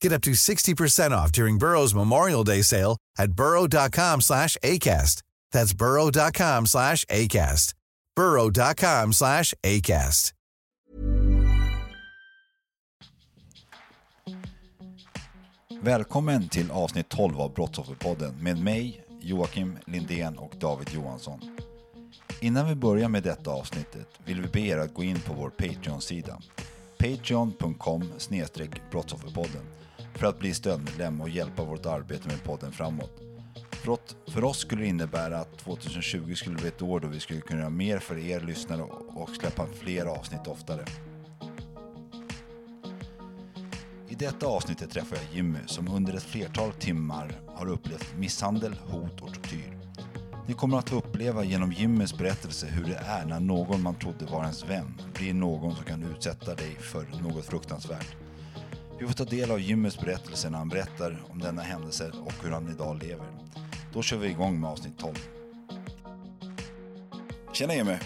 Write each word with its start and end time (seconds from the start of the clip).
Get 0.00 0.12
up 0.12 0.22
to 0.22 0.32
60% 0.32 1.10
off 1.10 1.32
during 1.32 1.58
Burrow's 1.58 1.94
Memorial 1.94 2.44
Day 2.44 2.62
sale 2.62 2.96
at 3.18 3.32
burrow.com 3.32 4.20
slash 4.20 4.56
ACAST. 4.62 5.22
That's 5.52 5.72
burrow.com 5.72 6.66
slash 6.66 7.04
ACAST. 7.06 7.74
burrow.com 8.16 9.12
slash 9.12 9.54
ACAST. 9.62 10.32
Välkommen 15.80 16.48
till 16.48 16.70
avsnitt 16.70 17.08
12 17.08 17.40
av 17.40 17.54
Brottsofferpodden 17.54 18.34
med 18.42 18.58
mig, 18.58 19.04
Joakim 19.20 19.78
Lindén 19.86 20.38
och 20.38 20.52
David 20.60 20.90
Johansson. 20.94 21.40
Innan 22.40 22.68
vi 22.68 22.74
börjar 22.74 23.08
med 23.08 23.22
detta 23.22 23.50
avsnittet 23.50 24.08
vill 24.24 24.40
vi 24.40 24.48
be 24.48 24.60
er 24.60 24.78
att 24.78 24.94
gå 24.94 25.02
in 25.02 25.20
på 25.20 25.34
vår 25.34 25.50
Patreon-sida. 25.50 26.38
Patreon.com 26.98 28.12
brottsofferpodden 28.90 29.62
för 30.16 30.26
att 30.26 30.38
bli 30.38 30.54
stödmedlem 30.54 31.20
och 31.20 31.28
hjälpa 31.28 31.64
vårt 31.64 31.86
arbete 31.86 32.28
med 32.28 32.44
podden 32.44 32.72
framåt. 32.72 33.22
För 33.70 33.90
oss, 33.90 34.16
för 34.28 34.44
oss 34.44 34.58
skulle 34.58 34.82
det 34.82 34.88
innebära 34.88 35.38
att 35.38 35.58
2020 35.58 36.34
skulle 36.34 36.56
bli 36.56 36.68
ett 36.68 36.82
år 36.82 37.00
då 37.00 37.08
vi 37.08 37.20
skulle 37.20 37.40
kunna 37.40 37.60
göra 37.60 37.70
mer 37.70 37.98
för 37.98 38.18
er 38.18 38.40
lyssnare 38.40 38.82
och 38.82 39.30
släppa 39.30 39.66
fler 39.66 40.06
avsnitt 40.06 40.46
oftare. 40.46 40.84
I 44.08 44.14
detta 44.14 44.46
avsnittet 44.46 44.90
träffar 44.90 45.16
jag 45.16 45.34
Jimmy 45.34 45.58
som 45.66 45.88
under 45.88 46.14
ett 46.14 46.22
flertal 46.22 46.72
timmar 46.72 47.40
har 47.46 47.68
upplevt 47.68 48.14
misshandel, 48.16 48.74
hot 48.74 49.20
och 49.20 49.34
tortyr. 49.34 49.78
Ni 50.46 50.54
kommer 50.54 50.78
att 50.78 50.90
få 50.90 50.96
uppleva 50.96 51.44
genom 51.44 51.72
Jimmys 51.72 52.18
berättelse 52.18 52.66
hur 52.66 52.84
det 52.84 52.96
är 52.96 53.24
när 53.24 53.40
någon 53.40 53.82
man 53.82 53.94
trodde 53.94 54.24
var 54.24 54.42
ens 54.42 54.68
vän 54.68 55.00
blir 55.14 55.34
någon 55.34 55.74
som 55.74 55.84
kan 55.84 56.02
utsätta 56.02 56.54
dig 56.54 56.74
för 56.74 57.06
något 57.22 57.46
fruktansvärt. 57.46 58.25
Vi 58.98 59.06
får 59.06 59.14
ta 59.14 59.24
del 59.24 59.50
av 59.50 59.60
Jimmys 59.60 60.00
berättelse 60.00 60.50
när 60.50 60.58
han 60.58 60.68
berättar 60.68 61.22
om 61.30 61.38
denna 61.38 61.62
händelse 61.62 62.10
och 62.10 62.32
hur 62.42 62.50
han 62.50 62.68
idag 62.68 63.02
lever. 63.02 63.26
Då 63.92 64.02
kör 64.02 64.16
vi 64.16 64.28
igång 64.28 64.60
med 64.60 64.70
avsnitt 64.70 64.98
12. 64.98 65.14
Tjena 67.52 67.74
Jimmy! 67.74 67.96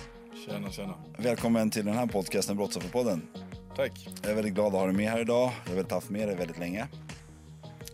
Tjena, 0.46 0.70
tjena. 0.70 0.94
Välkommen 1.18 1.70
till 1.70 1.84
den 1.84 1.94
här 1.94 2.06
podcasten 2.06 2.56
Brottsofferpodden. 2.56 3.28
Tack. 3.76 4.08
Jag 4.22 4.30
är 4.30 4.34
väldigt 4.34 4.54
glad 4.54 4.66
att 4.66 4.72
ha 4.72 4.86
dig 4.86 4.94
med 4.94 5.10
här 5.10 5.20
idag. 5.20 5.52
Jag 5.64 5.70
har 5.70 5.76
velat 5.76 5.90
haft 5.90 6.10
med 6.10 6.28
dig 6.28 6.36
väldigt 6.36 6.58
länge. 6.58 6.88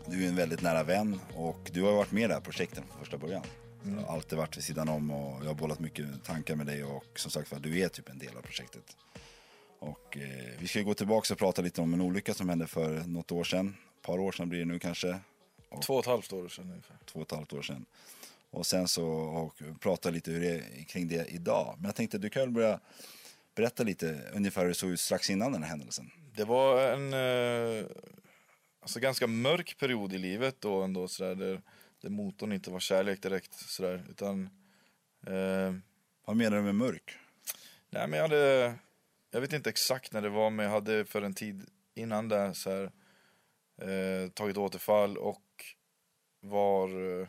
Du 0.07 0.25
är 0.25 0.29
en 0.29 0.37
väldigt 0.37 0.63
nära 0.63 0.83
vän 0.83 1.21
och 1.35 1.71
du 1.73 1.83
har 1.83 1.93
varit 1.93 2.13
med 2.13 2.23
i 2.23 2.27
det 2.27 2.35
här 2.35 2.41
projektet 2.41 2.85
från 2.89 2.99
första 2.99 3.19
början. 3.19 3.43
Mm. 3.85 4.05
Alltid 4.09 4.39
varit 4.39 4.57
vid 4.57 4.65
sidan 4.65 4.89
om 4.89 5.11
och 5.11 5.45
jag 5.45 5.49
har 5.49 5.55
bollat 5.55 5.81
mycket 5.81 6.25
tankar 6.25 6.57
med 6.57 6.67
dig 6.67 6.85
och 6.85 7.05
som 7.15 7.31
sagt 7.31 7.53
var, 7.53 7.59
du 7.59 7.81
är 7.81 7.89
typ 7.89 8.09
en 8.09 8.19
del 8.19 8.37
av 8.37 8.43
projektet. 8.43 8.97
Och 9.79 10.17
eh, 10.17 10.55
vi 10.59 10.69
ska 10.69 10.81
gå 10.83 10.95
tillbaka 10.95 11.35
och 11.35 11.39
prata 11.39 11.63
lite 11.63 11.81
om 11.81 11.95
en 11.95 12.01
olycka 12.01 12.35
som 12.35 12.49
hände 12.49 12.67
för 12.67 13.01
något 13.07 13.33
år 13.33 13.45
sedan. 13.45 13.77
Ett 13.97 14.03
par 14.03 14.19
år 14.19 14.33
sedan 14.33 14.49
blir 14.49 14.59
det 14.59 14.65
nu 14.65 14.79
kanske. 14.79 15.19
Och 15.69 15.83
två 15.83 15.95
och 15.95 16.01
ett 16.01 16.07
halvt 16.07 16.33
år 16.33 16.49
sedan 16.49 16.71
ungefär. 16.71 16.97
Två 17.07 17.21
och 17.21 17.27
ett 17.27 17.37
halvt 17.37 17.53
år 17.53 17.63
sedan. 17.63 17.87
Och 18.51 18.67
sen 18.67 18.89
så 18.89 19.07
och 19.09 19.63
prata 19.81 20.11
lite 20.11 20.31
hur 20.31 20.41
det 20.41 20.85
kring 20.89 21.09
det 21.09 21.27
idag. 21.27 21.75
Men 21.77 21.85
jag 21.85 21.95
tänkte 21.95 22.19
du 22.19 22.31
kan 22.31 22.43
väl 22.43 22.51
börja 22.51 22.81
berätta 23.55 23.83
lite 23.83 24.21
ungefär 24.35 24.61
hur 24.63 24.69
det 24.69 24.75
såg 24.75 24.91
ut 24.91 25.01
strax 25.01 25.31
innan 25.31 25.53
den 25.53 25.63
här 25.63 25.71
händelsen. 25.71 26.11
Det 26.35 26.45
var 26.45 26.91
en 26.91 27.13
eh, 27.13 27.85
alltså 28.81 29.01
ganska 29.01 29.27
mörk 29.27 29.77
period 29.79 30.13
i 30.13 30.19
livet 30.19 30.61
då 30.61 30.83
ändå 30.83 31.09
sådär. 31.09 31.35
Där, 31.35 31.63
där 32.03 32.11
motorn 32.11 32.53
inte 32.53 32.71
var 32.71 32.81
kärlek 32.81 33.23
direkt 33.23 33.55
sådär. 33.55 34.05
Utan... 34.11 34.51
Eh, 35.27 35.75
Vad 36.27 36.37
menar 36.37 36.57
du 36.57 36.63
med 36.63 36.75
mörk? 36.75 37.19
Nej 37.91 38.09
men 38.09 38.19
jag 38.19 38.29
hade 38.29 38.75
jag 39.37 39.41
vet 39.41 39.53
inte 39.53 39.71
exakt 39.71 40.13
när 40.13 40.23
det 40.23 40.29
var, 40.29 40.51
men 40.51 40.65
jag 40.65 40.73
hade 40.73 41.05
för 41.05 41.23
en 41.23 41.35
tid 41.35 41.67
innan 41.95 42.29
det 42.29 42.55
så 42.55 42.71
här, 42.71 42.85
eh, 43.83 44.31
tagit 44.31 44.57
återfall 44.57 45.19
och 45.19 45.65
var 46.41 46.89
eh, 47.21 47.29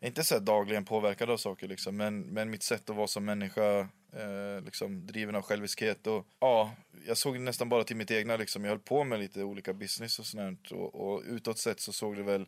inte 0.00 0.24
så 0.24 0.38
dagligen 0.38 0.84
påverkad 0.84 1.30
av 1.30 1.36
saker 1.36 1.68
liksom, 1.68 1.96
men, 1.96 2.20
men 2.20 2.50
mitt 2.50 2.62
sätt 2.62 2.90
att 2.90 2.96
vara 2.96 3.06
som 3.06 3.24
människa, 3.24 3.78
eh, 4.12 4.64
liksom 4.64 5.06
driven 5.06 5.34
av 5.34 5.42
själviskhet 5.42 6.06
och 6.06 6.26
ja, 6.38 6.74
jag 7.06 7.18
såg 7.18 7.40
nästan 7.40 7.68
bara 7.68 7.84
till 7.84 7.96
mitt 7.96 8.10
egna 8.10 8.36
liksom. 8.36 8.64
Jag 8.64 8.70
höll 8.70 8.78
på 8.78 9.04
med 9.04 9.20
lite 9.20 9.44
olika 9.44 9.72
business 9.72 10.18
och 10.18 10.26
sånt 10.26 10.70
och, 10.70 10.94
och 10.94 11.22
utåt 11.26 11.58
sett 11.58 11.80
så 11.80 11.92
såg 11.92 12.16
det 12.16 12.22
väl 12.22 12.46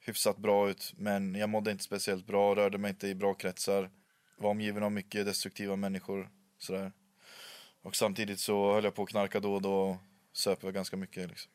hyfsat 0.00 0.36
bra 0.36 0.70
ut, 0.70 0.94
men 0.96 1.34
jag 1.34 1.48
mådde 1.48 1.70
inte 1.70 1.84
speciellt 1.84 2.26
bra, 2.26 2.54
rörde 2.54 2.78
mig 2.78 2.88
inte 2.88 3.08
i 3.08 3.14
bra 3.14 3.34
kretsar, 3.34 3.90
var 4.36 4.50
omgiven 4.50 4.82
av 4.82 4.92
mycket 4.92 5.26
destruktiva 5.26 5.76
människor 5.76 6.30
sådär. 6.58 6.92
Och 7.82 7.96
samtidigt 7.96 8.40
så 8.40 8.74
höll 8.74 8.84
jag 8.84 8.94
på 8.94 9.02
att 9.02 9.08
knarka 9.08 9.40
då 9.40 9.54
och 9.54 9.62
då 9.62 9.74
och 9.74 9.96
söp 10.32 10.62
ganska 10.62 10.96
mycket. 10.96 11.28
Liksom. 11.28 11.52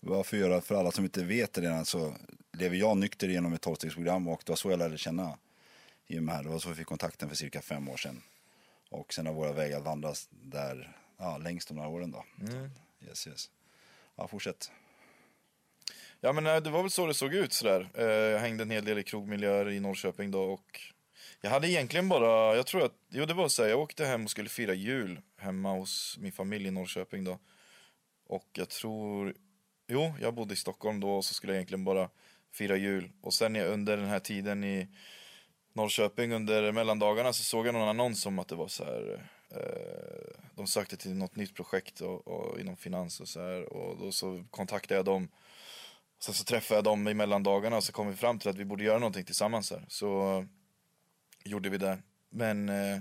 Varför 0.00 0.36
göra, 0.36 0.60
för 0.60 0.74
alla 0.74 0.92
som 0.92 1.04
inte 1.04 1.24
vet 1.24 1.52
det 1.52 1.60
redan 1.60 1.84
så 1.84 2.16
lever 2.52 2.76
jag 2.76 2.96
nykter 2.96 3.28
genom 3.28 3.52
ett 3.52 3.60
tolvstegsprogram 3.60 4.28
och 4.28 4.42
det 4.44 4.50
var 4.50 4.56
så 4.56 4.70
jag 4.70 4.78
lärde 4.78 4.98
känna 4.98 5.38
Jim 6.06 6.28
här. 6.28 6.42
Det 6.42 6.48
var 6.48 6.58
så 6.58 6.68
vi 6.68 6.74
fick 6.74 6.86
kontakten 6.86 7.28
för 7.28 7.36
cirka 7.36 7.62
fem 7.62 7.88
år 7.88 7.96
sedan. 7.96 8.22
Och 8.90 9.14
sen 9.14 9.26
har 9.26 9.34
våra 9.34 9.52
vägar 9.52 9.80
vandrat 9.80 10.28
där 10.30 10.96
ja, 11.18 11.38
längst 11.38 11.68
de 11.68 11.78
här 11.78 11.88
åren 11.88 12.10
då. 12.10 12.24
Mm. 12.40 12.70
Yes, 13.08 13.26
yes. 13.26 13.50
Ja, 14.16 14.28
fortsätt. 14.28 14.70
Ja 16.20 16.32
men 16.32 16.46
eh, 16.46 16.56
det 16.56 16.70
var 16.70 16.82
väl 16.82 16.90
så 16.90 17.06
det 17.06 17.14
såg 17.14 17.34
ut 17.34 17.52
sådär. 17.52 17.88
Eh, 17.94 18.04
jag 18.04 18.40
hängde 18.40 18.62
en 18.62 18.70
hel 18.70 18.84
del 18.84 18.98
i 18.98 19.02
krogmiljöer 19.02 19.70
i 19.70 19.80
Norrköping 19.80 20.30
då 20.30 20.42
och 20.42 20.80
jag 21.40 21.50
hade 21.50 21.70
egentligen 21.70 22.08
bara, 22.08 22.56
jag 22.56 22.66
tror 22.66 22.84
att, 22.84 22.94
jo 23.08 23.24
det 23.24 23.34
var 23.34 23.48
så 23.48 23.62
här, 23.62 23.70
jag 23.70 23.80
åkte 23.80 24.06
hem 24.06 24.24
och 24.24 24.30
skulle 24.30 24.48
fira 24.48 24.74
jul 24.74 25.20
hemma 25.36 25.72
hos 25.72 26.18
min 26.20 26.32
familj 26.32 26.66
i 26.66 26.70
Norrköping 26.70 27.24
då. 27.24 27.38
Och 28.26 28.48
jag 28.52 28.68
tror, 28.68 29.34
jo 29.88 30.14
jag 30.20 30.34
bodde 30.34 30.54
i 30.54 30.56
Stockholm 30.56 31.00
då 31.00 31.10
och 31.10 31.24
så 31.24 31.34
skulle 31.34 31.52
jag 31.52 31.56
egentligen 31.56 31.84
bara 31.84 32.10
fira 32.52 32.76
jul. 32.76 33.10
Och 33.20 33.34
sen 33.34 33.56
under 33.56 33.96
den 33.96 34.08
här 34.08 34.18
tiden 34.18 34.64
i 34.64 34.88
Norrköping 35.72 36.32
under 36.32 36.72
mellandagarna 36.72 37.32
så 37.32 37.42
såg 37.42 37.66
jag 37.66 37.72
någon 37.72 37.88
annons 37.88 38.26
om 38.26 38.38
att 38.38 38.48
det 38.48 38.54
var 38.54 38.68
så 38.68 38.84
här, 38.84 39.30
eh, 39.50 40.40
de 40.54 40.66
sökte 40.66 40.96
till 40.96 41.14
något 41.14 41.36
nytt 41.36 41.54
projekt 41.54 42.00
och, 42.00 42.28
och 42.28 42.60
inom 42.60 42.76
finans 42.76 43.20
och 43.20 43.28
så 43.28 43.40
här. 43.40 43.72
Och 43.72 43.98
då 43.98 44.12
så 44.12 44.44
kontaktade 44.50 44.98
jag 44.98 45.04
dem. 45.04 45.28
Sen 46.22 46.34
så 46.34 46.44
träffade 46.44 46.78
jag 46.78 46.84
dem 46.84 47.08
i 47.08 47.14
mellandagarna 47.14 47.76
och 47.76 47.84
så 47.84 47.92
kom 47.92 48.08
vi 48.08 48.16
fram 48.16 48.38
till 48.38 48.50
att 48.50 48.56
vi 48.56 48.64
borde 48.64 48.84
göra 48.84 48.98
någonting 48.98 49.24
tillsammans 49.24 49.70
här. 49.70 49.84
Så 49.88 50.46
gjorde 51.44 51.68
vi 51.68 51.78
det. 51.78 51.98
Men 52.30 52.68
eh, 52.68 53.00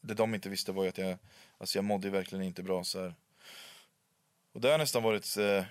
det 0.00 0.14
de 0.14 0.34
inte 0.34 0.48
visste 0.48 0.72
var 0.72 0.82
ju 0.82 0.88
att 0.88 0.98
jag, 0.98 1.18
alltså 1.58 1.78
jag 1.78 1.84
mådde 1.84 2.10
verkligen 2.10 2.44
inte 2.44 2.62
bra 2.62 2.84
så 2.84 3.00
här. 3.00 3.14
Och 4.52 4.60
det 4.60 4.70
har 4.70 4.78
nästan 4.78 5.02
varit, 5.02 5.36
eh, 5.36 5.64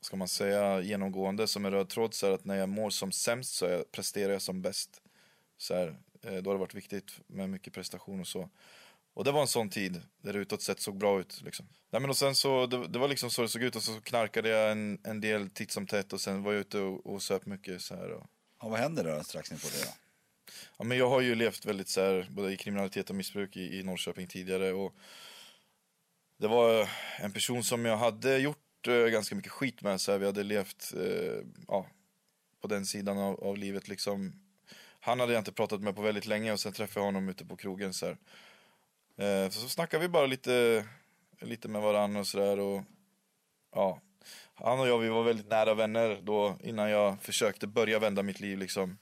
ska 0.00 0.16
man 0.16 0.28
säga, 0.28 0.80
genomgående 0.80 1.46
som 1.46 1.64
en 1.64 1.72
röd 1.72 1.88
tråd 1.88 2.14
så 2.14 2.26
här, 2.26 2.32
att 2.32 2.44
när 2.44 2.56
jag 2.56 2.68
mår 2.68 2.90
som 2.90 3.12
sämst 3.12 3.54
så 3.54 3.64
jag, 3.64 3.92
presterar 3.92 4.32
jag 4.32 4.42
som 4.42 4.62
bäst. 4.62 5.02
Så 5.56 5.74
här, 5.74 5.96
eh, 6.22 6.34
då 6.34 6.50
har 6.50 6.54
det 6.54 6.60
varit 6.60 6.74
viktigt 6.74 7.20
med 7.26 7.50
mycket 7.50 7.72
prestation 7.72 8.20
och 8.20 8.26
så. 8.26 8.50
Och 9.14 9.24
det 9.24 9.32
var 9.32 9.40
en 9.40 9.46
sån 9.46 9.70
tid 9.70 10.02
där 10.22 10.32
det 10.32 10.38
utåt 10.38 10.62
sett 10.62 10.80
såg 10.80 10.96
bra 10.96 11.20
ut. 11.20 11.42
Liksom. 11.42 11.68
Nej, 11.90 12.00
men 12.00 12.10
och 12.10 12.16
sen 12.16 12.34
så, 12.34 12.66
det, 12.66 12.88
det, 12.88 12.98
var 12.98 13.08
liksom 13.08 13.30
så 13.30 13.42
det 13.42 13.48
såg 13.48 13.62
ut 13.62 13.76
och 13.76 13.82
så 13.82 14.00
knarkade 14.00 14.48
jag 14.48 14.72
en, 14.72 14.98
en 15.04 15.20
del 15.20 15.50
titt 15.50 15.70
som 15.70 15.86
tätt 15.86 16.12
och 16.12 16.20
sen 16.20 16.42
var 16.42 16.52
jag 16.52 16.60
ute 16.60 16.78
och, 16.78 17.06
och 17.06 17.22
söp 17.22 17.46
mycket 17.46 17.82
så 17.82 17.94
här. 17.94 18.10
Och... 18.10 18.26
Ja, 18.60 18.68
vad 18.68 18.78
händer 18.78 19.04
då 19.04 19.24
strax 19.24 19.52
in 19.52 19.58
på 19.58 19.66
det? 19.66 19.84
Då? 19.84 20.05
Ja, 20.78 20.84
men 20.84 20.98
jag 20.98 21.08
har 21.08 21.20
ju 21.20 21.34
levt 21.34 21.66
väldigt 21.66 21.88
så 21.88 22.00
här, 22.00 22.26
både 22.30 22.52
i 22.52 22.56
kriminalitet 22.56 23.10
och 23.10 23.16
missbruk 23.16 23.56
i, 23.56 23.78
i 23.78 23.82
Norrköping 23.82 24.26
tidigare. 24.26 24.72
Och 24.72 24.94
det 26.38 26.48
var 26.48 26.88
en 27.18 27.32
person 27.32 27.64
som 27.64 27.84
jag 27.84 27.96
hade 27.96 28.38
gjort 28.38 28.88
eh, 28.88 28.94
ganska 28.94 29.34
mycket 29.34 29.52
skit 29.52 29.82
med. 29.82 30.00
Så 30.00 30.12
här, 30.12 30.18
vi 30.18 30.26
hade 30.26 30.42
levt 30.42 30.92
eh, 30.96 31.44
ja, 31.68 31.86
på 32.60 32.68
den 32.68 32.86
sidan 32.86 33.18
av, 33.18 33.44
av, 33.44 33.56
livet. 33.58 33.88
Liksom. 33.88 34.32
Han 35.00 35.20
hade 35.20 35.32
jag 35.32 35.40
inte 35.40 35.52
pratat 35.52 35.80
med 35.80 35.96
på 35.96 36.02
väldigt 36.02 36.26
länge 36.26 36.52
och 36.52 36.60
sen 36.60 36.72
träffade 36.72 37.00
jag 37.00 37.04
honom 37.12 37.28
ute 37.28 37.44
på 37.44 37.56
krogen. 37.56 37.94
Så 37.94 38.06
här. 38.06 38.16
Eh, 39.16 39.50
så, 39.50 39.60
så 39.60 39.68
snackade 39.68 40.02
vi 40.02 40.08
bara 40.08 40.26
lite, 40.26 40.86
lite 41.40 41.68
med 41.68 41.82
varandra 41.82 42.20
och 42.20 42.26
sådär 42.26 42.84
ja. 43.74 44.00
Han 44.54 44.80
och 44.80 44.88
jag 44.88 44.98
vi 44.98 45.08
var 45.08 45.22
väldigt 45.22 45.48
nära 45.48 45.74
vänner 45.74 46.20
då 46.22 46.58
innan 46.62 46.90
jag 46.90 47.22
försökte 47.22 47.66
börja 47.66 47.98
vända 47.98 48.22
mitt 48.22 48.40
liv 48.40 48.58
liksom. 48.58 48.98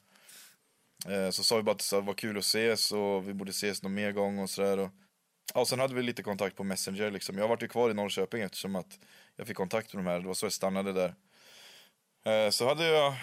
Eh, 1.09 1.31
så 1.31 1.45
sa 1.45 1.57
vi 1.57 1.63
bara 1.63 1.73
att 1.73 1.91
det 1.91 2.01
var 2.01 2.15
kul 2.15 2.39
att 2.39 2.45
ses 2.45 2.93
och 2.93 3.29
vi 3.29 3.35
borde 3.35 3.51
ses 3.51 3.83
någon 3.83 3.95
mer 3.95 4.13
gång 4.13 4.39
och 4.39 4.51
sådär. 4.51 4.79
Och, 4.79 4.91
ja, 5.55 5.61
och 5.61 5.69
sen 5.69 5.79
hade 5.79 5.95
vi 5.95 6.03
lite 6.03 6.23
kontakt 6.23 6.57
på 6.57 6.65
Messenger 6.65 7.11
liksom. 7.11 7.39
Jag 7.39 7.49
har 7.49 7.59
ju 7.61 7.69
kvar 7.69 7.91
i 7.91 7.95
Norrköping 7.95 8.43
eftersom 8.43 8.77
att 8.77 8.99
jag 9.37 9.47
fick 9.47 9.57
kontakt 9.57 9.95
med 9.95 10.05
de 10.05 10.11
här, 10.11 10.21
det 10.21 10.27
var 10.27 10.35
så 10.35 10.47
jag 10.47 10.53
stannade 10.53 10.93
där. 10.93 11.15
Eh, 12.25 12.51
så 12.51 12.69
hade 12.69 12.87
jag 12.87 13.15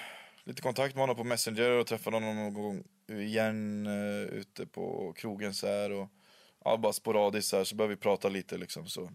lite 0.44 0.62
kontakt 0.62 0.96
med 0.96 1.02
honom 1.02 1.16
på 1.16 1.24
Messenger 1.24 1.70
och 1.70 1.88
träffade 1.88 2.16
honom 2.16 2.36
någon 2.36 2.54
gång 2.54 2.84
igen 3.20 3.88
eh, 3.88 4.22
ute 4.22 4.66
på 4.66 5.14
krogen 5.14 5.54
så 5.54 5.68
här 5.68 5.92
och 5.92 6.10
ja, 6.64 6.78
bara 6.78 6.94
sporadiskt 6.94 7.50
så 7.50 7.58
här 7.58 7.64
så 7.64 7.76
började 7.76 7.96
vi 7.96 8.02
prata 8.02 8.30
lite 8.30 8.58
liksom 8.58 8.88
så. 8.88 9.12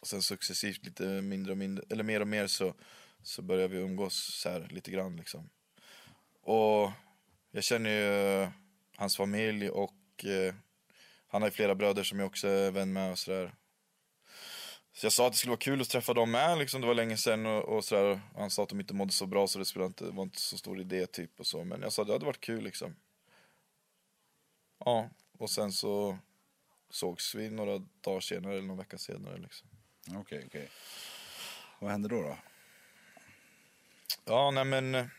Och 0.00 0.06
sen 0.06 0.22
successivt 0.22 0.84
lite 0.84 1.04
mindre 1.04 1.52
och 1.52 1.58
mindre, 1.58 1.84
eller 1.90 2.04
mer 2.04 2.20
och 2.20 2.28
mer 2.28 2.46
så, 2.46 2.74
så 3.22 3.42
började 3.42 3.74
vi 3.74 3.80
umgås 3.80 4.40
så 4.42 4.48
här 4.48 4.68
lite 4.70 4.90
grann 4.90 5.16
liksom. 5.16 5.50
Och 6.42 6.90
jag 7.56 7.64
känner 7.64 7.90
ju 7.90 8.42
uh, 8.42 8.48
hans 8.96 9.16
familj 9.16 9.70
och 9.70 10.24
uh, 10.24 10.54
han 11.26 11.42
har 11.42 11.48
ju 11.48 11.52
flera 11.52 11.74
bröder 11.74 12.02
som 12.02 12.18
jag 12.18 12.26
också 12.26 12.48
är 12.48 12.70
vän 12.70 12.92
med 12.92 13.12
och 13.12 13.18
sådär. 13.18 13.54
Så 14.92 15.06
jag 15.06 15.12
sa 15.12 15.26
att 15.26 15.32
det 15.32 15.38
skulle 15.38 15.50
vara 15.50 15.58
kul 15.58 15.80
att 15.80 15.88
träffa 15.88 16.14
dem 16.14 16.30
med, 16.30 16.58
liksom. 16.58 16.80
det 16.80 16.86
var 16.86 16.94
länge 16.94 17.16
sedan 17.16 17.46
och, 17.46 17.64
och 17.64 17.84
sådär. 17.84 18.20
Han 18.34 18.50
sa 18.50 18.62
att 18.62 18.68
de 18.68 18.80
inte 18.80 18.94
mådde 18.94 19.12
så 19.12 19.26
bra 19.26 19.46
så 19.46 19.58
det 19.58 19.64
skulle 19.64 19.86
inte, 19.86 20.04
var 20.04 20.22
inte 20.22 20.40
så 20.40 20.58
stor 20.58 20.80
idé 20.80 21.06
typ 21.06 21.40
och 21.40 21.46
så. 21.46 21.64
Men 21.64 21.82
jag 21.82 21.92
sa 21.92 22.02
att 22.02 22.08
det 22.08 22.14
hade 22.14 22.26
varit 22.26 22.40
kul 22.40 22.64
liksom. 22.64 22.96
Ja, 24.78 25.10
och 25.38 25.50
sen 25.50 25.72
så 25.72 26.18
sågs 26.90 27.34
vi 27.34 27.50
några 27.50 27.78
dagar 27.78 28.20
senare 28.20 28.52
eller 28.52 28.66
någon 28.66 28.78
vecka 28.78 28.98
senare 28.98 29.38
liksom. 29.38 29.68
Okej, 30.06 30.18
okay, 30.18 30.38
okej. 30.38 30.46
Okay. 30.46 30.68
Vad 31.80 31.90
hände 31.90 32.08
då 32.08 32.22
då? 32.22 32.38
Ja, 34.24 34.50
nej 34.50 34.64
men... 34.64 35.10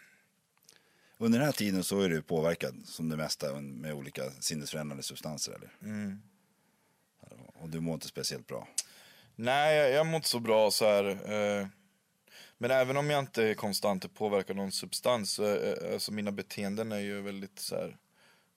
Under 1.17 1.39
den 1.39 1.45
här 1.45 1.53
tiden 1.53 1.83
så 1.83 2.01
är 2.01 2.09
du 2.09 2.21
påverkad 2.21 2.81
som 2.85 3.09
det 3.09 3.17
mesta 3.17 3.61
med 3.61 3.93
olika 3.93 4.31
sinnesförändrande 4.39 5.03
substanser 5.03 5.51
eller? 5.51 5.69
Mm. 5.81 6.21
Och 7.53 7.69
du 7.69 7.79
mår 7.79 7.93
inte 7.93 8.07
speciellt 8.07 8.47
bra? 8.47 8.67
Nej, 9.35 9.77
jag, 9.77 9.91
jag 9.91 10.05
mår 10.05 10.15
inte 10.15 10.29
så 10.29 10.39
bra 10.39 10.71
så 10.71 10.85
här. 10.85 11.05
Eh, 11.05 11.67
men 12.57 12.71
även 12.71 12.97
om 12.97 13.09
jag 13.09 13.19
inte 13.19 13.43
är 13.43 13.53
konstant 13.53 14.13
påverkad 14.13 14.49
av 14.49 14.55
någon 14.55 14.71
substans, 14.71 15.31
så 15.31 15.55
eh, 15.55 15.93
alltså 15.93 16.11
mina 16.11 16.31
beteenden 16.31 16.91
är 16.91 16.99
ju 16.99 17.21
väldigt 17.21 17.59
så 17.59 17.75
här. 17.75 17.97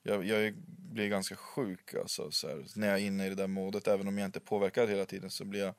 Jag, 0.03 0.25
jag 0.25 0.55
blir 0.67 1.09
ganska 1.09 1.37
sjuk 1.37 1.95
alltså, 1.95 2.31
så 2.31 2.49
här, 2.49 2.67
när 2.77 2.89
jag 2.89 2.99
är 2.99 3.03
inne 3.03 3.27
i 3.27 3.29
det 3.29 3.35
där 3.35 3.47
modet. 3.47 3.89
Även 3.89 4.09
om 4.09 4.19
jag 4.19 4.27
inte 4.27 4.39
är 4.39 4.41
påverkad 4.41 4.89
hela 4.89 5.05
tiden 5.05 5.31
så 5.31 5.45
blir 5.45 5.61
jag, 5.61 5.75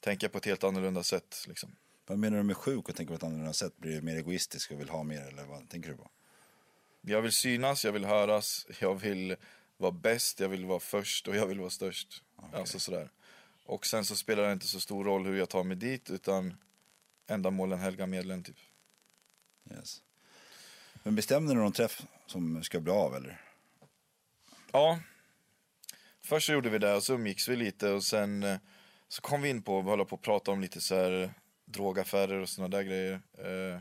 tänker 0.00 0.24
jag 0.24 0.32
på 0.32 0.38
ett 0.38 0.46
helt 0.46 0.64
annorlunda 0.64 1.02
sätt. 1.02 1.44
Liksom. 1.48 1.76
Vad 2.06 2.18
menar 2.18 2.36
du 2.36 2.42
med 2.42 2.56
sjuk 2.56 2.88
och 2.88 2.96
tänker 2.96 3.12
på 3.12 3.16
ett 3.16 3.22
annorlunda 3.22 3.52
sätt? 3.52 3.76
Blir 3.76 3.94
du 3.94 4.02
mer 4.02 4.16
egoistisk 4.16 4.70
och 4.70 4.80
vill 4.80 4.88
ha 4.88 5.02
mer 5.02 5.20
eller 5.20 5.44
vad 5.44 5.68
tänker 5.68 5.90
du 5.90 5.96
på? 5.96 6.10
Jag 7.00 7.22
vill 7.22 7.32
synas, 7.32 7.84
jag 7.84 7.92
vill 7.92 8.04
höras, 8.04 8.66
jag 8.80 8.94
vill 8.94 9.36
vara 9.76 9.92
bäst, 9.92 10.40
jag 10.40 10.48
vill 10.48 10.64
vara 10.64 10.80
först 10.80 11.28
och 11.28 11.36
jag 11.36 11.46
vill 11.46 11.60
vara 11.60 11.70
störst. 11.70 12.22
Okay. 12.36 12.60
Alltså 12.60 12.78
sådär. 12.78 13.10
Och 13.64 13.86
sen 13.86 14.04
så 14.04 14.16
spelar 14.16 14.42
det 14.42 14.52
inte 14.52 14.66
så 14.66 14.80
stor 14.80 15.04
roll 15.04 15.26
hur 15.26 15.36
jag 15.36 15.48
tar 15.48 15.64
mig 15.64 15.76
dit 15.76 16.10
utan 16.10 16.54
ändamålen 17.26 17.78
helgar 17.78 18.06
medlen 18.06 18.42
typ. 18.42 18.56
Yes. 19.70 20.02
Men 21.02 21.16
bestämde 21.16 21.54
du 21.54 21.60
någon 21.60 21.72
träff 21.72 22.02
som 22.26 22.64
ska 22.64 22.80
bli 22.80 22.92
av 22.92 23.16
eller? 23.16 23.40
Ja. 24.72 25.00
Först 26.22 26.46
så 26.46 26.52
gjorde 26.52 26.70
vi 26.70 26.78
det 26.78 26.94
och 26.94 27.02
så 27.02 27.14
umgicks 27.14 27.48
vi 27.48 27.56
lite 27.56 27.90
och 27.90 28.04
sen 28.04 28.42
eh, 28.42 28.58
så 29.08 29.22
kom 29.22 29.42
vi 29.42 29.48
in 29.48 29.62
på, 29.62 29.80
vi 29.80 29.90
höll 29.90 30.04
på 30.04 30.14
att 30.16 30.22
prata 30.22 30.50
om 30.50 30.60
lite 30.60 30.80
så 30.80 30.94
här 30.94 31.34
drogaffärer 31.72 32.38
och 32.38 32.48
såna 32.48 32.68
där 32.68 32.82
grejer. 32.82 33.20
Eh, 33.38 33.80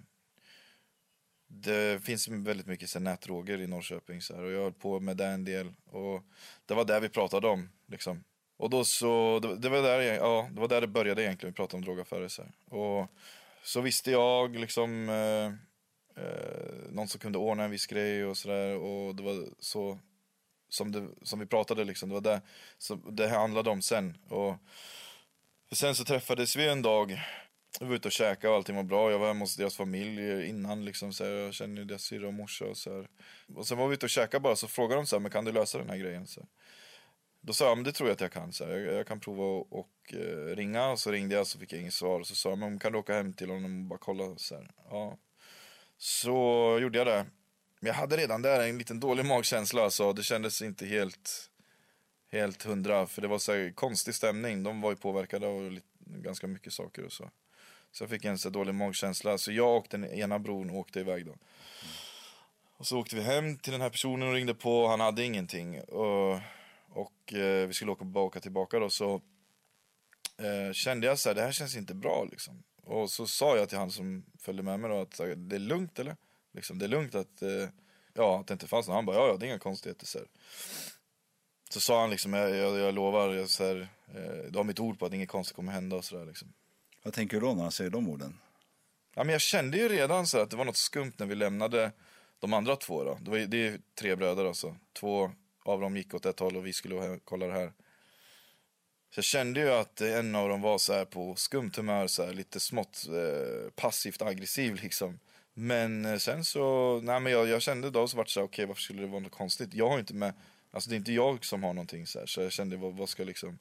det 1.47 2.03
finns 2.03 2.27
väldigt 2.27 2.67
mycket 2.67 2.89
så 2.89 2.99
här, 2.99 3.03
nätdroger 3.03 3.61
i 3.61 3.67
Norrköping 3.67 4.21
så 4.21 4.35
här, 4.35 4.43
och 4.43 4.51
jag 4.51 4.61
höll 4.61 4.73
på 4.73 4.99
med 4.99 5.17
det 5.17 5.25
en 5.25 5.45
del 5.45 5.73
och 5.85 6.23
det 6.65 6.73
var 6.73 6.85
det 6.85 6.99
vi 6.99 7.09
pratade 7.09 7.47
om 7.47 7.69
liksom. 7.87 8.23
Och 8.57 8.69
då 8.69 8.83
så, 8.83 9.39
det, 9.39 9.55
det, 9.55 9.69
var 9.69 9.81
där, 9.81 9.99
ja, 9.99 10.49
det 10.51 10.61
var 10.61 10.67
där 10.67 10.81
det 10.81 10.87
började 10.87 11.23
egentligen, 11.23 11.51
vi 11.51 11.55
pratade 11.55 11.77
om 11.77 11.85
drogaffärer 11.85 12.27
så 12.27 12.41
här. 12.41 12.79
Och 12.79 13.07
så 13.63 13.81
visste 13.81 14.11
jag 14.11 14.55
liksom 14.55 15.09
eh, 15.09 15.45
eh, 16.23 16.91
någon 16.91 17.07
som 17.07 17.19
kunde 17.19 17.37
ordna 17.37 17.63
en 17.63 17.71
viss 17.71 17.87
grej 17.87 18.25
och 18.25 18.37
sådär 18.37 18.75
och 18.75 19.15
det 19.15 19.23
var 19.23 19.47
så 19.59 19.99
som, 20.69 20.91
det, 20.91 21.07
som 21.21 21.39
vi 21.39 21.45
pratade 21.45 21.83
liksom, 21.83 22.09
det 22.09 22.15
var 22.15 22.21
det 22.21 22.41
som 22.77 23.15
det 23.15 23.27
handlade 23.27 23.69
om 23.69 23.81
sen. 23.81 24.17
Och 24.29 24.55
sen 25.71 25.95
så 25.95 26.03
träffades 26.03 26.55
vi 26.55 26.69
en 26.69 26.81
dag, 26.81 27.21
jag 27.79 27.87
var 27.87 27.95
ute 27.95 28.07
och 28.07 28.11
käkade 28.11 28.51
och 28.51 28.55
allting 28.55 28.75
var 28.75 28.83
bra. 28.83 29.11
Jag 29.11 29.19
var 29.19 29.27
hemma 29.27 29.39
hos 29.39 29.55
deras 29.55 29.75
familj 29.75 30.49
innan 30.49 30.85
liksom, 30.85 31.13
så 31.13 31.23
här, 31.23 31.31
jag 31.31 31.53
känner 31.53 31.85
deras 31.85 32.01
syrra 32.01 32.27
och 32.27 32.33
morsa 32.33 32.65
och 32.65 32.77
så 32.77 32.95
här. 32.95 33.07
Och 33.55 33.67
sen 33.67 33.77
var 33.77 33.87
vi 33.87 33.93
ute 33.93 34.05
och 34.05 34.09
käkade 34.09 34.41
bara, 34.41 34.55
så 34.55 34.67
frågade 34.67 35.01
de 35.01 35.05
så 35.05 35.15
här, 35.15 35.21
men 35.21 35.31
kan 35.31 35.45
du 35.45 35.51
lösa 35.51 35.77
den 35.77 35.89
här 35.89 35.97
grejen? 35.97 36.27
Så 36.27 36.39
här. 36.39 36.49
Då 37.41 37.53
sa 37.53 37.65
jag, 37.65 37.77
men 37.77 37.83
det 37.83 37.91
tror 37.91 38.09
jag 38.09 38.13
att 38.13 38.21
jag 38.21 38.31
kan. 38.31 38.53
Så 38.53 38.63
jag, 38.63 38.79
jag, 38.79 39.07
kan 39.07 39.19
prova 39.19 39.43
och, 39.43 39.79
och 39.79 40.13
eh, 40.13 40.55
ringa. 40.55 40.89
Och 40.89 40.99
så 40.99 41.11
ringde 41.11 41.35
jag 41.35 41.47
så 41.47 41.59
fick 41.59 41.73
jag 41.73 41.81
inget 41.81 41.93
svar. 41.93 42.19
Och 42.19 42.27
så 42.27 42.35
sa 42.35 42.49
jag, 42.49 42.57
men 42.57 42.79
kan 42.79 42.91
du 42.91 42.97
åka 42.97 43.13
hem 43.13 43.33
till 43.33 43.49
honom 43.49 43.81
och 43.81 43.87
bara 43.87 43.99
kolla? 43.99 44.35
Så, 44.37 44.55
här. 44.55 44.71
Ja. 44.89 45.17
så 45.97 46.31
gjorde 46.81 46.97
jag 46.97 47.07
det. 47.07 47.25
Men 47.79 47.87
jag 47.87 47.93
hade 47.93 48.17
redan 48.17 48.41
där 48.41 48.69
en 48.69 48.77
liten 48.77 48.99
dålig 48.99 49.25
magkänsla. 49.35 49.89
Så 49.89 50.13
det 50.13 50.23
kändes 50.23 50.61
inte 50.61 50.85
helt, 50.85 51.49
helt 52.31 52.63
hundra. 52.63 53.07
För 53.07 53.21
det 53.21 53.27
var 53.27 53.39
så 53.39 53.51
här, 53.51 53.71
konstig 53.75 54.15
stämning. 54.15 54.63
De 54.63 54.81
var 54.81 54.89
ju 54.89 54.97
påverkade 54.97 55.47
av 55.47 55.71
lite, 55.71 55.87
ganska 55.99 56.47
mycket 56.47 56.73
saker 56.73 57.05
och 57.05 57.11
så. 57.11 57.29
Så 57.91 58.03
jag 58.03 58.09
fick 58.09 58.25
en 58.25 58.37
så 58.37 58.49
dålig 58.49 58.75
magkänsla. 58.75 59.37
Så 59.37 59.51
jag 59.51 59.77
och 59.77 59.87
den 59.89 60.05
ena 60.05 60.39
bron 60.39 60.69
åkte 60.69 60.99
iväg 60.99 61.25
då. 61.25 61.35
Och 62.77 62.87
så 62.87 62.99
åkte 62.99 63.15
vi 63.15 63.21
hem 63.21 63.57
till 63.57 63.71
den 63.71 63.81
här 63.81 63.89
personen 63.89 64.27
och 64.27 64.33
ringde 64.33 64.53
på. 64.53 64.87
Han 64.87 64.99
hade 64.99 65.23
ingenting. 65.23 65.81
Och 65.81 66.39
och 66.93 67.33
eh, 67.33 67.67
vi 67.67 67.73
skulle 67.73 67.91
åka, 67.91 68.05
bara 68.05 68.23
åka 68.23 68.39
tillbaka 68.39 68.79
då 68.79 68.89
så 68.89 69.21
eh, 70.37 70.73
kände 70.73 71.07
jag 71.07 71.19
så 71.19 71.29
här, 71.29 71.35
det 71.35 71.41
här 71.41 71.51
känns 71.51 71.75
inte 71.75 71.93
bra 71.93 72.27
liksom. 72.31 72.63
Och 72.83 73.11
så 73.11 73.27
sa 73.27 73.57
jag 73.57 73.69
till 73.69 73.77
han 73.77 73.91
som 73.91 74.25
följde 74.39 74.63
med 74.63 74.79
mig 74.79 74.89
då 74.89 75.01
att 75.01 75.17
det 75.17 75.55
är 75.55 75.59
lugnt 75.59 75.99
eller? 75.99 76.15
Liksom, 76.53 76.79
det 76.79 76.85
är 76.85 76.89
lugnt 76.89 77.15
att, 77.15 77.41
eh, 77.41 77.69
ja, 78.13 78.39
att 78.39 78.47
det 78.47 78.53
inte 78.53 78.67
fanns 78.67 78.87
något. 78.87 78.95
Han 78.95 79.05
bara, 79.05 79.15
ja, 79.15 79.27
ja 79.27 79.37
det 79.37 79.45
är 79.45 79.47
inga 79.47 79.59
konstigheter. 79.59 80.05
Så, 80.05 80.17
här. 80.17 80.27
så 81.69 81.79
sa 81.79 82.01
han 82.01 82.09
liksom, 82.09 82.33
jag, 82.33 82.55
jag, 82.55 82.77
jag 82.77 82.93
lovar, 82.93 83.33
jag, 83.33 83.49
så 83.49 83.63
här, 83.63 83.87
eh, 84.15 84.51
du 84.51 84.57
har 84.57 84.63
mitt 84.63 84.79
ord 84.79 84.99
på 84.99 85.05
att 85.05 85.13
inget 85.13 85.29
konstigt 85.29 85.55
kommer 85.55 85.71
hända 85.71 85.95
och 85.95 86.05
sådär 86.05 86.25
liksom. 86.25 86.53
Vad 87.03 87.13
tänker 87.13 87.39
du 87.39 87.45
då 87.45 87.53
när 87.53 87.63
han 87.63 87.71
säger 87.71 87.89
de 87.89 88.09
orden? 88.09 88.39
Ja, 89.15 89.23
men 89.23 89.33
jag 89.33 89.41
kände 89.41 89.77
ju 89.77 89.89
redan 89.89 90.27
så 90.27 90.39
att 90.39 90.49
det 90.49 90.55
var 90.55 90.65
något 90.65 90.77
skumt 90.77 91.13
när 91.17 91.25
vi 91.25 91.35
lämnade 91.35 91.91
de 92.39 92.53
andra 92.53 92.75
två 92.75 93.03
då. 93.03 93.17
Det, 93.21 93.31
var, 93.31 93.37
det 93.37 93.67
är 93.67 93.79
tre 93.95 94.15
bröder 94.15 94.45
alltså. 94.45 94.75
Två 94.93 95.31
av 95.63 95.81
dem 95.81 95.97
gick 95.97 96.13
åt 96.13 96.25
ett 96.25 96.39
håll 96.39 96.57
och 96.57 96.65
vi 96.65 96.73
skulle 96.73 97.19
kolla 97.23 97.47
det 97.47 97.53
här. 97.53 97.73
Så 99.13 99.17
jag 99.17 99.25
kände 99.25 99.59
ju 99.59 99.69
att 99.69 100.01
en 100.01 100.35
av 100.35 100.49
dem 100.49 100.61
var 100.61 100.77
så 100.77 100.93
här 100.93 101.05
på 101.05 101.35
skumt 101.35 101.71
humör, 101.75 102.07
så 102.07 102.25
här, 102.25 102.33
lite 102.33 102.59
smått 102.59 103.07
eh, 103.07 103.71
passivt 103.75 104.21
aggressiv 104.21 104.75
liksom. 104.83 105.19
Men 105.53 106.05
eh, 106.05 106.17
sen 106.17 106.45
så, 106.45 106.99
nej 107.03 107.19
men 107.19 107.31
jag, 107.31 107.47
jag 107.47 107.61
kände 107.61 107.89
då 107.89 108.07
så 108.07 108.17
vart 108.17 108.27
det 108.27 108.31
så 108.31 108.41
okej 108.41 108.47
okay, 108.47 108.65
varför 108.65 108.81
skulle 108.81 109.01
det 109.01 109.07
vara 109.07 109.19
något 109.19 109.31
konstigt? 109.31 109.73
Jag 109.73 109.89
har 109.89 109.99
inte 109.99 110.13
med, 110.13 110.33
alltså 110.71 110.89
det 110.89 110.95
är 110.95 110.97
inte 110.97 111.13
jag 111.13 111.45
som 111.45 111.63
har 111.63 111.73
någonting 111.73 112.07
så 112.07 112.19
här, 112.19 112.25
så 112.25 112.41
jag 112.41 112.51
kände 112.51 112.77
vad, 112.77 112.93
vad 112.93 113.09
ska 113.09 113.23
liksom 113.23 113.59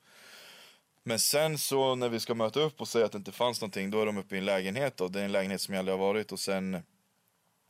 men 1.03 1.19
sen 1.19 1.59
så 1.59 1.95
när 1.95 2.09
vi 2.09 2.21
ska 2.21 2.35
möta 2.35 2.61
upp 2.61 2.81
och 2.81 2.89
säga 2.89 3.07
att 3.07 3.13
det 3.13 3.19
inte 3.19 3.33
fanns 3.33 3.61
någonting, 3.61 3.91
då 3.91 4.03
är 4.03 4.07
de 4.07 4.19
uppe 4.19 4.35
i 4.35 4.39
en 4.39 4.45
lägenhet 4.45 4.97
då. 4.97 5.09
Det 5.09 5.21
är 5.21 5.25
en 5.25 5.33
lägenhet 5.33 5.61
som 5.61 5.75
jag 5.75 5.79
aldrig 5.79 5.99
har 5.99 6.07
varit 6.07 6.33
och 6.33 6.41
sen 6.41 6.83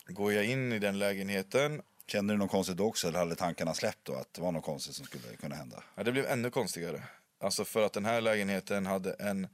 går 0.07 0.33
jag 0.33 0.45
in 0.45 0.73
i 0.73 0.79
den 0.79 0.99
lägenheten 0.99 1.83
Kände 2.11 2.35
du 2.35 2.39
något 2.39 2.51
konstigt 2.51 2.77
då 2.77 2.87
också 2.87 3.09
eller 3.09 3.19
hade 3.19 3.35
tankarna 3.35 3.75
släppt 3.75 4.05
då 4.05 4.15
att 4.15 4.35
det 4.35 4.41
var 4.41 4.53
något 4.53 4.65
konstigt 4.65 4.95
som 4.95 5.07
skulle 5.07 5.37
kunna 5.37 5.55
hända? 5.55 5.83
Ja, 5.95 6.03
det 6.03 6.13
blev 6.13 6.27
ännu 6.27 6.51
konstigare. 6.51 7.03
Alltså 7.39 7.65
för 7.65 7.83
att 7.87 7.93
den 7.93 8.05
här 8.05 8.21
lägenheten 8.21 8.87
hade 8.87 9.13
en, 9.13 9.49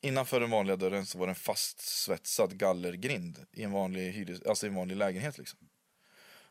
innanför 0.00 0.40
den 0.40 0.50
vanliga 0.50 0.76
dörren 0.76 1.06
så 1.06 1.18
var 1.18 1.26
det 1.26 1.30
en 1.30 1.36
fastsvetsad 1.36 2.58
gallergrind 2.58 3.46
i 3.52 3.62
en 3.62 3.72
vanlig, 3.72 4.12
hyres, 4.12 4.42
alltså 4.42 4.66
i 4.66 4.68
en 4.68 4.74
vanlig 4.74 4.96
lägenhet 4.96 5.38
liksom. 5.38 5.58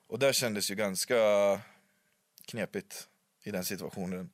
Och 0.08 0.20
det 0.20 0.34
kändes 0.34 0.72
ju 0.72 0.76
ganska 0.76 1.16
knepigt 2.46 3.08
i 3.44 3.52
den 3.52 3.66
situationen. 3.66 4.30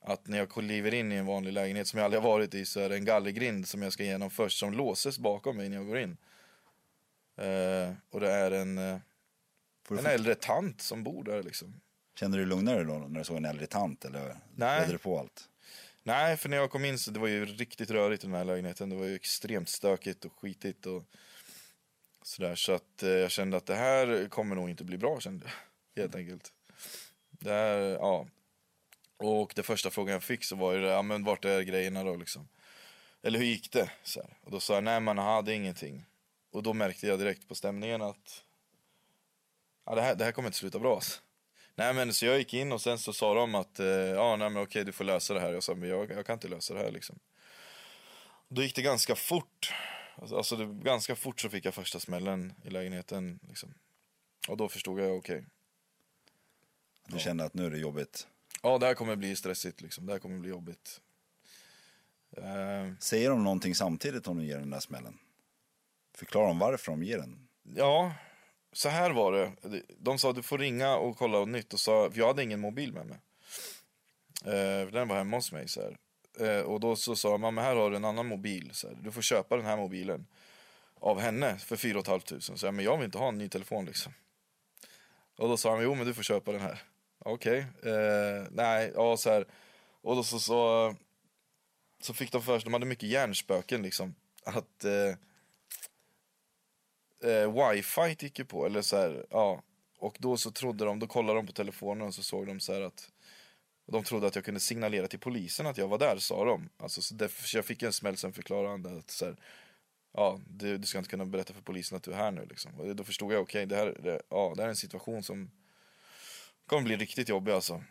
Att 0.00 0.26
när 0.26 0.38
jag 0.38 0.50
kliver 0.50 0.94
in 0.94 1.12
i 1.12 1.16
en 1.16 1.26
vanlig 1.26 1.52
lägenhet 1.52 1.88
som 1.88 1.98
jag 1.98 2.04
aldrig 2.04 2.22
har 2.22 2.30
varit 2.30 2.54
i 2.54 2.64
så 2.64 2.80
är 2.80 2.88
det 2.88 2.94
en 2.94 3.04
gallergrind 3.04 3.68
som 3.68 3.82
jag 3.82 3.92
ska 3.92 4.02
igenom 4.02 4.30
först 4.30 4.58
som 4.58 4.72
låses 4.72 5.18
bakom 5.18 5.56
mig 5.56 5.68
när 5.68 5.76
jag 5.76 5.86
går 5.86 5.98
in. 5.98 6.16
Uh, 7.40 7.92
och 8.10 8.20
det 8.20 8.30
är 8.30 8.50
en 8.50 8.78
uh, 8.78 8.98
en 9.98 10.06
äldre 10.06 10.34
tant 10.34 10.80
som 10.80 11.04
bor 11.04 11.24
där 11.24 11.42
liksom. 11.42 11.80
Kände 12.14 12.36
du 12.36 12.44
dig 12.44 12.48
lugnare 12.48 12.84
då 12.84 12.92
när 12.92 13.18
du 13.18 13.24
såg 13.24 13.36
en 13.36 13.44
äldre 13.44 13.66
tant 13.66 14.04
eller 14.04 14.36
Nej. 14.54 14.88
du 14.90 14.98
på 14.98 15.18
allt? 15.18 15.48
Nej, 16.02 16.36
för 16.36 16.48
när 16.48 16.56
jag 16.56 16.70
kom 16.70 16.84
in 16.84 16.98
så 16.98 17.10
det 17.10 17.20
var 17.20 17.28
ju 17.28 17.44
riktigt 17.44 17.90
rörigt 17.90 18.24
i 18.24 18.26
den 18.26 18.36
här 18.36 18.44
lägenheten. 18.44 18.90
Det 18.90 18.96
var 18.96 19.04
ju 19.04 19.14
extremt 19.14 19.68
stökigt 19.68 20.24
och 20.24 20.32
skitigt 20.40 20.86
och 20.86 21.04
sådär. 22.22 22.54
Så 22.54 22.72
att 22.72 23.02
eh, 23.02 23.08
jag 23.10 23.30
kände 23.30 23.56
att 23.56 23.66
det 23.66 23.74
här 23.74 24.28
kommer 24.28 24.54
nog 24.54 24.70
inte 24.70 24.84
bli 24.84 24.98
bra 24.98 25.20
kände 25.20 25.46
jag. 25.94 26.02
Helt 26.02 26.14
enkelt. 26.14 26.52
Det 27.30 27.50
här, 27.50 27.78
ja. 27.78 28.26
Och 29.20 29.52
det 29.56 29.62
första 29.62 29.90
frågan 29.90 30.12
jag 30.12 30.22
fick 30.22 30.44
så 30.44 30.56
var 30.56 30.72
ju 30.72 30.80
det, 30.80 30.88
ja 30.88 31.02
men 31.02 31.24
vart 31.24 31.44
är 31.44 31.62
grejerna 31.62 32.04
då 32.04 32.16
liksom? 32.16 32.48
Eller 33.22 33.38
hur 33.38 33.46
gick 33.46 33.72
det? 33.72 33.90
Så 34.02 34.20
här. 34.20 34.38
Och 34.44 34.50
då 34.50 34.60
sa 34.60 34.74
jag, 34.74 34.84
nej 34.84 35.00
man 35.00 35.18
hade 35.18 35.54
ingenting. 35.54 36.04
Och 36.50 36.62
då 36.62 36.72
märkte 36.72 37.06
jag 37.06 37.18
direkt 37.18 37.48
på 37.48 37.54
stämningen 37.54 38.02
att 38.02 38.44
ja, 39.86 39.94
det, 39.94 40.02
här, 40.02 40.14
det 40.14 40.24
här 40.24 40.32
kommer 40.32 40.48
inte 40.48 40.58
sluta 40.58 40.78
bra. 40.78 40.94
Alltså. 40.94 41.20
Nej 41.74 41.94
men 41.94 42.14
så 42.14 42.26
jag 42.26 42.38
gick 42.38 42.54
in 42.54 42.72
och 42.72 42.80
sen 42.80 42.98
så 42.98 43.12
sa 43.12 43.34
de 43.34 43.54
att, 43.54 43.80
eh, 43.80 43.86
ja 43.86 44.36
nej 44.36 44.50
men 44.50 44.62
okej 44.62 44.84
du 44.84 44.92
får 44.92 45.04
lösa 45.04 45.34
det 45.34 45.40
här. 45.40 45.52
Jag 45.52 45.62
sa, 45.62 45.74
men 45.74 45.88
jag, 45.88 46.10
jag 46.10 46.26
kan 46.26 46.34
inte 46.34 46.48
lösa 46.48 46.74
det 46.74 46.80
här 46.80 46.90
liksom. 46.90 47.18
Då 48.48 48.62
gick 48.62 48.74
det 48.74 48.82
ganska 48.82 49.14
fort. 49.14 49.74
Alltså, 50.16 50.36
alltså 50.36 50.56
det, 50.56 50.64
ganska 50.64 51.16
fort 51.16 51.40
så 51.40 51.48
fick 51.48 51.64
jag 51.64 51.74
första 51.74 52.00
smällen 52.00 52.54
i 52.64 52.70
lägenheten. 52.70 53.40
Liksom. 53.48 53.74
Och 54.48 54.56
då 54.56 54.68
förstod 54.68 55.00
jag, 55.00 55.16
okej. 55.16 55.44
Du 57.06 57.18
kände 57.18 57.44
att 57.44 57.54
nu 57.54 57.66
är 57.66 57.70
det 57.70 57.78
jobbigt. 57.78 58.26
Ja, 58.62 58.78
det 58.78 58.86
här 58.86 58.94
kommer 58.94 59.16
bli 59.16 59.36
stressigt 59.36 59.80
liksom. 59.80 60.06
Det 60.06 60.12
här 60.12 60.18
kommer 60.20 60.38
bli 60.38 60.50
jobbigt. 60.50 61.00
Eh, 62.36 62.92
Säger 62.98 63.30
de 63.30 63.44
någonting 63.44 63.74
samtidigt 63.74 64.26
om 64.26 64.38
de 64.38 64.44
ger 64.44 64.58
den 64.58 64.70
där 64.70 64.80
smällen? 64.80 65.18
Förklarar 66.14 66.48
de 66.48 66.58
varför 66.58 66.92
de 66.92 67.02
ger 67.02 67.18
den? 67.18 67.48
ja, 67.76 68.14
så 68.72 68.88
här 68.88 69.10
var 69.10 69.32
det. 69.32 69.52
De 69.98 70.18
sa 70.18 70.32
du 70.32 70.42
får 70.42 70.58
ringa 70.58 70.96
och 70.96 71.16
kolla 71.16 71.44
nytt. 71.44 71.72
Och 71.72 71.80
sa, 71.80 72.10
jag 72.14 72.26
hade 72.26 72.42
ingen 72.42 72.60
mobil 72.60 72.92
med 72.92 73.06
mig. 73.06 73.18
För 74.44 74.90
den 74.90 75.08
var 75.08 75.16
hemma 75.16 75.36
hos 75.36 75.52
mig. 75.52 75.68
Så 75.68 75.80
här. 75.80 75.96
Eh, 76.40 76.62
och 76.62 76.80
då 76.80 76.96
så 76.96 77.16
sa 77.16 77.38
mamma 77.38 77.62
här 77.62 77.76
har 77.76 77.90
du 77.90 77.96
en 77.96 78.04
annan 78.04 78.26
mobil. 78.26 78.70
Så 78.72 78.88
här. 78.88 78.96
Du 79.02 79.12
får 79.12 79.22
köpa 79.22 79.56
den 79.56 79.66
här 79.66 79.76
mobilen 79.76 80.26
av 81.00 81.20
henne 81.20 81.58
för 81.58 81.76
4 81.76 82.02
500. 82.02 82.40
Så 82.40 82.66
jag, 82.66 82.74
men 82.74 82.84
jag 82.84 82.96
vill 82.96 83.04
inte 83.04 83.18
ha 83.18 83.28
en 83.28 83.38
ny 83.38 83.48
telefon 83.48 83.84
liksom. 83.84 84.12
Och 85.36 85.48
då 85.48 85.56
sa 85.56 85.70
han, 85.70 85.82
jo 85.82 85.94
men 85.94 86.06
du 86.06 86.14
får 86.14 86.22
köpa 86.22 86.52
den 86.52 86.60
här. 86.60 86.82
Okej, 87.24 87.66
Okay. 87.78 87.92
eh, 87.92 88.46
nej, 88.50 88.92
ja 88.94 89.16
så 89.16 89.30
här. 89.30 89.46
Och 90.02 90.16
då 90.16 90.22
så, 90.22 90.40
så, 90.40 90.94
så 92.00 92.14
fick 92.14 92.32
de 92.32 92.42
för 92.42 92.58
sig, 92.58 92.64
de 92.64 92.72
hade 92.72 92.86
mycket 92.86 93.08
hjärnspöken 93.08 93.82
liksom. 93.82 94.14
Att 94.44 94.84
eh, 94.84 95.14
eh, 97.30 97.70
wifi 97.70 98.16
gick 98.24 98.38
ju 98.38 98.44
på, 98.44 98.66
eller 98.66 98.82
så 98.82 98.96
här, 98.96 99.26
ja. 99.30 99.62
Och 99.98 100.16
då 100.18 100.36
så 100.36 100.50
trodde 100.50 100.84
de, 100.84 100.98
då 100.98 101.06
kollade 101.06 101.38
de 101.38 101.46
på 101.46 101.52
telefonen 101.52 102.06
och 102.06 102.14
så 102.14 102.22
såg 102.22 102.46
de 102.46 102.60
så 102.60 102.72
här 102.72 102.80
att 102.80 103.10
de 103.86 104.04
trodde 104.04 104.26
att 104.26 104.34
jag 104.34 104.44
kunde 104.44 104.60
signalera 104.60 105.08
till 105.08 105.18
polisen 105.18 105.66
att 105.66 105.78
jag 105.78 105.88
var 105.88 105.98
där, 105.98 106.16
sa 106.18 106.44
de. 106.44 106.68
Alltså, 106.76 107.02
så 107.02 107.14
därför, 107.14 107.56
jag 107.56 107.64
fick 107.64 107.82
en 107.82 107.92
smäll 107.92 108.16
sen 108.16 108.32
förklarande 108.32 108.98
att 108.98 109.10
så 109.10 109.24
här, 109.24 109.36
ja, 110.12 110.40
du, 110.48 110.78
du 110.78 110.86
ska 110.86 110.98
inte 110.98 111.10
kunna 111.10 111.26
berätta 111.26 111.54
för 111.54 111.62
polisen 111.62 111.96
att 111.96 112.02
du 112.02 112.12
är 112.12 112.16
här 112.16 112.30
nu 112.30 112.46
liksom. 112.46 112.80
Och 112.80 112.96
då 112.96 113.04
förstod 113.04 113.32
jag, 113.32 113.42
okej, 113.42 113.64
okay, 113.64 113.66
det, 113.66 113.76
här, 113.76 113.96
det, 114.02 114.22
ja, 114.28 114.52
det 114.56 114.62
här 114.62 114.68
är 114.68 114.70
en 114.70 114.76
situation 114.76 115.22
som 115.22 115.50
kommer 116.70 116.82
bli 116.82 116.96
riktigt 116.96 117.28
jobbig 117.28 117.52
alltså. 117.52 117.84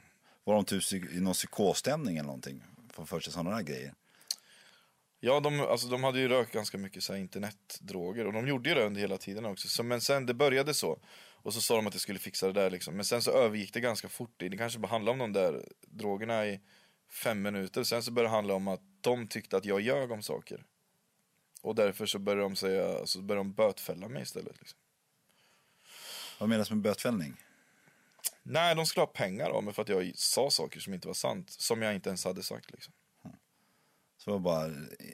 Var 0.44 0.56
de 0.56 0.66
typ 0.66 0.94
i 0.94 1.20
någon 1.20 1.34
psykosstämning 1.34 2.18
eller 2.18 2.28
någonting? 2.28 2.64
För 2.94 3.06
för 3.06 3.20
sig 3.20 3.34
sådana 3.34 3.56
där 3.56 3.64
grejer. 3.64 3.94
Ja, 5.20 5.40
de, 5.40 5.60
alltså, 5.60 5.88
de 5.88 6.04
hade 6.04 6.20
ju 6.20 6.28
rökt 6.28 6.54
ganska 6.54 6.78
mycket 6.78 7.04
så 7.04 7.14
här, 7.14 7.20
internetdroger 7.20 8.28
och 8.28 8.34
de 8.34 8.48
gjorde 8.48 8.70
ju 8.70 8.76
det 8.76 8.86
under 8.86 9.02
hela 9.02 9.18
tiden 9.18 9.46
också. 9.46 9.68
Så, 9.68 9.84
men 9.84 10.02
sen 10.02 10.26
det 10.26 10.34
började 10.34 10.74
så. 10.74 11.00
Och 11.34 11.54
så 11.54 11.62
sa 11.62 11.76
de 11.76 11.88
att 11.88 11.94
jag 11.94 12.02
skulle 12.02 12.20
fixa 12.20 12.48
det 12.48 12.54
där 12.54 12.70
liksom. 12.70 12.96
Men 12.96 13.06
sen 13.06 13.22
så 13.22 13.32
övergick 13.32 13.74
det 13.74 13.80
ganska 13.80 14.10
fort. 14.10 14.34
Det 14.38 14.58
kanske 14.58 14.80
bara 14.80 14.88
handlade 14.88 15.24
om 15.24 15.34
de 15.34 15.40
där 15.40 15.66
drogerna 15.82 16.46
i 16.46 16.60
fem 17.10 17.42
minuter. 17.42 17.84
Sen 17.84 18.04
så 18.04 18.12
började 18.12 18.32
det 18.32 18.36
handla 18.36 18.54
om 18.54 18.68
att 18.68 18.82
de 19.02 19.28
tyckte 19.28 19.58
att 19.58 19.66
jag 19.66 19.82
ljög 19.82 20.12
om 20.12 20.22
saker. 20.22 20.66
Och 21.62 21.76
därför 21.76 22.06
så 22.06 22.20
började 22.20 22.42
de 22.42 22.56
säga, 22.56 23.06
så 23.06 23.22
började 23.22 23.50
de 23.50 23.54
bötfälla 23.54 24.08
mig 24.08 24.24
istället. 24.24 24.60
Liksom. 24.60 24.80
Vad 26.40 26.50
menas 26.50 26.70
med 26.70 26.82
bötfällning? 26.82 27.38
Nej, 28.44 28.76
de 28.76 28.86
skulle 28.86 29.02
ha 29.02 29.08
pengar 29.08 29.50
av 29.50 29.64
mig 29.64 29.74
för 29.74 29.82
att 29.82 29.90
jag 29.90 30.12
sa 30.16 30.50
saker 30.50 30.80
som 30.80 30.94
inte 30.94 31.08
var 31.08 31.14
sant. 31.14 31.50
Som 31.50 31.82
jag 31.82 31.96
inte 31.96 32.10
ens 32.10 32.26
hade 32.26 32.44
sagt 32.44 32.72
liksom. 32.72 32.94
Så 34.18 34.30
det 34.30 34.32
var 34.32 34.40
bara 34.40 34.66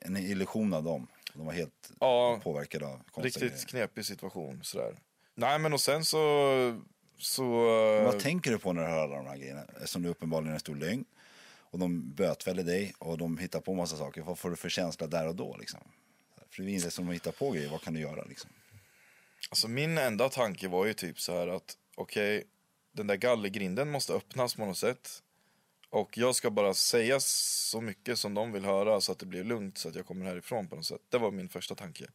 en 0.01 0.17
illusion 0.17 0.73
av 0.73 0.83
dem. 0.83 1.07
De 1.33 1.45
var 1.45 1.53
helt 1.53 1.91
Ja, 1.99 2.39
påverkade 2.43 2.85
av 2.87 3.01
konstiga 3.11 3.45
Riktigt 3.45 3.71
grejer. 3.71 3.87
knepig 3.87 4.05
situation 4.05 4.63
sådär. 4.63 4.99
Nej 5.35 5.59
men 5.59 5.73
och 5.73 5.81
sen 5.81 6.05
så... 6.05 6.81
så 7.17 7.43
Vad 8.03 8.19
tänker 8.19 8.51
du 8.51 8.57
på 8.57 8.73
när 8.73 8.81
du 8.81 8.87
hör 8.87 9.03
alla 9.03 9.15
de 9.15 9.27
här 9.27 9.37
grejerna? 9.37 9.63
Eftersom 9.75 10.01
du 10.01 10.09
uppenbarligen 10.09 10.49
är 10.49 10.53
en 10.53 10.59
stor 10.59 10.75
lögn. 10.75 11.05
Och 11.57 11.79
de 11.79 12.13
bötfäller 12.13 12.63
dig 12.63 12.93
och 12.99 13.17
de 13.17 13.37
hittar 13.37 13.59
på 13.59 13.73
massa 13.73 13.97
saker. 13.97 14.21
Vad 14.21 14.39
får 14.39 14.49
du 14.49 14.55
för 14.55 14.69
känsla 14.69 15.07
där 15.07 15.27
och 15.27 15.35
då 15.35 15.57
liksom? 15.59 15.79
För 16.49 16.63
det 16.63 16.71
är 16.71 16.73
inte 16.73 16.91
som 16.91 17.09
att 17.09 17.15
hitta 17.15 17.31
på 17.31 17.51
grejer, 17.51 17.69
vad 17.69 17.81
kan 17.81 17.93
du 17.93 17.99
göra 17.99 18.23
liksom? 18.23 18.49
alltså 19.49 19.67
min 19.67 19.97
enda 19.97 20.29
tanke 20.29 20.67
var 20.67 20.85
ju 20.85 20.93
typ 20.93 21.19
så 21.19 21.33
här 21.33 21.47
att 21.47 21.77
okej, 21.95 22.43
den 22.95 23.07
där 23.07 23.15
gallergrinden 23.15 23.91
måste 23.91 24.13
öppnas 24.13 24.55
på 24.55 24.65
något 24.65 24.77
sätt. 24.77 25.23
Och 25.89 26.17
jag 26.17 26.35
ska 26.35 26.49
bara 26.49 26.73
säga 26.73 27.19
så 27.19 27.81
mycket 27.81 28.19
som 28.19 28.33
de 28.33 28.51
vill 28.51 28.65
höra 28.65 29.01
så 29.01 29.11
att 29.11 29.19
det 29.19 29.25
blir 29.25 29.43
lugnt 29.43 29.77
så 29.77 29.89
att 29.89 29.95
jag 29.95 30.05
kommer 30.05 30.25
härifrån 30.25 30.67
på 30.67 30.75
något 30.75 30.85
sätt. 30.85 31.01
Det 31.09 31.17
var 31.17 31.31
min 31.31 31.49
första 31.49 31.75
tanke. 31.75 32.05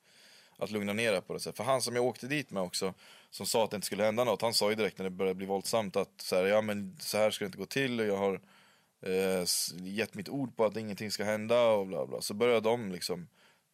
Att 0.56 0.70
lugna 0.70 0.92
ner 0.92 1.12
det 1.12 1.20
på 1.20 1.32
det 1.32 1.40
sättet. 1.40 1.56
För 1.56 1.64
han 1.64 1.82
som 1.82 1.96
jag 1.96 2.04
åkte 2.04 2.26
dit 2.26 2.50
med 2.50 2.62
också, 2.62 2.94
som 3.30 3.46
sa 3.46 3.64
att 3.64 3.70
det 3.70 3.74
inte 3.74 3.86
skulle 3.86 4.04
hända 4.04 4.24
något, 4.24 4.42
han 4.42 4.54
sa 4.54 4.70
ju 4.70 4.76
direkt 4.76 4.98
när 4.98 5.04
det 5.04 5.10
började 5.10 5.34
bli 5.34 5.46
våldsamt 5.46 5.96
att 5.96 6.20
så 6.20 6.36
här, 6.36 6.44
ja 6.44 6.62
men 6.62 6.96
så 7.00 7.18
här 7.18 7.30
ska 7.30 7.44
det 7.44 7.46
inte 7.46 7.58
gå 7.58 7.66
till 7.66 8.00
och 8.00 8.06
jag 8.06 8.16
har 8.16 8.40
eh, 9.02 9.44
gett 9.76 10.14
mitt 10.14 10.28
ord 10.28 10.56
på 10.56 10.64
att 10.64 10.76
ingenting 10.76 11.10
ska 11.10 11.24
hända 11.24 11.62
och 11.70 11.86
bla 11.86 12.06
bla. 12.06 12.20
Så 12.20 12.34
började 12.34 12.60
de 12.60 12.92
liksom 12.92 13.28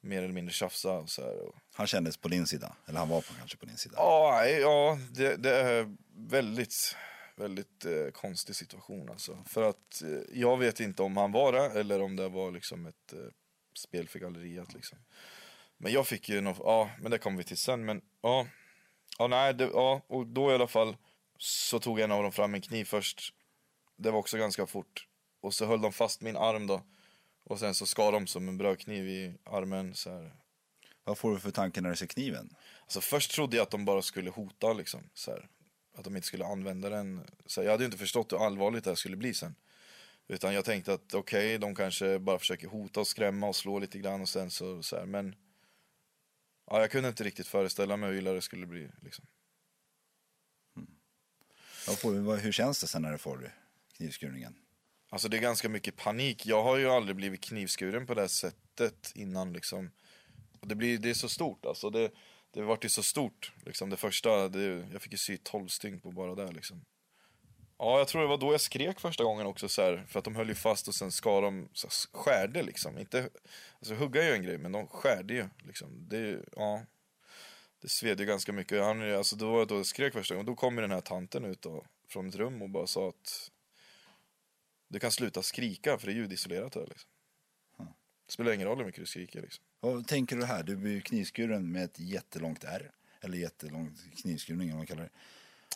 mer 0.07 0.23
eller 0.23 0.35
mindre 0.35 0.53
tjafsa 0.53 0.93
och 0.93 1.11
så 1.11 1.23
här. 1.23 1.35
Han 1.75 1.87
kändes 1.87 2.17
på 2.17 2.29
din 2.29 2.47
sida, 2.47 2.77
eller 2.87 2.99
han 2.99 3.09
var 3.09 3.21
på, 3.21 3.35
kanske 3.39 3.57
på 3.57 3.67
din 3.67 3.77
sida. 3.77 3.95
Ja, 3.97 4.47
ja 4.47 4.99
det, 5.11 5.37
det 5.37 5.57
är 5.57 5.97
väldigt, 6.17 6.97
väldigt 7.37 7.85
eh, 7.85 8.11
konstig 8.13 8.57
situation 8.57 9.11
alltså. 9.11 9.45
För 9.47 9.63
att 9.63 10.03
eh, 10.03 10.39
jag 10.41 10.57
vet 10.57 10.81
inte 10.81 11.03
om 11.03 11.17
han 11.17 11.33
var 11.33 11.53
det 11.53 11.81
eller 11.81 12.03
om 12.03 12.17
det 12.17 12.29
var 12.29 12.51
liksom 12.51 12.87
ett 12.87 13.13
eh, 13.13 13.19
spel 13.79 14.09
för 14.09 14.19
galleriet 14.19 14.75
liksom. 14.75 14.99
Men 15.79 15.93
jag 15.93 16.07
fick 16.07 16.29
ju 16.29 16.41
något, 16.41 16.59
ja 16.59 16.91
men 17.01 17.11
det 17.11 17.19
kommer 17.19 17.39
vi 17.39 17.45
till 17.45 17.57
sen 17.57 17.85
men 17.85 18.03
ja. 18.23 18.47
Ja 19.19 19.27
nej, 19.27 19.55
det, 19.55 19.65
ja 19.65 20.03
och 20.07 20.27
då 20.27 20.51
i 20.51 20.55
alla 20.55 20.67
fall 20.67 20.97
så 21.39 21.79
tog 21.79 22.01
en 22.01 22.13
av 22.13 22.23
dem 22.23 22.33
fram 22.33 22.55
en 22.55 22.61
kniv 22.61 22.85
först. 22.85 23.35
Det 23.97 24.11
var 24.11 24.19
också 24.19 24.39
ganska 24.39 24.67
fort. 24.67 25.07
Och 25.41 25.55
så 25.55 25.67
höll 25.67 25.81
de 25.81 25.93
fast 25.93 26.21
min 26.21 26.37
arm 26.37 26.67
då. 26.67 26.83
Och 27.47 27.59
sen 27.59 27.75
så 27.75 27.87
skar 27.87 28.13
de 28.13 28.27
som 28.27 28.49
en 28.49 28.59
brödkniv 28.59 29.09
i 29.09 29.35
armen 29.45 29.95
så 29.95 30.11
här. 30.11 30.33
Vad 31.05 31.19
får 31.19 31.31
du 31.33 31.41
för 31.41 31.51
tanke 31.51 31.81
när 31.81 31.91
du 31.91 31.97
ser 31.97 32.07
kniven? 32.07 32.57
Alltså 32.83 33.01
först 33.01 33.31
trodde 33.31 33.57
jag 33.57 33.63
att 33.63 33.71
de 33.71 33.85
bara 33.85 34.03
skulle 34.03 34.31
hota 34.31 34.73
liksom, 34.73 35.11
så 35.15 35.31
här. 35.31 35.49
Att 35.95 36.05
de 36.05 36.17
inte 36.17 36.29
skulle 36.29 36.47
använda 36.47 36.89
den. 36.89 37.21
Så 37.47 37.61
här, 37.61 37.67
jag 37.67 37.73
hade 37.73 37.83
ju 37.83 37.87
inte 37.87 37.99
förstått 37.99 38.33
hur 38.33 38.47
allvarligt 38.47 38.85
det 38.85 38.91
här 38.91 38.95
skulle 38.95 39.17
bli 39.17 39.35
sen. 39.35 39.55
Utan 40.29 40.55
jag 40.55 40.65
tänkte 40.65 40.93
att 40.93 41.15
okej, 41.15 41.59
de 41.59 41.75
kanske 41.75 42.19
bara 42.19 42.39
försöker 42.39 42.69
hota 42.69 43.01
och 43.01 43.07
skrämma 43.07 43.49
och 43.49 43.57
slå 43.57 43.79
lite 43.79 43.99
grann 43.99 44.21
och 44.21 44.29
sen 44.29 44.51
så, 44.51 44.83
så 44.83 44.97
här. 44.97 45.07
Men 45.07 45.35
ja, 46.67 46.81
jag 46.81 46.91
kunde 46.91 47.09
inte 47.09 47.25
riktigt 47.25 47.47
föreställa 47.47 47.97
mig 47.97 48.11
hur 48.11 48.19
illa 48.19 48.33
det 48.33 48.43
skulle 48.43 48.67
bli. 48.67 48.89
Liksom. 49.03 49.27
Vad 51.87 51.99
får 51.99 52.37
hur 52.37 52.53
känns 52.53 52.81
det 52.81 52.87
sen 52.87 53.03
när 53.03 53.13
du 53.13 53.19
får 53.19 53.53
knivskurningen? 53.97 54.66
Alltså 55.17 55.29
det 55.29 55.37
är 55.37 55.41
ganska 55.41 55.69
mycket 55.69 55.97
panik. 55.97 56.47
Jag 56.47 56.63
har 56.63 56.77
ju 56.77 56.91
aldrig 56.91 57.17
blivit 57.17 57.41
knivskuren 57.41 58.07
på 58.07 58.15
det 58.15 58.21
här 58.21 58.29
sättet 58.29 59.13
innan 59.15 59.53
liksom. 59.53 59.91
Och 60.61 60.69
det, 60.69 60.75
blir, 60.75 60.99
det 60.99 61.11
är 61.11 61.15
så 61.15 61.29
stort 61.29 61.67
alltså. 61.67 61.91
Det, 61.91 62.11
det 62.51 62.63
vart 62.63 62.85
ju 62.85 62.89
så 62.89 63.03
stort. 63.03 63.53
Liksom. 63.65 63.91
Det 63.91 63.97
första, 63.97 64.49
det, 64.49 64.89
jag 64.93 65.03
fick 65.03 65.13
ju 65.13 65.19
sy 65.19 65.37
12 65.37 65.69
stygn 65.69 66.01
på 66.01 66.11
bara 66.11 66.35
det 66.35 66.53
liksom. 66.53 66.85
Ja, 67.79 67.99
jag 67.99 68.09
tror 68.09 68.23
det 68.23 68.29
var 68.29 68.39
då 68.39 68.53
jag 68.53 68.61
skrek 68.61 69.01
första 69.01 69.25
gången 69.25 69.47
också 69.47 69.69
så 69.69 69.83
här, 69.83 70.07
För 70.09 70.19
att 70.19 70.25
de 70.25 70.37
höll 70.37 70.49
ju 70.49 70.55
fast 70.55 70.89
och 70.89 70.95
sen 70.95 71.13
skar 71.13 71.43
de, 71.43 71.69
så 71.73 71.87
här, 71.87 72.19
skärde 72.23 72.63
liksom. 72.63 72.99
Inte, 72.99 73.31
alltså 73.79 73.95
hugga 73.95 74.23
är 74.23 74.29
ju 74.29 74.35
en 74.35 74.43
grej, 74.43 74.59
men 74.59 74.73
de 74.73 74.87
skärde 74.87 75.35
ju 75.35 75.49
liksom. 75.59 76.09
Det, 76.09 76.43
ja. 76.57 76.83
Det 77.83 77.89
sved 77.89 78.21
ju 78.21 78.27
ganska 78.27 78.53
mycket. 78.53 78.83
Han, 78.83 79.15
alltså, 79.15 79.37
då 79.37 79.53
var 79.53 79.59
det 79.59 79.67
då 79.67 79.77
jag 79.77 79.87
skrek 79.87 80.13
första 80.13 80.35
gången. 80.35 80.47
Då 80.47 80.55
kom 80.55 80.75
ju 80.75 80.81
den 80.81 80.91
här 80.91 81.01
tanten 81.01 81.45
ut 81.45 81.63
då, 81.63 81.85
från 82.09 82.29
ett 82.29 82.35
rum 82.35 82.63
och 82.63 82.71
bara 82.71 82.87
sa 82.87 83.09
att 83.09 83.51
du 84.89 84.99
kan 84.99 85.11
sluta 85.11 85.43
skrika 85.43 85.99
för 85.99 86.07
det 86.07 86.13
är 86.13 86.17
ljudisolerat 86.17 86.75
här 86.75 86.87
liksom. 86.87 87.11
Det 88.27 88.33
spelar 88.33 88.53
ingen 88.53 88.67
roll 88.67 88.79
hur 88.79 88.85
mycket 88.85 89.01
du 89.01 89.07
skriker 89.07 89.43
liksom. 89.43 89.65
Vad 89.81 90.07
tänker 90.07 90.37
du 90.37 90.45
här? 90.45 90.63
Du 90.63 90.77
blir 90.77 91.01
knivskuren 91.01 91.73
med 91.73 91.85
ett 91.85 92.01
jättelångt 92.01 92.65
R. 92.65 92.91
Eller 93.21 93.39
jättelångt 93.39 94.01
knivskurning, 94.23 94.71
om 94.71 94.77
man 94.77 94.87
kallar 94.87 95.03
det. 95.03 95.11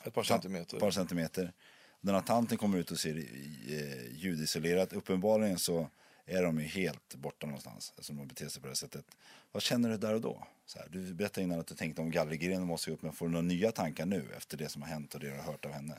Ett 0.05 0.15
par 0.15 0.23
centimeter. 0.23 0.77
Ett 0.77 0.81
par 0.81 0.91
centimeter. 0.91 1.53
Den 2.01 2.15
här 2.15 2.23
tanten 2.23 2.59
kommer 2.59 2.79
ut 2.79 2.91
och 2.91 2.99
ser 2.99 3.17
eh, 3.17 4.17
ljudisolerat. 4.17 4.93
Uppenbarligen 4.93 5.59
så 5.59 5.91
är 6.27 6.43
de 6.43 6.61
ju 6.61 6.67
helt 6.67 7.15
borta 7.15 7.47
någonstans. 7.47 7.95
Som 7.99 8.17
de 8.17 8.29
beter 8.29 8.49
sig 8.49 8.63
på 8.63 8.67
det 8.67 8.71
här 8.71 8.75
sättet. 8.75 9.05
Vad 9.53 9.63
känner 9.63 9.89
du 9.89 9.97
där 9.97 10.15
och 10.15 10.21
då? 10.21 10.47
Så 10.67 10.79
här, 10.79 10.89
du 10.91 11.15
berättade 11.15 11.45
innan 11.45 11.61
att 11.61 11.67
du 11.67 11.75
tänkte 11.75 12.03
om 12.03 12.11
gallergrenen 12.11 12.67
måste 12.67 12.91
upp. 12.91 13.03
Men 13.03 13.13
får 13.13 13.27
du 13.27 13.33
några 13.33 13.47
nya 13.47 13.73
tankar 13.73 14.07
nu 14.07 14.33
efter 14.37 14.57
det 14.57 14.69
som 14.69 14.83
har 14.83 14.89
hänt 14.89 15.15
och 15.15 15.21
det 15.21 15.27
du 15.27 15.37
har 15.37 15.43
hört 15.43 15.65
av 15.65 15.73
henne? 15.73 15.97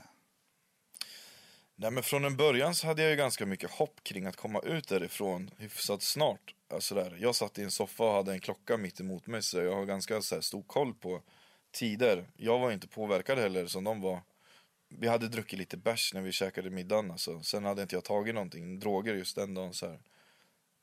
Nej 1.81 1.91
men 1.91 2.03
från 2.03 2.25
en 2.25 2.35
början 2.35 2.75
så 2.75 2.87
hade 2.87 3.01
jag 3.01 3.11
ju 3.11 3.17
ganska 3.17 3.45
mycket 3.45 3.71
hopp 3.71 4.03
kring 4.03 4.25
att 4.25 4.35
komma 4.35 4.59
ut 4.59 4.87
därifrån 4.87 5.51
hyfsat 5.57 6.03
snart. 6.03 6.55
Eh, 6.69 6.75
alltså 6.75 6.95
där. 6.95 7.17
Jag 7.19 7.35
satt 7.35 7.59
i 7.59 7.63
en 7.63 7.71
soffa 7.71 8.03
och 8.03 8.13
hade 8.13 8.33
en 8.33 8.39
klocka 8.39 8.77
mitt 8.77 8.99
emot 8.99 9.27
mig 9.27 9.43
så 9.43 9.57
jag 9.57 9.75
har 9.75 9.85
ganska 9.85 10.21
så 10.21 10.35
här, 10.35 10.41
stor 10.41 10.63
koll 10.63 10.93
på 10.93 11.21
tider. 11.71 12.25
Jag 12.37 12.59
var 12.59 12.71
inte 12.71 12.87
påverkad 12.87 13.37
heller 13.37 13.65
som 13.65 13.83
de 13.83 14.01
var. 14.01 14.21
vi 14.89 15.07
hade 15.07 15.27
druckit 15.27 15.59
lite 15.59 15.77
bärs 15.77 16.13
när 16.13 16.21
vi 16.21 16.31
käkade 16.31 16.69
middagen 16.69 17.11
alltså. 17.11 17.41
Sen 17.43 17.65
hade 17.65 17.81
inte 17.81 17.95
jag 17.95 18.03
tagit 18.03 18.35
någonting, 18.35 18.79
droger 18.79 19.15
just 19.15 19.35
den 19.35 19.53
dagen 19.53 19.73
så 19.73 19.87
här. 19.87 19.99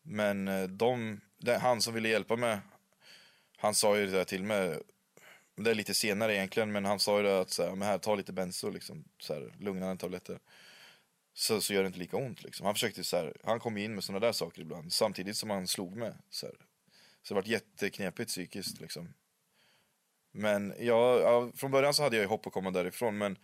Men 0.02 0.48
eh, 0.48 0.62
de, 0.62 1.20
han 1.60 1.80
som 1.80 1.94
ville 1.94 2.08
hjälpa 2.08 2.36
mig, 2.36 2.58
han 3.56 3.74
sa 3.74 3.98
ju 3.98 4.06
det 4.06 4.12
där 4.12 4.24
till 4.24 4.44
mig. 4.44 4.78
Det 5.56 5.70
är 5.70 5.74
lite 5.74 5.94
senare 5.94 6.34
egentligen, 6.34 6.72
men 6.72 6.84
han 6.84 6.98
sa 6.98 7.16
ju 7.16 7.22
det 7.22 7.40
att 7.40 7.50
så 7.50 7.62
här, 7.62 7.70
men 7.70 7.88
här, 7.88 7.98
ta 7.98 8.14
lite 8.14 8.32
benzo 8.32 8.70
liksom, 8.70 9.04
så 9.18 9.34
här, 9.34 9.54
lugnande 9.58 9.96
tabletter. 9.96 10.38
Så, 11.38 11.60
så 11.60 11.74
gör 11.74 11.82
det 11.82 11.86
inte 11.86 11.98
lika 11.98 12.16
ont 12.16 12.42
liksom. 12.42 12.66
Han 12.66 12.74
försökte 12.74 13.04
så 13.04 13.16
här, 13.16 13.36
han 13.44 13.60
kom 13.60 13.76
in 13.76 13.94
med 13.94 14.04
sådana 14.04 14.26
där 14.26 14.32
saker 14.32 14.62
ibland, 14.62 14.92
samtidigt 14.92 15.36
som 15.36 15.50
han 15.50 15.66
slog 15.66 15.96
mig. 15.96 16.12
Så, 16.30 16.46
här. 16.46 16.54
så 17.22 17.34
det 17.34 17.40
varit 17.40 17.46
jätteknepigt 17.46 18.28
psykiskt 18.28 18.80
liksom. 18.80 19.14
Men 20.32 20.74
jag, 20.78 21.20
ja, 21.20 21.50
från 21.54 21.70
början 21.70 21.94
så 21.94 22.02
hade 22.02 22.16
jag 22.16 22.22
ju 22.22 22.28
hopp 22.28 22.46
att 22.46 22.52
komma 22.52 22.70
därifrån, 22.70 23.18
men 23.18 23.38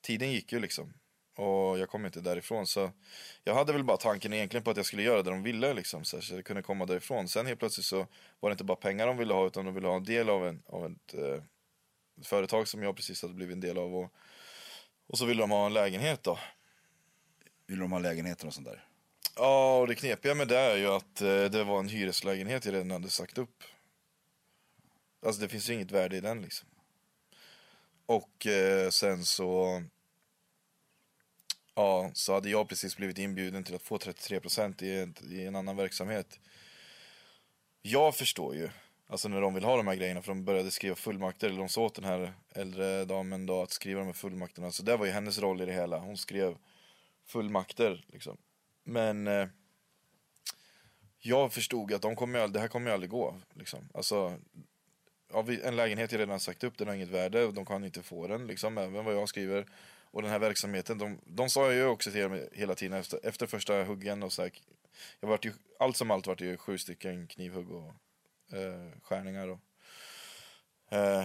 tiden 0.00 0.32
gick 0.32 0.52
ju 0.52 0.60
liksom. 0.60 0.94
Och 1.36 1.78
jag 1.78 1.88
kom 1.88 2.06
inte 2.06 2.20
därifrån 2.20 2.66
så 2.66 2.90
jag 3.44 3.54
hade 3.54 3.72
väl 3.72 3.84
bara 3.84 3.96
tanken 3.96 4.32
egentligen 4.32 4.64
på 4.64 4.70
att 4.70 4.76
jag 4.76 4.86
skulle 4.86 5.02
göra 5.02 5.22
det 5.22 5.30
de 5.30 5.42
ville 5.42 5.74
liksom 5.74 6.04
så, 6.04 6.20
så 6.20 6.34
jag 6.34 6.44
kunde 6.44 6.62
komma 6.62 6.86
därifrån. 6.86 7.28
Sen 7.28 7.46
helt 7.46 7.58
plötsligt 7.58 7.86
så 7.86 8.06
var 8.40 8.50
det 8.50 8.52
inte 8.52 8.64
bara 8.64 8.76
pengar 8.76 9.06
de 9.06 9.16
ville 9.16 9.34
ha 9.34 9.46
utan 9.46 9.64
de 9.64 9.74
ville 9.74 9.88
ha 9.88 9.96
en 9.96 10.04
del 10.04 10.28
av, 10.28 10.46
en, 10.46 10.62
av 10.66 10.86
ett 10.86 11.14
eh, 11.14 11.42
företag 12.22 12.68
som 12.68 12.82
jag 12.82 12.96
precis 12.96 13.22
hade 13.22 13.34
blivit 13.34 13.54
en 13.54 13.60
del 13.60 13.78
av 13.78 13.96
och, 13.96 14.12
och 15.06 15.18
så 15.18 15.26
ville 15.26 15.42
de 15.42 15.50
ha 15.50 15.66
en 15.66 15.74
lägenhet 15.74 16.22
då. 16.22 16.38
Vill 17.66 17.78
de 17.78 17.92
ha 17.92 17.98
lägenheter 17.98 18.46
och 18.46 18.54
sånt 18.54 18.66
där? 18.66 18.84
Ja, 19.36 19.78
och 19.78 19.86
det 19.86 19.94
knepiga 19.94 20.34
med 20.34 20.48
det 20.48 20.58
är 20.58 20.76
ju 20.76 20.86
att 20.86 21.20
eh, 21.20 21.44
det 21.44 21.64
var 21.64 21.78
en 21.78 21.88
hyreslägenhet 21.88 22.64
jag 22.64 22.74
redan 22.74 22.90
hade 22.90 23.10
sagt 23.10 23.38
upp. 23.38 23.62
Alltså 25.26 25.40
det 25.42 25.48
finns 25.48 25.70
ju 25.70 25.74
inget 25.74 25.90
värde 25.90 26.16
i 26.16 26.20
den 26.20 26.42
liksom. 26.42 26.68
Och 28.06 28.46
eh, 28.46 28.90
sen 28.90 29.24
så 29.24 29.82
Ja, 31.74 32.10
så 32.14 32.34
hade 32.34 32.50
jag 32.50 32.68
precis 32.68 32.96
blivit 32.96 33.18
inbjuden 33.18 33.64
till 33.64 33.74
att 33.74 33.82
få 33.82 33.98
33% 33.98 34.82
i, 34.84 35.00
en- 35.00 35.14
i 35.30 35.44
en 35.44 35.56
annan 35.56 35.76
verksamhet. 35.76 36.40
Jag 37.82 38.14
förstår 38.16 38.54
ju, 38.54 38.68
alltså 39.06 39.28
när 39.28 39.40
de 39.40 39.54
vill 39.54 39.64
ha 39.64 39.76
de 39.76 39.86
här 39.86 39.94
grejerna, 39.94 40.22
för 40.22 40.28
de 40.28 40.44
började 40.44 40.70
skriva 40.70 40.94
fullmakter, 40.96 41.48
eller 41.48 41.58
de 41.58 41.68
sa 41.68 41.82
åt 41.82 41.94
den 41.94 42.04
här 42.04 42.32
äldre 42.54 43.04
damen 43.04 43.46
då 43.46 43.62
att 43.62 43.70
skriva 43.70 44.00
de 44.00 44.06
här 44.06 44.12
fullmakterna. 44.12 44.70
Så 44.70 44.82
det 44.82 44.96
var 44.96 45.06
ju 45.06 45.12
hennes 45.12 45.38
roll 45.38 45.60
i 45.62 45.66
det 45.66 45.72
hela, 45.72 45.98
hon 45.98 46.16
skrev 46.16 46.56
fullmakter 47.26 48.04
liksom. 48.08 48.36
Men 48.84 49.26
eh, 49.26 49.48
jag 51.18 51.52
förstod 51.52 51.92
att 51.92 52.02
de 52.02 52.16
kommer, 52.16 52.48
det 52.48 52.60
här 52.60 52.68
kommer 52.68 52.86
ju 52.90 52.94
aldrig 52.94 53.10
gå. 53.10 53.40
Liksom. 53.54 53.88
Alltså, 53.94 54.38
ja, 55.32 55.42
vi- 55.42 55.62
en 55.62 55.76
lägenhet 55.76 56.12
jag 56.12 56.18
redan 56.18 56.40
sagt 56.40 56.64
upp, 56.64 56.78
den 56.78 56.88
har 56.88 56.94
inget 56.94 57.08
värde 57.08 57.44
och 57.44 57.54
de 57.54 57.66
kan 57.66 57.84
inte 57.84 58.02
få 58.02 58.26
den, 58.26 58.46
liksom, 58.46 58.78
även 58.78 59.04
vad 59.04 59.14
jag 59.14 59.28
skriver. 59.28 59.66
Och 60.10 60.22
den 60.22 60.30
här 60.30 60.38
verksamheten, 60.38 60.98
de, 60.98 61.18
de 61.24 61.48
sa 61.50 61.72
ju 61.72 61.84
också 61.86 62.10
till 62.10 62.28
mig 62.28 62.48
hela 62.52 62.74
tiden 62.74 62.98
efter, 62.98 63.20
efter 63.26 63.46
första 63.46 63.84
huggen 63.84 64.22
och 64.22 64.32
så 64.32 64.42
här, 64.42 64.50
jag 65.20 65.28
vart 65.28 65.44
ju, 65.44 65.52
allt 65.78 65.96
som 65.96 66.10
allt 66.10 66.26
vart 66.26 66.38
det 66.38 66.44
ju 66.44 66.56
sju 66.56 66.78
stycken 66.78 67.26
knivhugg 67.26 67.70
och 67.70 67.94
eh, 68.56 68.90
skärningar. 69.02 69.48
Och, 69.48 69.58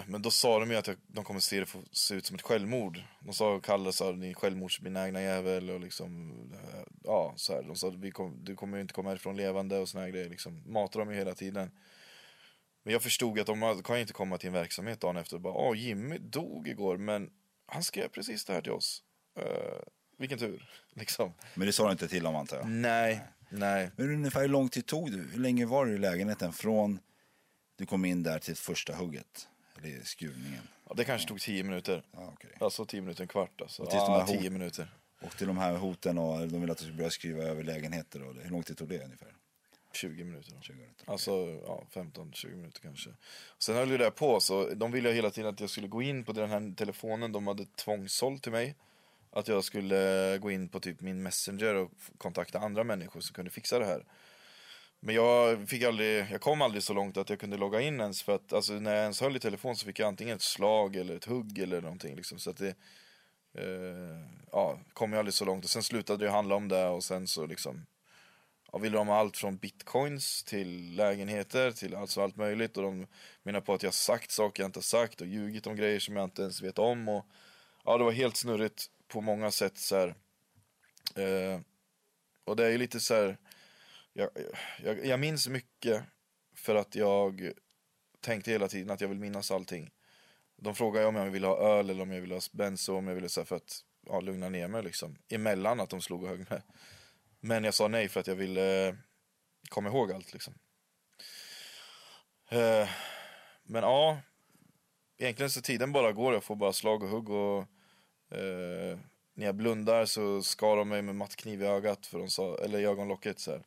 men 0.05 0.21
då 0.21 0.31
sa 0.31 0.59
de 0.59 0.71
ju 0.71 0.77
att 0.77 0.89
de 1.07 1.23
kommer 1.23 1.39
se 1.39 1.59
det 1.59 1.65
få 1.65 1.79
se 1.91 2.15
ut 2.15 2.25
som 2.25 2.35
ett 2.35 2.41
självmord. 2.41 3.01
De 3.19 3.33
sa, 3.33 3.59
Kalle 3.59 3.93
sa, 3.93 4.11
ni 4.11 4.33
självmordsbenägna 4.33 5.21
jävel 5.21 5.69
och 5.69 5.79
liksom, 5.79 6.31
eh, 6.53 6.83
ja 7.03 7.33
så 7.35 7.53
här. 7.53 7.63
De 7.63 7.75
sa, 7.75 7.89
vi 7.89 8.11
kom, 8.11 8.43
du 8.43 8.55
kommer 8.55 8.77
ju 8.77 8.81
inte 8.81 8.93
komma 8.93 9.09
härifrån 9.09 9.37
levande 9.37 9.77
och 9.77 9.89
såna 9.89 10.03
här 10.03 10.11
grejer 10.11 10.29
liksom. 10.29 10.63
Matade 10.73 11.05
dem 11.05 11.13
ju 11.13 11.17
hela 11.17 11.35
tiden. 11.35 11.71
Men 12.83 12.93
jag 12.93 13.03
förstod 13.03 13.39
att 13.39 13.47
de 13.47 13.81
kan 13.83 13.99
inte 13.99 14.13
komma 14.13 14.37
till 14.37 14.47
en 14.47 14.53
verksamhet 14.53 14.99
dagen 14.99 15.17
efter 15.17 15.35
och 15.35 15.41
bara, 15.41 15.53
åh 15.53 15.77
Jimmy 15.77 16.17
dog 16.17 16.67
igår 16.67 16.97
men 16.97 17.29
han 17.65 17.83
skrev 17.83 18.07
precis 18.07 18.45
det 18.45 18.53
här 18.53 18.61
till 18.61 18.71
oss. 18.71 19.03
Uh, 19.39 19.45
vilken 20.17 20.39
tur, 20.39 20.69
liksom. 20.93 21.33
Men 21.55 21.67
det 21.67 21.73
sa 21.73 21.85
du 21.85 21.91
inte 21.91 22.07
till 22.07 22.23
dem 22.23 22.35
antar 22.35 22.57
jag? 22.57 22.69
Nej, 22.69 23.21
nej. 23.49 23.91
Men 23.95 24.09
ungefär 24.09 24.41
hur 24.41 24.47
lång 24.47 24.69
tid 24.69 24.85
tog 24.85 25.11
du? 25.11 25.27
Hur 25.31 25.39
länge 25.39 25.65
var 25.65 25.85
du 25.85 25.95
i 25.95 25.97
lägenheten 25.97 26.53
från 26.53 26.99
du 27.81 27.87
kom 27.87 28.05
in 28.05 28.23
där 28.23 28.39
till 28.39 28.55
första 28.55 28.95
hugget? 28.95 29.47
Eller 29.77 30.03
skurningen? 30.03 30.67
Ja, 30.89 30.93
det 30.93 31.03
kanske 31.03 31.27
tog 31.27 31.41
tio 31.41 31.63
minuter. 31.63 32.03
Ja, 32.11 32.29
okej. 32.33 32.49
Alltså 32.59 32.85
tio 32.85 33.01
minuter, 33.01 33.21
en 33.21 33.27
kvart 33.27 33.61
alltså. 33.61 33.83
Och 33.83 33.89
tills 33.89 34.03
de 34.05 34.11
Ja, 34.13 34.27
tio 34.27 34.37
hot- 34.37 34.51
minuter. 34.51 34.93
Och 35.21 35.37
till 35.37 35.47
de 35.47 35.57
här 35.57 35.75
hoten 35.75 36.17
och 36.17 36.47
de 36.47 36.61
ville 36.61 36.71
att 36.71 36.77
du 36.77 36.83
skulle 36.83 36.97
börja 36.97 37.09
skriva 37.09 37.43
över 37.43 37.63
lägenheter. 37.63 38.23
Och 38.23 38.35
hur 38.35 38.49
lång 38.49 38.63
tid 38.63 38.77
tog 38.77 38.89
det 38.89 39.03
ungefär? 39.03 39.33
20 39.93 40.23
minuter. 40.23 40.51
Då. 40.55 40.61
20 40.61 40.73
minuter. 40.75 41.11
Alltså 41.11 41.31
ja, 41.67 41.83
15-20 41.93 42.55
minuter 42.55 42.81
kanske. 42.81 43.09
Sen 43.59 43.75
höll 43.75 43.89
ju 43.91 43.97
det 43.97 44.11
på 44.11 44.39
så 44.39 44.69
de 44.73 44.91
ville 44.91 45.11
hela 45.11 45.29
tiden 45.29 45.53
att 45.53 45.59
jag 45.59 45.69
skulle 45.69 45.87
gå 45.87 46.01
in 46.01 46.23
på 46.23 46.31
den 46.33 46.49
här 46.49 46.75
telefonen 46.75 47.31
de 47.31 47.47
hade 47.47 47.65
tvångssålt 47.65 48.43
till 48.43 48.51
mig. 48.51 48.75
Att 49.31 49.47
jag 49.47 49.63
skulle 49.63 50.37
gå 50.37 50.51
in 50.51 50.69
på 50.69 50.79
typ 50.79 51.01
min 51.01 51.23
messenger 51.23 51.75
och 51.75 51.91
kontakta 52.17 52.59
andra 52.59 52.83
människor 52.83 53.21
som 53.21 53.33
kunde 53.33 53.51
fixa 53.51 53.79
det 53.79 53.85
här. 53.85 54.05
Men 55.03 55.15
jag 55.15 55.69
fick 55.69 55.83
aldrig, 55.83 56.27
jag 56.31 56.41
kom 56.41 56.61
aldrig 56.61 56.83
så 56.83 56.93
långt 56.93 57.17
att 57.17 57.29
jag 57.29 57.39
kunde 57.39 57.57
logga 57.57 57.81
in 57.81 57.99
ens 57.99 58.23
för 58.23 58.35
att 58.35 58.53
alltså, 58.53 58.73
när 58.73 58.91
jag 58.91 59.01
ens 59.01 59.21
höll 59.21 59.35
i 59.35 59.39
telefon 59.39 59.75
så 59.75 59.85
fick 59.85 59.99
jag 59.99 60.07
antingen 60.07 60.35
ett 60.35 60.41
slag 60.41 60.95
eller 60.95 61.15
ett 61.15 61.25
hugg 61.25 61.59
eller 61.59 61.81
någonting 61.81 62.15
liksom. 62.15 62.39
Så 62.39 62.49
att 62.49 62.57
det, 62.57 62.75
eh, 63.57 64.27
ja, 64.51 64.79
kom 64.93 65.11
jag 65.11 65.19
aldrig 65.19 65.33
så 65.33 65.45
långt 65.45 65.63
och 65.63 65.69
sen 65.69 65.83
slutade 65.83 66.25
det 66.25 66.31
handla 66.31 66.55
om 66.55 66.67
det 66.67 66.87
och 66.87 67.03
sen 67.03 67.27
så 67.27 67.45
liksom 67.45 67.85
ja, 68.71 68.77
ville 68.77 68.97
de 68.97 69.07
ha 69.07 69.15
allt 69.15 69.37
från 69.37 69.57
bitcoins 69.57 70.43
till 70.43 70.95
lägenheter 70.95 71.71
till 71.71 71.95
alltså 71.95 72.21
allt 72.21 72.35
möjligt 72.35 72.77
och 72.77 72.83
de 72.83 73.07
menar 73.43 73.61
på 73.61 73.73
att 73.73 73.83
jag 73.83 73.93
sagt 73.93 74.31
saker 74.31 74.63
jag 74.63 74.67
inte 74.67 74.77
har 74.77 74.83
sagt 74.83 75.21
och 75.21 75.27
ljugit 75.27 75.67
om 75.67 75.75
grejer 75.75 75.99
som 75.99 76.15
jag 76.15 76.23
inte 76.23 76.41
ens 76.41 76.61
vet 76.61 76.79
om 76.79 77.09
och 77.09 77.25
ja 77.85 77.97
det 77.97 78.03
var 78.03 78.11
helt 78.11 78.37
snurrigt 78.37 78.85
på 79.07 79.21
många 79.21 79.51
sätt 79.51 79.77
så 79.77 79.95
här. 79.95 80.15
Eh, 81.15 81.59
och 82.45 82.55
det 82.55 82.65
är 82.65 82.69
ju 82.69 82.77
lite 82.77 82.99
så 82.99 83.13
här 83.13 83.37
jag, 84.13 84.29
jag, 84.83 85.05
jag 85.05 85.19
minns 85.19 85.47
mycket 85.47 86.03
för 86.55 86.75
att 86.75 86.95
jag 86.95 87.51
tänkte 88.21 88.51
hela 88.51 88.67
tiden 88.67 88.91
att 88.91 89.01
jag 89.01 89.07
vill 89.07 89.19
minnas 89.19 89.51
allting. 89.51 89.91
De 90.57 90.75
frågade 90.75 91.05
om 91.05 91.15
jag 91.15 91.31
ville 91.31 91.47
ha 91.47 91.57
öl 91.57 91.89
eller 91.89 92.03
om 92.03 92.11
jag 92.11 92.21
ville 92.21 92.35
ha 92.35 92.41
benzo, 92.51 92.95
om 92.95 93.07
jag 93.07 93.15
ville 93.15 93.29
så 93.29 93.45
för 93.45 93.55
att 93.55 93.79
ja, 94.07 94.19
lugna 94.19 94.49
ner 94.49 94.67
mig 94.67 94.83
liksom. 94.83 95.17
Emellan 95.29 95.79
att 95.79 95.89
de 95.89 96.01
slog 96.01 96.23
och 96.23 96.29
högg 96.29 96.45
med. 96.49 96.61
Men 97.39 97.63
jag 97.63 97.73
sa 97.73 97.87
nej 97.87 98.07
för 98.07 98.19
att 98.19 98.27
jag 98.27 98.35
ville 98.35 98.97
komma 99.69 99.89
ihåg 99.89 100.11
allt 100.11 100.33
liksom. 100.33 100.53
Eh, 102.49 102.89
men 103.63 103.83
ja, 103.83 104.21
egentligen 105.17 105.49
så 105.49 105.61
tiden 105.61 105.91
bara 105.91 106.11
går. 106.11 106.33
Jag 106.33 106.43
får 106.43 106.55
bara 106.55 106.73
slag 106.73 107.03
och 107.03 107.09
hugg 107.09 107.29
och 107.29 107.59
eh, 108.37 108.99
när 109.33 109.45
jag 109.45 109.55
blundar 109.55 110.05
så 110.05 110.43
skar 110.43 110.77
de 110.77 110.89
mig 110.89 111.01
med 111.01 111.15
mattkniv 111.15 111.61
i 111.61 111.65
ögat, 111.65 112.05
för 112.05 112.19
de 112.19 112.29
sa, 112.29 112.57
eller 112.57 112.79
i 112.79 112.85
ögonlocket 112.85 113.39
så 113.39 113.51
här. 113.51 113.63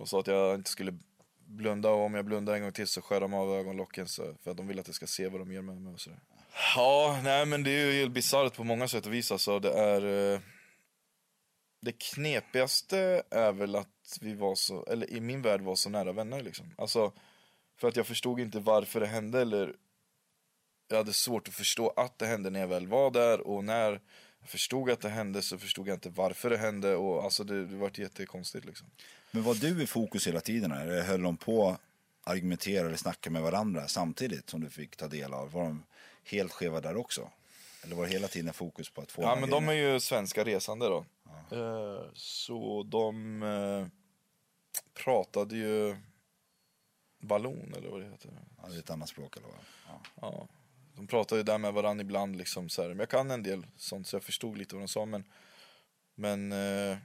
De 0.00 0.06
sa 0.06 0.20
att 0.20 0.26
jag 0.26 0.54
inte 0.54 0.70
skulle 0.70 0.98
blunda 1.46 1.90
och 1.90 2.04
om 2.04 2.14
jag 2.14 2.24
blundar 2.24 2.54
en 2.54 2.62
gång 2.62 2.72
till 2.72 2.86
så 2.86 3.02
skär 3.02 3.20
de 3.20 3.34
av 3.34 3.54
ögonlocken 3.54 4.08
så, 4.08 4.34
för 4.42 4.50
att 4.50 4.56
de 4.56 4.66
vill 4.66 4.78
att 4.78 4.86
jag 4.86 4.94
ska 4.94 5.06
se 5.06 5.28
vad 5.28 5.40
de 5.40 5.52
gör 5.52 5.62
med 5.62 5.76
mig 5.76 5.92
och 5.92 6.00
sådär. 6.00 6.18
Ja, 6.76 7.20
nej 7.24 7.46
men 7.46 7.62
det 7.62 7.70
är 7.70 7.86
ju 7.86 7.92
helt 7.92 8.12
bisarrt 8.12 8.56
på 8.56 8.64
många 8.64 8.88
sätt 8.88 9.06
och 9.06 9.14
vis 9.14 9.32
alltså. 9.32 9.58
Det 9.58 9.72
är... 9.72 10.32
Eh, 10.34 10.40
det 11.80 11.92
knepigaste 11.92 13.22
är 13.30 13.52
väl 13.52 13.76
att 13.76 14.18
vi 14.20 14.34
var 14.34 14.54
så, 14.54 14.84
eller 14.84 15.10
i 15.10 15.20
min 15.20 15.42
värld 15.42 15.60
var 15.60 15.74
så 15.74 15.90
nära 15.90 16.12
vänner 16.12 16.42
liksom. 16.42 16.74
Alltså, 16.78 17.12
för 17.80 17.88
att 17.88 17.96
jag 17.96 18.06
förstod 18.06 18.40
inte 18.40 18.60
varför 18.60 19.00
det 19.00 19.06
hände 19.06 19.40
eller 19.40 19.74
jag 20.88 20.96
hade 20.96 21.12
svårt 21.12 21.48
att 21.48 21.54
förstå 21.54 21.92
att 21.96 22.18
det 22.18 22.26
hände 22.26 22.50
när 22.50 22.60
jag 22.60 22.68
väl 22.68 22.86
var 22.86 23.10
där 23.10 23.40
och 23.40 23.64
när 23.64 24.00
jag 24.40 24.48
förstod 24.48 24.90
att 24.90 25.00
det 25.00 25.08
hände 25.08 25.42
så 25.42 25.58
förstod 25.58 25.88
jag 25.88 25.96
inte 25.96 26.10
varför 26.10 26.50
det 26.50 26.58
hände 26.58 26.96
och 26.96 27.24
alltså 27.24 27.44
det, 27.44 27.66
det 27.66 27.76
var 27.76 27.90
jättekonstigt 27.94 28.64
liksom. 28.64 28.90
Men 29.30 29.42
var 29.42 29.54
du 29.54 29.82
i 29.82 29.86
fokus 29.86 30.26
hela 30.26 30.40
tiden? 30.40 30.72
Eller 30.72 31.02
höll 31.02 31.22
de 31.22 31.36
på 31.36 31.68
att 31.68 31.80
argumentera 32.24 32.86
eller 32.86 32.96
snacka 32.96 33.30
med 33.30 33.42
varandra 33.42 33.88
samtidigt 33.88 34.50
som 34.50 34.60
du 34.60 34.70
fick 34.70 34.96
ta 34.96 35.08
del 35.08 35.32
av? 35.34 35.52
Var 35.52 35.64
de 35.64 35.84
helt 36.24 36.52
skeva 36.52 36.80
där 36.80 36.96
också? 36.96 37.30
Eller 37.82 37.96
var 37.96 38.06
det 38.06 38.12
hela 38.12 38.28
tiden 38.28 38.52
fokus 38.52 38.90
på 38.90 39.00
att 39.00 39.12
få 39.12 39.22
Ja 39.22 39.36
men 39.36 39.50
de 39.50 39.68
är 39.68 39.72
grejerna? 39.72 39.92
ju 39.92 40.00
svenska 40.00 40.44
resande 40.44 40.86
då. 40.86 41.04
Eh, 41.56 42.04
så 42.14 42.82
de 42.82 43.42
eh, 43.42 43.86
pratade 44.94 45.56
ju 45.56 45.96
vallon 47.20 47.74
eller 47.76 47.88
vad 47.88 48.00
det 48.00 48.10
heter. 48.10 48.30
Ja, 48.62 48.68
det 48.68 48.74
är 48.74 48.78
ett 48.78 48.90
annat 48.90 49.08
språk 49.08 49.36
eller 49.36 49.46
vad? 49.46 49.56
Ja. 49.88 50.00
Ja, 50.20 50.48
de 50.96 51.06
pratar 51.06 51.36
ju 51.36 51.42
där 51.42 51.58
med 51.58 51.72
varandra 51.72 52.02
ibland 52.02 52.36
liksom 52.36 52.68
så 52.68 52.82
här. 52.82 52.88
Men 52.88 52.98
jag 52.98 53.08
kan 53.08 53.30
en 53.30 53.42
del 53.42 53.66
sånt 53.76 54.06
så 54.06 54.16
jag 54.16 54.22
förstod 54.22 54.58
lite 54.58 54.74
vad 54.74 54.82
de 54.82 54.88
sa 54.88 55.04
men 55.04 55.24
Men 56.14 56.52
eh, 56.52 56.98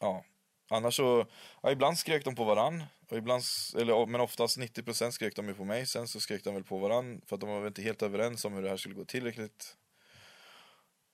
Ja 0.00 0.24
Annars 0.68 0.96
så 0.96 1.26
ja, 1.62 1.70
Ibland 1.70 1.98
skrek 1.98 2.24
de 2.24 2.34
på 2.34 2.44
varann. 2.44 2.84
Och 3.10 3.16
ibland, 3.16 3.42
eller, 3.76 4.06
men 4.06 4.20
oftast 4.20 4.58
90% 4.58 5.10
skrek 5.10 5.36
de 5.36 5.48
ju 5.48 5.54
på 5.54 5.64
mig. 5.64 5.86
Sen 5.86 6.08
så 6.08 6.20
skrek 6.20 6.44
de 6.44 6.54
väl 6.54 6.64
på 6.64 6.78
varann 6.78 7.20
för 7.26 7.36
att 7.36 7.40
de 7.40 7.50
var 7.50 7.58
väl 7.58 7.68
inte 7.68 7.82
helt 7.82 8.02
överens 8.02 8.44
om 8.44 8.52
hur 8.52 8.62
det 8.62 8.68
här 8.68 8.76
skulle 8.76 8.94
gå 8.94 9.04
tillräckligt. 9.04 9.76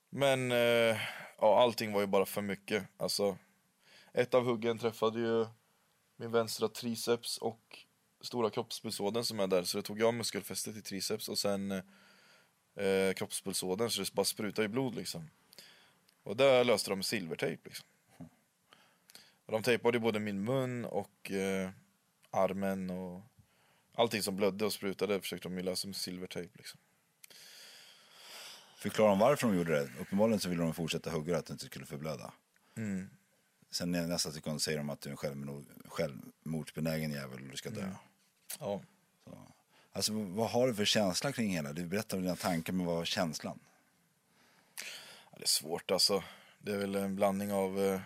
Men 0.09 0.51
eh, 0.51 0.97
Ja 1.43 1.61
allting 1.61 1.93
var 1.93 2.01
ju 2.01 2.07
bara 2.07 2.25
för 2.25 2.41
mycket. 2.41 2.83
Alltså 2.97 3.37
Ett 4.13 4.33
av 4.33 4.43
huggen 4.43 4.77
träffade 4.77 5.19
ju 5.19 5.45
Min 6.15 6.31
vänstra 6.31 6.67
triceps 6.67 7.37
och 7.37 7.79
stora 8.21 8.49
kroppspulsådern 8.49 9.23
som 9.23 9.39
är 9.39 9.47
där. 9.47 9.63
Så 9.63 9.77
det 9.77 9.83
tog 9.83 9.99
jag 9.99 10.13
muskelfästet 10.13 10.77
i 10.77 10.81
triceps 10.81 11.29
och 11.29 11.37
sen 11.37 11.71
eh, 11.71 13.13
kroppspulsådern. 13.15 13.89
Så 13.89 14.01
det 14.01 14.13
bara 14.13 14.25
sprutade 14.25 14.65
i 14.65 14.69
blod 14.69 14.95
liksom. 14.95 15.29
Och 16.23 16.37
det 16.37 16.63
löste 16.63 16.89
de 16.89 16.95
med 16.95 17.05
silvertejp 17.05 17.61
liksom. 17.65 17.85
Och 19.45 19.51
de 19.51 19.63
tejpade 19.63 19.99
både 19.99 20.19
min 20.19 20.43
mun 20.43 20.85
och 20.85 21.31
eh, 21.31 21.69
armen 22.31 22.89
och 22.89 23.21
allting 23.95 24.23
som 24.23 24.35
blödde 24.35 24.65
och 24.65 24.73
sprutade 24.73 25.21
försökte 25.21 25.49
de 25.49 25.57
ju 25.57 25.63
lösa 25.63 25.87
med 25.87 25.95
silvertejp 25.95 26.57
liksom. 26.57 26.79
Förklara 28.77 29.11
om 29.11 29.19
varför 29.19 29.47
de 29.47 29.57
gjorde 29.57 29.71
det. 29.71 29.89
Uppenbarligen 29.99 30.39
så 30.39 30.49
ville 30.49 30.63
de 30.63 30.73
fortsätta 30.73 31.11
hugga 31.11 31.37
att 31.37 31.45
det 31.45 31.53
inte 31.53 31.65
skulle 31.65 31.85
förblöda. 31.85 32.33
Mm. 32.75 33.09
Sen 33.71 33.95
i 33.95 34.07
nästa 34.07 34.31
sekund 34.31 34.61
säger 34.61 34.77
de 34.77 34.89
att 34.89 35.01
du 35.01 35.09
är 35.09 35.11
en 35.11 35.17
självmord, 35.17 35.65
självmordsbenägen 35.85 37.11
jävel 37.11 37.41
och 37.43 37.49
du 37.49 37.57
ska 37.57 37.69
dö. 37.69 37.81
Mm. 37.81 37.95
Ja. 38.59 38.81
Alltså 39.91 40.13
vad 40.13 40.49
har 40.49 40.67
du 40.67 40.75
för 40.75 40.85
känsla 40.85 41.31
kring 41.31 41.49
hela? 41.49 41.73
Du 41.73 41.85
berättar 41.85 42.17
om 42.17 42.23
dina 42.23 42.35
tankar, 42.35 42.73
men 42.73 42.85
vad 42.85 42.95
var 42.95 43.05
känslan? 43.05 43.59
Ja, 45.31 45.37
det 45.37 45.43
är 45.43 45.47
svårt 45.47 45.91
alltså. 45.91 46.23
Det 46.59 46.71
är 46.71 46.77
väl 46.77 46.95
en 46.95 47.15
blandning 47.15 47.53
av 47.53 47.79
eh, 47.79 48.01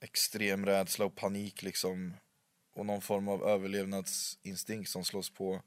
extrem 0.00 0.66
rädsla 0.66 1.04
och 1.04 1.14
panik 1.14 1.62
liksom. 1.62 2.14
Och 2.74 2.86
någon 2.86 3.00
form 3.00 3.28
av 3.28 3.42
överlevnadsinstinkt 3.42 4.90
som 4.90 5.04
slås 5.04 5.30
på. 5.30 5.62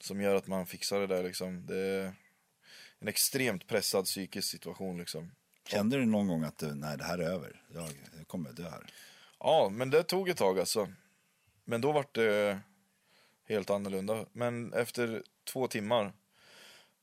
Som 0.00 0.20
gör 0.20 0.34
att 0.34 0.46
man 0.46 0.66
fixar 0.66 1.00
det 1.00 1.06
där 1.06 1.22
liksom. 1.22 1.66
Det 1.66 1.78
är 1.78 2.14
en 2.98 3.08
extremt 3.08 3.66
pressad 3.66 4.04
psykisk 4.04 4.50
situation 4.50 4.98
liksom. 4.98 5.30
Kände 5.68 5.96
du 5.96 6.06
någon 6.06 6.28
gång 6.28 6.44
att 6.44 6.58
du, 6.58 6.74
nej 6.74 6.98
det 6.98 7.04
här 7.04 7.18
är 7.18 7.30
över, 7.30 7.62
jag, 7.74 7.90
jag 8.16 8.28
kommer 8.28 8.52
dö 8.52 8.70
här? 8.70 8.86
Ja, 9.38 9.68
men 9.72 9.90
det 9.90 10.02
tog 10.02 10.28
ett 10.28 10.36
tag 10.36 10.58
alltså. 10.58 10.92
Men 11.64 11.80
då 11.80 11.92
var 11.92 12.06
det 12.12 12.60
helt 13.48 13.70
annorlunda. 13.70 14.26
Men 14.32 14.72
efter 14.72 15.22
två 15.44 15.68
timmar, 15.68 16.12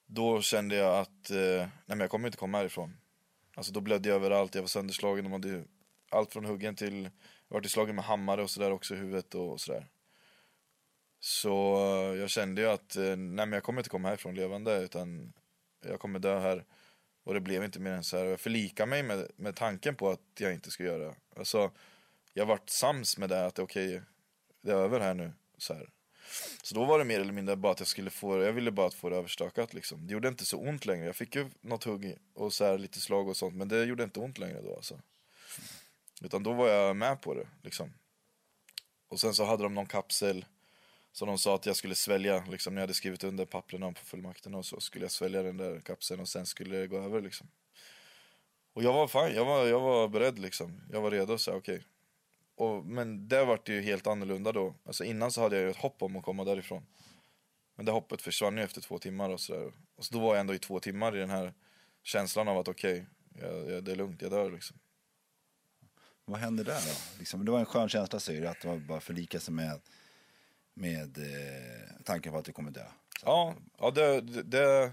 då 0.06 0.42
kände 0.42 0.76
jag 0.76 1.00
att 1.00 1.30
eh, 1.30 1.38
nej, 1.38 1.70
men 1.86 2.00
jag 2.00 2.10
kommer 2.10 2.28
inte 2.28 2.38
komma 2.38 2.58
härifrån. 2.58 2.98
Alltså 3.56 3.74
då 3.74 3.82
blödde 3.82 4.10
jag 4.10 4.16
överallt, 4.16 4.56
jag 4.56 4.62
var 4.62 4.68
sönderslagen. 4.68 5.24
De 5.24 5.32
hade 5.32 5.64
allt 6.14 6.34
från 6.34 6.46
huggen 6.46 6.76
till, 6.76 7.10
varit 7.48 7.66
i 7.66 7.70
slagen 7.70 7.96
med 7.96 8.06
hammare 8.06 8.44
och 8.44 8.50
sådär 8.50 8.72
också 8.72 8.96
i 8.96 8.98
huvudet 8.98 9.36
och 9.36 9.62
sådär. 9.62 9.88
Så 11.20 11.76
eh, 11.76 12.20
jag 12.20 12.30
kände 12.30 12.62
ju 12.62 12.68
att 12.68 12.96
eh, 12.96 13.04
nej, 13.04 13.16
men 13.18 13.52
jag 13.52 13.64
kommer 13.64 13.80
inte 13.80 13.90
komma 13.90 14.08
härifrån 14.08 14.36
levande 14.36 14.82
utan 14.84 15.34
jag 15.86 16.00
kommer 16.00 16.20
dö 16.20 16.40
här. 16.40 16.66
Och 17.24 17.34
det 17.34 17.40
blev 17.42 17.64
inte 17.64 17.80
mer 17.80 17.92
än 17.92 18.04
så 18.04 18.18
här. 18.18 18.26
Jag 18.26 18.40
förlikade 18.40 18.90
mig 18.90 19.04
med, 19.04 19.32
med 19.36 19.56
tanken 19.56 19.96
på 19.96 20.10
att 20.10 20.22
jag 20.38 20.54
inte 20.54 20.72
ska 20.72 20.84
göra 20.84 21.06
det. 21.06 21.16
Alltså, 21.36 21.72
jag 22.34 22.46
vart 22.46 22.70
sams 22.70 23.18
med 23.18 23.30
det, 23.30 23.46
att 23.46 23.60
okej, 23.60 23.88
okay, 23.88 24.02
det 24.62 24.72
är 24.72 24.76
över 24.76 25.00
här 25.00 25.14
nu. 25.14 25.34
Så, 25.58 25.74
här. 25.74 25.90
så 26.64 26.76
då 26.76 26.86
var 26.86 27.00
det 27.00 27.06
mer 27.06 27.20
eller 27.20 27.34
mindre 27.34 27.56
bara 27.56 27.72
att 27.72 27.80
jag 27.80 27.88
skulle 27.88 28.10
få 28.10 28.44
jag 28.44 28.54
ville 28.54 28.72
bara 28.72 28.92
få 28.92 29.10
det 29.10 29.16
överstökat 29.16 29.74
liksom. 29.74 30.08
Det 30.08 30.14
gjorde 30.14 30.28
inte 30.28 30.46
så 30.46 30.58
ont 30.58 30.86
längre. 30.86 31.06
Jag 31.06 31.16
fick 31.16 31.36
ju 31.36 31.50
något 31.62 31.84
hugg 31.84 32.18
och 32.34 32.54
så 32.54 32.66
här, 32.66 32.78
lite 32.78 33.00
slag 33.00 33.28
och 33.28 33.38
sånt, 33.38 33.56
men 33.56 33.68
det 33.68 33.84
gjorde 33.84 34.04
inte 34.04 34.20
ont 34.20 34.38
längre 34.38 34.62
då 34.62 34.76
alltså. 34.76 35.00
Utan 36.24 36.44
då 36.44 36.54
var 36.54 36.68
jag 36.68 36.96
med 36.96 37.22
på 37.22 37.34
det 37.34 37.48
liksom. 37.62 37.94
Och 39.08 39.20
sen 39.20 39.34
så 39.34 39.44
hade 39.46 39.64
de 39.64 39.74
någon 39.74 39.86
kapsel 39.86 40.46
som 41.12 41.28
de 41.28 41.38
sa 41.38 41.56
att 41.56 41.66
jag 41.66 41.76
skulle 41.76 41.96
svälja, 41.96 42.46
liksom, 42.52 42.76
när 42.76 42.82
jag 42.82 42.84
hade 42.84 42.94
skrivit 42.94 43.24
under 43.24 43.46
papperna 43.46 43.92
på 43.92 44.06
fullmakterna 44.06 44.58
och 44.58 44.66
så 44.66 44.80
skulle 44.80 45.06
jag 45.06 45.12
svälja 45.12 45.44
den 45.44 45.58
där 45.58 45.80
kapseln 45.80 46.22
och 46.22 46.28
sen 46.28 46.46
skulle 46.46 46.78
det 46.78 46.88
gå 46.88 46.98
över 46.98 47.22
liksom. 47.22 47.48
Och 48.74 48.84
jag 48.84 48.94
var 48.94 49.08
fan, 49.08 49.36
jag 49.36 49.46
var, 49.46 49.66
jag 49.66 49.80
var 49.80 50.08
beredd 50.08 50.40
liksom. 50.40 50.82
Jag 50.92 51.02
var 51.02 51.12
redo 51.12 51.38
så 51.38 51.54
okej. 51.54 51.84
Okay. 52.56 52.92
men 52.92 53.28
det 53.28 53.46
vart 53.46 53.70
ju 53.70 53.82
helt 53.82 54.08
annorlunda 54.08 54.52
då. 54.52 54.76
Alltså 54.86 55.04
innan 55.04 55.32
så 55.32 55.42
hade 55.42 55.56
jag 55.56 55.64
ju 55.64 55.70
ett 55.70 55.78
hopp 55.78 56.04
om 56.04 56.16
att 56.16 56.24
komma 56.24 56.44
därifrån. 56.44 56.86
Men 57.76 57.86
det 57.86 57.92
hoppet 57.92 58.22
försvann 58.22 58.58
ju 58.58 58.64
efter 58.64 58.82
två 58.82 59.00
timmar 59.00 59.30
och 59.30 59.40
sådär. 59.40 59.72
Och 59.96 60.06
så 60.06 60.14
då 60.14 60.20
var 60.20 60.36
jag 60.36 60.40
ändå 60.40 60.54
i 60.54 60.60
två 60.60 60.80
timmar 60.80 61.16
i 61.16 61.20
den 61.20 61.30
här 61.30 61.54
känslan 62.04 62.48
av 62.48 62.58
att 62.58 62.68
okej, 62.68 63.06
okay, 63.36 63.82
det 63.82 63.92
är 63.92 63.96
lugnt, 63.96 64.22
jag 64.22 64.32
dör 64.32 64.52
liksom. 64.52 64.78
Vad 66.26 66.40
hände 66.40 66.64
där 66.64 66.82
då? 66.88 67.20
Liksom, 67.20 67.46
det 67.46 67.52
var 67.52 67.60
en 67.60 67.66
skön 67.66 67.90
känsla 67.90 68.20
säger 68.20 68.42
du, 68.42 68.48
att 68.48 68.66
man 68.66 68.88
bara 68.88 69.00
förlika 69.00 69.40
sig 69.40 69.54
med 69.54 69.82
med 70.74 71.18
eh, 71.18 72.04
tanken 72.04 72.32
på 72.32 72.38
att 72.38 72.46
du 72.46 72.52
kommer 72.52 72.72
dö. 72.72 72.86
Så. 73.20 73.26
Ja, 73.26 73.56
ja 73.78 73.92
det, 73.92 74.22
det, 74.22 74.92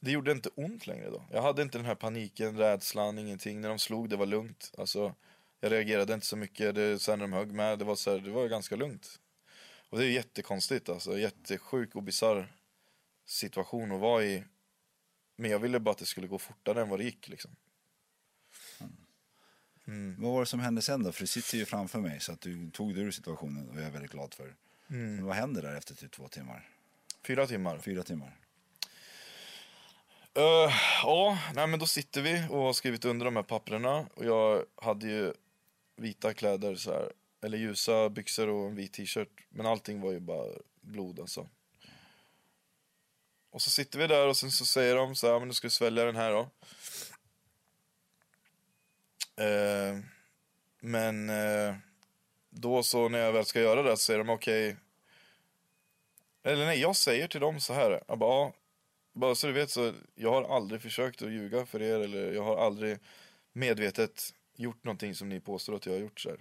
det 0.00 0.10
gjorde 0.10 0.32
inte 0.32 0.48
ont 0.54 0.86
längre 0.86 1.10
då. 1.10 1.24
Jag 1.30 1.42
hade 1.42 1.62
inte 1.62 1.78
den 1.78 1.84
här 1.84 1.94
paniken, 1.94 2.56
rädslan, 2.56 3.18
ingenting. 3.18 3.60
När 3.60 3.68
de 3.68 3.78
slog, 3.78 4.08
det 4.08 4.16
var 4.16 4.26
lugnt. 4.26 4.72
Alltså, 4.78 5.14
jag 5.60 5.72
reagerade 5.72 6.14
inte 6.14 6.26
så 6.26 6.36
mycket. 6.36 6.74
Det, 6.74 6.98
sen 6.98 7.18
när 7.18 7.26
de 7.26 7.32
högg 7.32 7.52
med, 7.52 7.78
det 7.78 7.84
var, 7.84 7.96
så 7.96 8.10
här, 8.10 8.18
det 8.18 8.30
var 8.30 8.48
ganska 8.48 8.76
lugnt. 8.76 9.20
Och 9.90 9.98
det 9.98 10.06
är 10.06 10.10
jättekonstigt 10.10 10.88
alltså. 10.88 11.18
Jättesjuk 11.18 11.94
och 11.94 12.02
bisarr 12.02 12.52
situation 13.26 13.92
att 13.92 14.00
vara 14.00 14.24
i. 14.24 14.44
Men 15.36 15.50
jag 15.50 15.58
ville 15.58 15.80
bara 15.80 15.90
att 15.90 15.98
det 15.98 16.06
skulle 16.06 16.26
gå 16.26 16.38
fortare 16.38 16.82
än 16.82 16.88
vad 16.88 16.98
det 16.98 17.04
gick 17.04 17.28
liksom. 17.28 17.56
Mm. 19.86 20.16
Vad 20.18 20.32
var 20.32 20.40
det 20.40 20.46
som 20.46 20.60
hände 20.60 20.82
sen 20.82 21.02
då? 21.02 21.12
För 21.12 21.20
du 21.20 21.26
sitter 21.26 21.58
ju 21.58 21.64
framför 21.64 22.00
mig 22.00 22.20
så 22.20 22.32
att 22.32 22.40
du 22.40 22.70
tog 22.70 22.94
dig 22.94 23.04
ur 23.04 23.10
situationen 23.10 23.68
och 23.68 23.76
jag 23.76 23.84
är 23.84 23.90
väldigt 23.90 24.12
glad 24.12 24.34
för. 24.34 24.54
Mm. 24.90 25.16
Men 25.16 25.24
vad 25.24 25.36
händer 25.36 25.62
där 25.62 25.76
efter 25.76 25.94
typ 25.94 26.12
två 26.12 26.28
timmar? 26.28 26.68
Fyra 27.26 27.46
timmar. 27.46 27.78
Fyra 27.78 28.02
timmar. 28.02 28.36
Uh, 30.38 30.74
ja, 31.02 31.38
nej 31.54 31.66
men 31.66 31.78
då 31.78 31.86
sitter 31.86 32.22
vi 32.22 32.46
och 32.50 32.58
har 32.58 32.72
skrivit 32.72 33.04
under 33.04 33.24
de 33.24 33.36
här 33.36 33.42
papperna 33.42 34.06
och 34.14 34.24
jag 34.24 34.64
hade 34.76 35.06
ju 35.06 35.32
vita 35.96 36.34
kläder 36.34 36.74
så 36.74 36.92
här, 36.92 37.12
eller 37.42 37.58
ljusa 37.58 38.08
byxor 38.10 38.48
och 38.48 38.66
en 38.68 38.74
vit 38.74 38.92
t-shirt. 38.92 39.46
Men 39.48 39.66
allting 39.66 40.00
var 40.00 40.12
ju 40.12 40.20
bara 40.20 40.46
blod 40.80 41.20
alltså. 41.20 41.48
Och 43.50 43.62
så 43.62 43.70
sitter 43.70 43.98
vi 43.98 44.06
där 44.06 44.28
och 44.28 44.36
sen 44.36 44.50
så 44.50 44.66
säger 44.66 44.96
de 44.96 45.14
så 45.14 45.32
här, 45.32 45.38
men 45.38 45.48
nu 45.48 45.54
ska 45.54 45.66
vi 45.66 45.70
svälja 45.70 46.04
den 46.04 46.16
här 46.16 46.32
då. 46.32 46.50
Eh, 49.36 49.98
men 50.80 51.30
eh, 51.30 51.74
då 52.50 52.82
så 52.82 53.08
när 53.08 53.18
jag 53.18 53.32
väl 53.32 53.44
ska 53.44 53.60
göra 53.60 53.82
det 53.82 53.90
så 53.90 54.02
säger 54.02 54.18
de 54.18 54.30
okej. 54.30 54.68
Okay. 54.68 54.80
Eller 56.52 56.66
nej, 56.66 56.80
jag 56.80 56.96
säger 56.96 57.28
till 57.28 57.40
dem 57.40 57.60
så 57.60 57.72
här. 57.72 58.02
Jag 58.08 58.18
bara, 58.18 58.30
ja, 58.30 58.52
bara 59.12 59.34
så 59.34 59.46
du 59.46 59.52
vet 59.52 59.70
så 59.70 59.92
jag 60.14 60.30
har 60.30 60.56
aldrig 60.56 60.82
försökt 60.82 61.22
att 61.22 61.32
ljuga 61.32 61.66
för 61.66 61.82
er 61.82 62.00
eller 62.00 62.32
jag 62.32 62.42
har 62.42 62.56
aldrig 62.56 62.98
medvetet 63.52 64.34
gjort 64.56 64.84
någonting 64.84 65.14
som 65.14 65.28
ni 65.28 65.40
påstår 65.40 65.76
att 65.76 65.86
jag 65.86 65.92
har 65.92 66.00
gjort 66.00 66.20
så 66.20 66.28
här. 66.28 66.38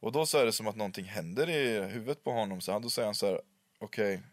Och 0.00 0.12
då 0.12 0.26
så 0.26 0.38
är 0.38 0.46
det 0.46 0.52
som 0.52 0.66
att 0.66 0.76
någonting 0.76 1.04
händer 1.04 1.48
i 1.48 1.80
huvudet 1.80 2.24
på 2.24 2.32
honom 2.32 2.60
så 2.60 2.78
då 2.78 2.90
säger 2.90 3.06
han 3.06 3.14
så 3.14 3.26
här 3.26 3.40
okej. 3.78 4.14
Okay, 4.14 4.26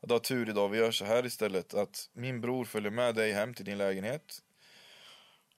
du 0.00 0.14
har 0.14 0.18
tur 0.18 0.48
idag, 0.48 0.68
vi 0.68 0.78
gör 0.78 0.90
så 0.90 1.04
här 1.04 1.26
istället 1.26 1.74
att 1.74 2.10
min 2.12 2.40
bror 2.40 2.64
följer 2.64 2.90
med 2.90 3.14
dig 3.14 3.32
hem 3.32 3.54
till 3.54 3.64
din 3.64 3.78
lägenhet 3.78 4.42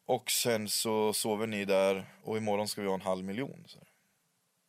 och 0.07 0.31
sen 0.31 0.69
så 0.69 1.13
sover 1.13 1.47
ni 1.47 1.65
där 1.65 2.07
och 2.23 2.37
imorgon 2.37 2.69
ska 2.69 2.83
vi 2.83 2.89
ha 2.89 2.95
en 2.95 3.01
halv 3.01 3.25
miljon. 3.25 3.65
Så. 3.67 3.79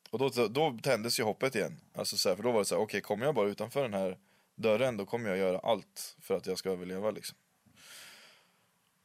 Och 0.10 0.20
då, 0.20 0.48
då 0.48 0.78
tändes 0.84 1.20
ju 1.20 1.24
hoppet 1.24 1.56
igen. 1.56 1.80
Alltså 1.94 2.18
så 2.18 2.30
här, 2.30 2.36
för 2.36 2.44
då 2.44 2.52
var 2.52 2.60
det 2.60 2.66
så 2.66 2.76
här, 2.76 2.82
okej 2.82 2.98
okay, 2.98 3.02
kommer 3.02 3.26
jag 3.26 3.36
bara 3.36 3.48
utanför 3.48 3.84
den 3.84 3.94
här 3.94 4.18
dörren 4.56 4.98
då 4.98 5.06
kommer 5.06 5.30
jag 5.30 5.38
göra 5.38 5.60
allt 5.60 6.16
för 6.22 6.38
att 6.38 6.46
jag 6.46 6.58
ska 6.58 6.70
överleva 6.70 7.12
liksom. 7.12 7.38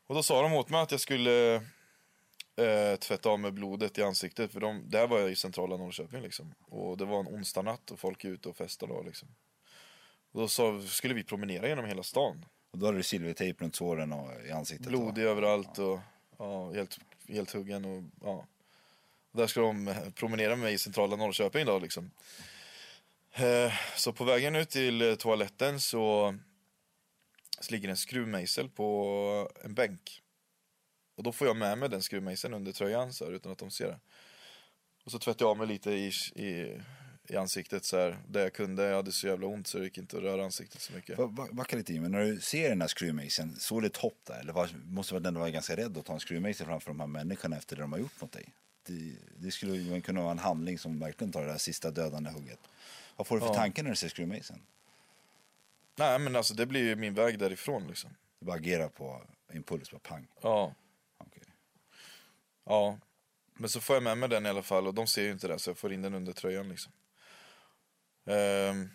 Och 0.07 0.15
då 0.15 0.23
sa 0.23 0.43
de 0.43 0.53
åt 0.53 0.71
mig 0.71 0.81
att 0.81 0.91
jag 0.91 1.01
skulle 1.01 1.55
eh, 2.57 2.97
tvätta 2.99 3.31
av 3.31 3.41
mig 3.41 3.53
blodet 3.53 3.99
i 3.99 4.03
ansiktet 4.03 4.53
för 4.53 4.61
de, 4.61 4.91
där 4.91 5.07
var 5.07 5.19
jag 5.19 5.31
i 5.31 5.37
centrala 5.37 5.77
Norrköping 5.77 6.23
liksom. 6.23 6.55
Och 6.61 6.97
det 6.97 7.05
var 7.05 7.21
en 7.21 7.29
onsdag 7.29 7.63
natt 7.63 7.91
och 7.91 8.01
folk 8.01 8.25
är 8.25 8.29
ute 8.29 8.49
och 8.49 8.57
festar 8.57 8.87
då 8.87 9.03
liksom. 9.03 9.29
Och 10.33 10.41
då 10.41 10.49
sa, 10.49 10.81
skulle 10.81 11.15
vi 11.15 11.25
promenera 11.25 11.69
genom 11.69 11.85
hela 11.85 12.03
stan. 12.03 12.47
Och 12.71 12.79
då 12.79 12.87
hade 12.87 12.99
du 12.99 13.03
silvertejp 13.03 13.65
runt 13.65 13.77
såren 13.77 14.13
och 14.13 14.47
i 14.47 14.51
ansiktet? 14.51 14.87
Blod 14.87 15.19
överallt 15.19 15.79
och 15.79 15.99
Ja, 16.41 16.73
helt, 16.73 16.99
helt 17.29 17.51
huggen 17.51 17.85
och 17.85 18.03
ja. 18.23 18.47
Där 19.33 19.47
ska 19.47 19.61
de 19.61 19.95
promenera 20.15 20.51
med 20.51 20.59
mig 20.59 20.75
i 20.75 20.79
centrala 20.79 21.17
Norrköping 21.17 21.63
idag 21.63 21.83
liksom. 21.83 22.11
Eh, 23.33 23.73
så 23.97 24.13
på 24.13 24.25
vägen 24.25 24.57
ut 24.57 24.71
till 24.71 25.03
eh, 25.03 25.15
toaletten 25.15 25.81
så, 25.81 26.35
så 27.61 27.73
ligger 27.73 27.89
en 27.89 27.97
skruvmejsel 27.97 28.69
på 28.69 29.51
en 29.65 29.75
bänk. 29.75 30.23
Och 31.17 31.23
då 31.23 31.33
får 31.33 31.47
jag 31.47 31.57
med 31.57 31.79
mig 31.79 31.89
den 31.89 32.03
skruvmejseln 32.03 32.55
under 32.55 32.73
tröjan 32.73 33.13
så 33.13 33.25
här, 33.25 33.33
utan 33.33 33.53
att 33.53 33.59
de 33.59 33.71
ser 33.71 33.87
det. 33.87 34.01
Och 35.05 35.11
så 35.11 35.19
tvättar 35.19 35.45
jag 35.45 35.51
av 35.51 35.59
mig 35.59 35.67
lite 35.67 35.91
i, 35.91 36.09
i 36.35 36.81
i 37.31 37.37
ansiktet 37.37 37.85
så 37.85 37.97
här, 37.97 38.19
där 38.29 38.41
jag 38.41 38.53
kunde. 38.53 38.85
Jag 38.85 38.97
hade 38.97 39.13
så 39.13 39.27
jävla 39.27 39.47
ont 39.47 39.67
så 39.67 39.79
det 39.79 39.85
gick 39.85 39.99
inte 39.99 40.17
att 40.17 40.23
röra 40.23 40.45
ansiktet 40.45 40.81
så 40.81 40.93
mycket. 40.93 41.19
Backa 41.53 41.77
lite 41.77 41.95
in, 41.95 42.03
men 42.03 42.13
när 42.13 42.25
du 42.25 42.41
ser 42.41 42.69
den 42.69 42.81
här 42.81 42.89
skruvmejseln, 42.89 43.57
såg 43.57 43.83
du 43.83 43.87
ett 43.87 43.97
hopp 43.97 44.19
där? 44.25 44.41
Eller 44.41 44.53
var, 44.53 44.71
måste 44.85 45.19
du 45.19 45.29
ändå 45.29 45.41
vara 45.41 45.51
ganska 45.51 45.77
rädd 45.77 45.99
att 45.99 46.07
ta 46.07 46.13
en 46.13 46.21
skruvmejsel 46.21 46.67
framför 46.67 46.91
de 46.91 47.01
här 47.01 47.07
människorna 47.07 47.57
efter 47.57 47.77
det 47.77 47.83
de 47.83 47.93
har 47.93 47.99
gjort 47.99 48.21
mot 48.21 48.33
dig? 48.33 48.49
Det, 48.87 49.15
det 49.37 49.51
skulle 49.51 49.77
ju 49.77 50.01
kunna 50.01 50.21
vara 50.21 50.33
en 50.33 50.39
handling 50.39 50.79
som 50.79 50.99
verkligen 50.99 51.33
tar 51.33 51.43
det 51.43 51.53
där 51.53 51.59
sista 51.59 51.91
dödande 51.91 52.31
hugget. 52.31 52.59
Vad 53.17 53.27
får 53.27 53.37
du 53.37 53.41
för 53.41 53.49
ja. 53.49 53.55
tankar 53.55 53.83
när 53.83 53.91
du 53.91 53.97
ser 53.97 54.09
skruvmejseln? 54.09 54.61
Nej 55.97 56.19
men 56.19 56.37
alltså 56.37 56.55
det 56.55 56.67
blir 56.67 56.85
ju 56.85 56.97
min 56.97 57.15
väg 57.15 57.39
därifrån 57.39 57.87
liksom. 57.87 58.11
Du 58.39 58.47
bara 58.47 58.57
agerar 58.57 58.89
på 58.89 59.23
impuls, 59.53 59.91
bara 59.91 59.99
pang? 59.99 60.27
Ja. 60.43 60.75
Okay. 61.19 61.45
Ja. 62.65 62.99
Men 63.55 63.69
så 63.69 63.81
får 63.81 63.97
jag 63.97 64.03
med 64.03 64.19
mig 64.19 64.29
den 64.29 64.47
i 64.47 64.49
alla 64.49 64.63
fall 64.63 64.87
och 64.87 64.95
de 64.95 65.07
ser 65.07 65.23
ju 65.23 65.31
inte 65.31 65.49
det 65.49 65.59
så 65.59 65.71
jag 65.71 65.79
får 65.79 65.93
in 65.93 66.03
den 66.03 66.15
under 66.15 66.33
tröjan 66.33 66.69
liksom. 66.69 66.93
Um, 68.31 68.91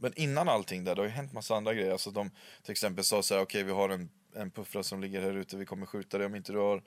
men 0.00 0.12
innan 0.16 0.48
allting 0.48 0.84
där, 0.84 0.94
det 0.94 1.00
har 1.00 1.06
ju 1.06 1.12
hänt 1.12 1.32
massa 1.32 1.56
andra 1.56 1.74
grejer. 1.74 1.92
Alltså 1.92 2.10
de 2.10 2.30
till 2.62 2.72
exempel 2.72 3.04
sa 3.04 3.22
så 3.22 3.34
här, 3.34 3.42
okej 3.42 3.60
okay, 3.60 3.66
vi 3.66 3.72
har 3.72 3.88
en 3.88 4.10
en 4.38 4.50
puffra 4.50 4.82
som 4.82 5.00
ligger 5.00 5.22
här 5.22 5.36
ute, 5.36 5.56
vi 5.56 5.66
kommer 5.66 5.86
skjuta 5.86 6.18
dig 6.18 6.26
om 6.26 6.34
inte 6.34 6.52
du 6.52 6.58
har 6.58 6.82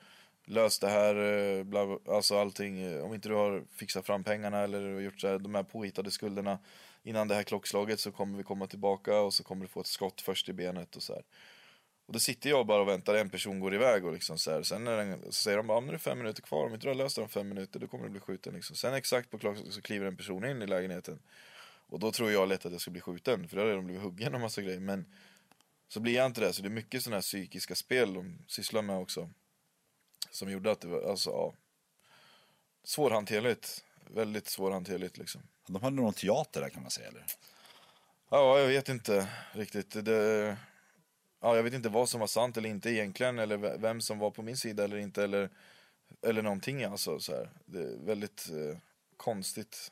löst 0.46 0.82
det 0.82 0.90
här, 0.90 1.16
eh, 1.16 1.64
bla, 1.64 2.00
alltså 2.08 2.38
allting, 2.38 2.82
eh, 2.82 3.04
om 3.04 3.14
inte 3.14 3.30
du 3.30 3.36
har 3.36 3.64
fixat 3.76 4.06
fram 4.06 4.24
pengarna 4.24 4.60
eller 4.60 5.00
gjort 5.00 5.22
så 5.22 5.28
här, 5.28 5.40
de 5.40 5.56
här 5.56 5.64
påhittade 5.64 6.12
skulderna 6.12 6.60
innan 7.04 7.28
det 7.28 7.36
här 7.36 7.44
klockslaget 7.44 8.00
så 8.00 8.12
kommer 8.12 8.38
vi 8.38 8.44
komma 8.44 8.68
tillbaka 8.68 9.20
och 9.20 9.34
så 9.34 9.44
kommer 9.44 9.66
du 9.66 9.68
få 9.68 9.82
ett 9.82 9.88
skott 9.88 10.22
först 10.22 10.50
i 10.50 10.54
benet 10.54 10.96
och 10.96 11.04
så 11.04 11.14
här. 11.14 11.24
Och 12.06 12.14
då 12.14 12.20
sitter 12.20 12.50
jag 12.50 12.68
bara 12.68 12.82
och 12.82 12.88
väntar, 12.88 13.16
en 13.16 13.30
person 13.30 13.60
går 13.60 13.74
iväg 13.74 14.06
och 14.06 14.14
liksom 14.14 14.38
så 14.38 14.52
här. 14.52 14.64
Sen 14.64 14.84
när 14.84 14.98
den, 14.98 15.24
så 15.24 15.32
säger 15.32 15.58
de 15.58 15.68
bara, 15.68 15.78
om 15.78 15.88
det 15.88 15.94
är 15.94 15.98
fem 15.98 16.18
minuter 16.18 16.42
kvar, 16.42 16.66
om 16.66 16.74
inte 16.74 16.86
du 16.86 16.90
har 16.90 16.96
löst 16.96 17.16
det 17.16 17.22
om 17.22 17.30
fem 17.30 17.50
minuter 17.50 17.80
då 17.80 17.88
kommer 17.88 18.04
du 18.04 18.10
bli 18.10 18.20
skjuten 18.20 18.54
liksom. 18.54 18.76
Sen 18.76 18.94
exakt 18.94 19.30
på 19.30 19.38
klockan 19.38 19.72
så 19.72 19.82
kliver 19.82 20.06
en 20.06 20.18
person 20.18 20.46
in 20.46 20.62
i 20.62 20.68
lägenheten. 20.68 21.20
Och 21.92 22.00
då 22.00 22.12
tror 22.12 22.32
jag 22.32 22.50
lätt 22.50 22.66
att 22.66 22.72
jag 22.72 22.82
ska 22.82 22.92
bli 22.92 23.02
skjuten, 23.02 23.48
för 23.48 23.56
då 23.56 23.62
har 23.62 23.70
redan 23.70 23.86
blivit 23.86 24.04
huggen 24.04 24.36
och 24.36 24.42
massa 24.42 24.62
grejer. 24.62 24.80
Men 24.80 25.06
så 25.88 26.00
blir 26.00 26.16
jag 26.16 26.26
inte 26.26 26.42
det, 26.42 26.54
så 26.54 26.62
det 26.62 26.68
är 26.68 26.70
mycket 26.70 27.04
sådana 27.04 27.16
här 27.16 27.22
psykiska 27.22 27.76
spel 27.76 28.14
de 28.14 28.38
sysslar 28.48 28.82
med 28.82 28.98
också. 28.98 29.30
Som 30.30 30.52
gjorde 30.52 30.72
att 30.72 30.82
det 30.82 30.88
var, 30.88 31.10
alltså 31.10 31.30
ja. 31.30 31.54
Svårhanterligt. 32.84 33.84
Väldigt 34.08 34.48
svårhanterligt 34.48 35.18
liksom. 35.18 35.42
De 35.68 35.76
hade 35.76 35.96
någon 35.96 36.14
teater 36.14 36.62
där 36.62 36.70
kan 36.70 36.82
man 36.82 36.92
säga 36.92 37.08
eller? 37.08 37.26
Ja, 38.30 38.60
jag 38.60 38.68
vet 38.68 38.90
inte 38.90 39.28
riktigt. 39.54 40.06
Det, 40.06 40.58
ja, 41.42 41.56
jag 41.56 41.64
vet 41.64 41.74
inte 41.74 41.90
vad 41.90 42.10
som 42.10 42.20
var 42.20 42.28
sant 42.28 42.58
eller 42.58 42.70
inte 42.70 42.90
egentligen, 42.90 43.40
eller 43.40 43.78
vem 43.78 44.02
som 44.02 44.20
var 44.20 44.32
på 44.32 44.42
min 44.42 44.58
sida 44.58 44.84
eller 44.84 44.98
inte, 44.98 45.24
eller, 45.24 45.50
eller 46.22 46.42
någonting 46.42 46.84
alltså. 46.84 47.20
Så 47.20 47.32
här. 47.32 47.50
Det 47.66 47.80
är 47.80 47.98
väldigt 48.06 48.50
eh, 48.50 48.78
konstigt. 49.18 49.92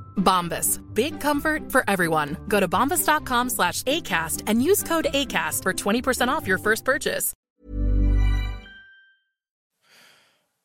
Bombas. 0.15 0.79
Big 0.93 1.19
comfort 1.19 1.71
for 1.71 1.83
everyone. 1.87 2.37
Go 2.47 2.59
to 2.59 2.67
bombas.com 2.67 3.49
slash 3.49 3.83
ACAST 3.83 4.43
and 4.47 4.63
use 4.63 4.83
code 4.83 5.07
ACAST 5.13 5.63
for 5.63 5.73
20% 5.73 6.27
off 6.29 6.47
your 6.47 6.57
first 6.57 6.85
purchase. 6.85 7.33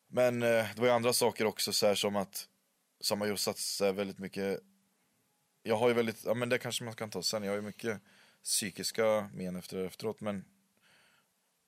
Men 0.09 0.43
eh, 0.43 0.47
det 0.47 0.77
var 0.77 0.85
ju 0.85 0.93
andra 0.93 1.13
saker 1.13 1.45
också 1.45 1.73
så 1.73 1.87
här 1.87 1.95
som 1.95 2.15
att 2.15 2.47
som 3.01 3.21
har 3.21 3.27
ju 3.27 3.37
satsat 3.37 3.95
väldigt 3.95 4.19
mycket 4.19 4.59
jag 5.63 5.77
har 5.77 5.87
ju 5.87 5.93
väldigt, 5.93 6.25
ja 6.25 6.33
men 6.33 6.49
det 6.49 6.57
kanske 6.57 6.83
man 6.83 6.93
kan 6.93 7.09
ta 7.09 7.23
sen, 7.23 7.43
jag 7.43 7.51
har 7.51 7.55
ju 7.55 7.61
mycket 7.61 8.01
psykiska 8.43 9.29
men 9.33 9.55
efter 9.55 9.85
efteråt 9.85 10.21
men 10.21 10.45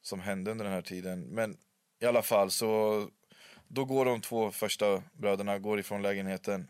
som 0.01 0.19
hände 0.19 0.51
under 0.51 0.65
den 0.65 0.73
här 0.73 0.81
tiden. 0.81 1.21
Men 1.21 1.57
i 1.99 2.05
alla 2.05 2.21
fall 2.21 2.51
så 2.51 3.07
då 3.67 3.85
går 3.85 4.05
de 4.05 4.21
två 4.21 4.51
första 4.51 5.03
bröderna 5.13 5.59
går 5.59 5.79
ifrån 5.79 6.01
lägenheten 6.01 6.67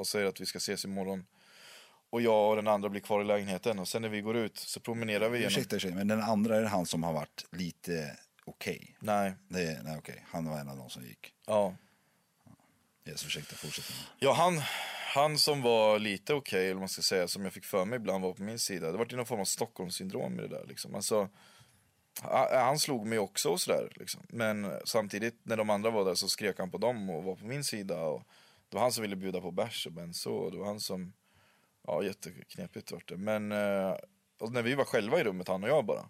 och 0.00 0.06
säger 0.06 0.26
att 0.26 0.40
vi 0.40 0.46
ska 0.46 0.58
ses 0.58 0.84
imorgon. 0.84 1.26
Och 2.10 2.22
jag 2.22 2.50
och 2.50 2.56
den 2.56 2.68
andra 2.68 2.88
blir 2.88 3.00
kvar 3.00 3.20
i 3.20 3.24
lägenheten 3.24 3.78
och 3.78 3.88
sen 3.88 4.02
när 4.02 4.08
vi 4.08 4.20
går 4.20 4.36
ut 4.36 4.58
så 4.58 4.80
promenerar 4.80 5.28
vi 5.28 5.38
igenom. 5.38 5.52
Ursäkta, 5.52 5.76
ursäkta 5.76 5.96
men 5.96 6.08
den 6.08 6.22
andra 6.22 6.56
är 6.56 6.62
han 6.62 6.86
som 6.86 7.02
har 7.02 7.12
varit 7.12 7.46
lite 7.50 8.16
okej? 8.44 8.76
Okay. 8.76 8.94
Nej. 8.98 9.34
Det, 9.48 9.82
nej 9.82 9.98
okej, 9.98 9.98
okay. 9.98 10.16
han 10.26 10.48
var 10.48 10.58
en 10.58 10.68
av 10.68 10.76
de 10.76 10.90
som 10.90 11.04
gick? 11.04 11.34
Ja. 11.46 11.74
Yes, 13.04 13.26
ursäkta, 13.26 13.56
fortsätt. 13.56 13.84
Ja, 14.18 14.32
han, 14.32 14.62
han 15.14 15.38
som 15.38 15.62
var 15.62 15.98
lite 15.98 16.34
okej, 16.34 16.58
okay, 16.58 16.70
eller 16.70 16.80
man 16.80 16.88
ska 16.88 17.02
säga, 17.02 17.28
som 17.28 17.44
jag 17.44 17.52
fick 17.52 17.64
för 17.64 17.84
mig 17.84 17.96
ibland 17.96 18.24
var 18.24 18.32
på 18.32 18.42
min 18.42 18.58
sida. 18.58 18.92
Det 18.92 18.98
var 18.98 19.16
någon 19.16 19.26
form 19.26 19.40
av 19.40 19.44
Stockholmssyndrom 19.44 20.38
i 20.38 20.42
det 20.42 20.48
där 20.48 20.64
liksom. 20.68 20.94
Alltså, 20.94 21.28
han 22.52 22.78
slog 22.78 23.06
mig 23.06 23.18
också 23.18 23.48
och 23.48 23.60
sådär 23.60 23.92
liksom. 23.96 24.20
Men 24.28 24.72
samtidigt 24.84 25.40
när 25.42 25.56
de 25.56 25.70
andra 25.70 25.90
var 25.90 26.04
där 26.04 26.14
så 26.14 26.28
skrek 26.28 26.58
han 26.58 26.70
på 26.70 26.78
dem 26.78 27.10
och 27.10 27.24
var 27.24 27.36
på 27.36 27.46
min 27.46 27.64
sida. 27.64 28.00
Och 28.00 28.22
det 28.70 28.76
var 28.76 28.82
han 28.82 28.92
som 28.92 29.02
ville 29.02 29.16
bjuda 29.16 29.40
på 29.40 29.50
bärs 29.50 29.86
och 29.86 29.92
benzo 29.92 30.30
och 30.30 30.52
det 30.52 30.58
var 30.58 30.66
han 30.66 30.80
som, 30.80 31.12
ja 31.86 32.02
jätteknepigt 32.02 32.92
vart 32.92 33.08
det. 33.08 33.16
Men 33.16 33.52
eh, 33.52 33.96
när 34.50 34.62
vi 34.62 34.74
var 34.74 34.84
själva 34.84 35.20
i 35.20 35.24
rummet, 35.24 35.48
han 35.48 35.64
och 35.64 35.70
jag 35.70 35.84
bara. 35.84 36.08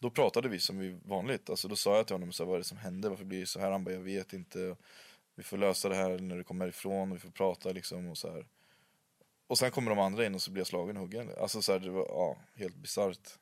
Då 0.00 0.10
pratade 0.10 0.48
vi 0.48 0.58
som 0.58 0.78
vi 0.78 0.98
vanligt. 1.04 1.50
Alltså 1.50 1.68
då 1.68 1.76
sa 1.76 1.96
jag 1.96 2.06
till 2.06 2.14
honom 2.14 2.32
så 2.32 2.42
här, 2.42 2.46
vad 2.48 2.54
är 2.54 2.58
det 2.58 2.64
som 2.64 2.78
hände? 2.78 3.08
Varför 3.08 3.24
blir 3.24 3.40
det 3.40 3.46
så 3.46 3.60
här? 3.60 3.70
Han 3.70 3.84
bara, 3.84 3.94
jag 3.94 4.00
vet 4.00 4.32
inte. 4.32 4.76
Vi 5.34 5.42
får 5.42 5.56
lösa 5.56 5.88
det 5.88 5.94
här 5.94 6.18
när 6.18 6.36
du 6.36 6.44
kommer 6.44 6.68
ifrån. 6.68 7.12
Vi 7.12 7.18
får 7.18 7.30
prata 7.30 7.72
liksom 7.72 8.08
och 8.08 8.18
så 8.18 8.32
här. 8.32 8.46
Och 9.46 9.58
sen 9.58 9.70
kommer 9.70 9.90
de 9.90 9.98
andra 9.98 10.26
in 10.26 10.34
och 10.34 10.42
så 10.42 10.50
blir 10.50 10.60
jag 10.60 10.66
slagen 10.66 10.96
och 10.96 11.02
huggen. 11.02 11.30
Alltså 11.40 11.62
så 11.62 11.72
här, 11.72 11.78
det 11.78 11.90
var 11.90 12.06
ja, 12.08 12.36
helt 12.54 12.76
bisarrt. 12.76 13.38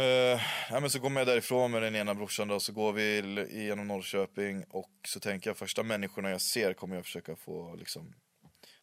Uh, 0.00 0.40
ja, 0.70 0.80
men 0.80 0.90
så 0.90 0.98
går 0.98 1.12
jag 1.12 1.26
därifrån 1.26 1.70
med 1.70 1.82
den 1.82 1.96
ena 1.96 2.14
brorsan 2.14 2.48
då, 2.48 2.60
så 2.60 2.72
går 2.72 2.92
vi 2.92 3.22
genom 3.50 3.88
Norrköping 3.88 4.64
och 4.64 4.90
så 5.08 5.20
tänker 5.20 5.50
jag 5.50 5.56
första 5.56 5.82
människorna 5.82 6.30
jag 6.30 6.40
ser 6.40 6.74
kommer 6.74 6.96
jag 6.96 7.04
försöka 7.04 7.36
få 7.36 7.74
liksom 7.74 8.14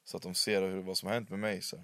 så 0.03 0.17
att 0.17 0.23
de 0.23 0.35
ser 0.35 0.61
hur, 0.61 0.81
vad 0.81 0.97
som 0.97 1.07
har 1.07 1.13
hänt 1.13 1.29
med 1.29 1.39
mig. 1.39 1.61
Så, 1.61 1.83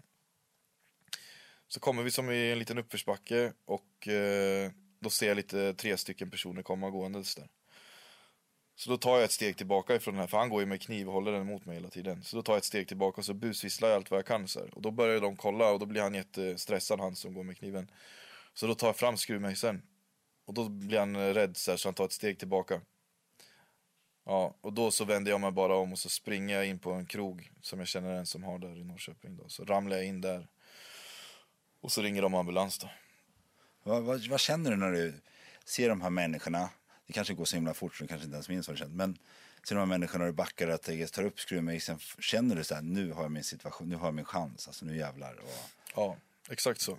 så 1.67 1.79
kommer 1.79 2.03
vi 2.03 2.11
som 2.11 2.31
i 2.31 2.51
en 2.51 2.59
liten 2.59 2.77
uppförsbacke 2.77 3.53
och 3.65 4.07
uh, 4.07 4.71
då 4.99 5.09
ser 5.09 5.27
jag 5.27 5.35
lite 5.35 5.73
tre 5.73 5.97
stycken 5.97 6.31
personer 6.31 6.63
komma 6.63 6.89
gåendes 6.89 7.35
där. 7.35 7.47
Så 8.75 8.89
då 8.89 8.97
tar 8.97 9.15
jag 9.15 9.23
ett 9.23 9.31
steg 9.31 9.57
tillbaka 9.57 9.95
ifrån 9.95 10.13
den 10.13 10.21
här, 10.21 10.27
för 10.27 10.37
han 10.37 10.49
går 10.49 10.61
ju 10.61 10.65
med 10.65 10.81
kniv 10.81 11.07
och 11.07 11.13
håller 11.13 11.31
den 11.31 11.47
mot 11.47 11.65
mig 11.65 11.75
hela 11.75 11.89
tiden. 11.89 12.23
Så 12.23 12.35
då 12.35 12.43
tar 12.43 12.53
jag 12.53 12.57
ett 12.57 12.65
steg 12.65 12.87
tillbaka 12.87 13.21
och 13.21 13.25
så 13.25 13.33
busvisslar 13.33 13.89
jag 13.89 13.95
allt 13.95 14.11
vad 14.11 14.17
jag 14.17 14.25
kan 14.25 14.47
så 14.47 14.59
här. 14.59 14.75
Och 14.75 14.81
då 14.81 14.91
börjar 14.91 15.21
de 15.21 15.35
kolla 15.35 15.71
och 15.71 15.79
då 15.79 15.85
blir 15.85 16.01
han 16.01 16.13
jättestressad 16.13 16.99
han 16.99 17.15
som 17.15 17.33
går 17.33 17.43
med 17.43 17.57
kniven. 17.57 17.91
Så 18.55 18.67
då 18.67 18.75
tar 18.75 18.87
jag 18.87 18.95
fram 18.95 19.17
skruvmejseln. 19.17 19.81
Och 20.45 20.53
då 20.53 20.69
blir 20.69 20.99
han 20.99 21.33
rädd 21.33 21.57
så, 21.57 21.71
här, 21.71 21.77
så 21.77 21.87
han 21.87 21.93
tar 21.93 22.05
ett 22.05 22.11
steg 22.11 22.39
tillbaka. 22.39 22.81
Ja, 24.25 24.55
och 24.61 24.73
då 24.73 24.91
så 24.91 25.05
vänder 25.05 25.31
jag 25.31 25.41
mig 25.41 25.51
bara 25.51 25.75
om 25.75 25.91
och 25.91 25.99
så 25.99 26.09
springer 26.09 26.55
jag 26.55 26.67
in 26.67 26.79
på 26.79 26.91
en 26.91 27.05
krog 27.05 27.51
som 27.61 27.79
jag 27.79 27.87
känner 27.87 28.13
en 28.13 28.25
som 28.25 28.43
har 28.43 28.59
där 28.59 28.77
i 28.77 28.83
Norrköping. 28.83 29.37
Då. 29.37 29.49
Så 29.49 29.65
ramlar 29.65 29.95
jag 29.95 30.05
in 30.05 30.21
där. 30.21 30.47
Och 31.81 31.91
så 31.91 32.01
ringer 32.01 32.21
de 32.21 32.35
ambulans 32.35 32.79
då. 32.79 32.89
Vad, 33.83 34.03
vad, 34.03 34.27
vad 34.27 34.39
känner 34.39 34.71
du 34.71 34.77
när 34.77 34.91
du 34.91 35.21
ser 35.65 35.89
de 35.89 36.01
här 36.01 36.09
människorna? 36.09 36.69
Det 37.07 37.13
kanske 37.13 37.33
går 37.33 37.45
så 37.45 37.55
himla 37.55 37.73
fort 37.73 37.95
så 37.95 38.03
du 38.03 38.07
kanske 38.07 38.25
inte 38.25 38.35
ens 38.35 38.49
minns 38.49 38.67
vad 38.67 38.75
du 38.75 38.79
känner. 38.79 38.95
Men 38.95 39.17
ser 39.63 39.75
de 39.75 39.79
här 39.79 39.85
människorna 39.85 40.25
du 40.25 40.31
backar 40.31 40.67
att 40.67 40.87
jag 40.87 41.11
tar 41.11 41.23
upp 41.23 41.39
skruvmejseln. 41.39 41.99
Känner 42.19 42.55
du 42.55 42.63
så 42.63 42.75
här, 42.75 42.81
nu 42.81 43.11
har 43.11 43.21
jag 43.21 43.31
min 43.31 43.43
situation, 43.43 43.89
nu 43.89 43.95
har 43.95 44.07
jag 44.07 44.13
min 44.13 44.25
chans, 44.25 44.67
alltså 44.67 44.85
nu 44.85 44.97
jävlar. 44.97 45.35
Och... 45.35 45.69
Ja, 45.95 46.17
exakt 46.49 46.81
så. 46.81 46.97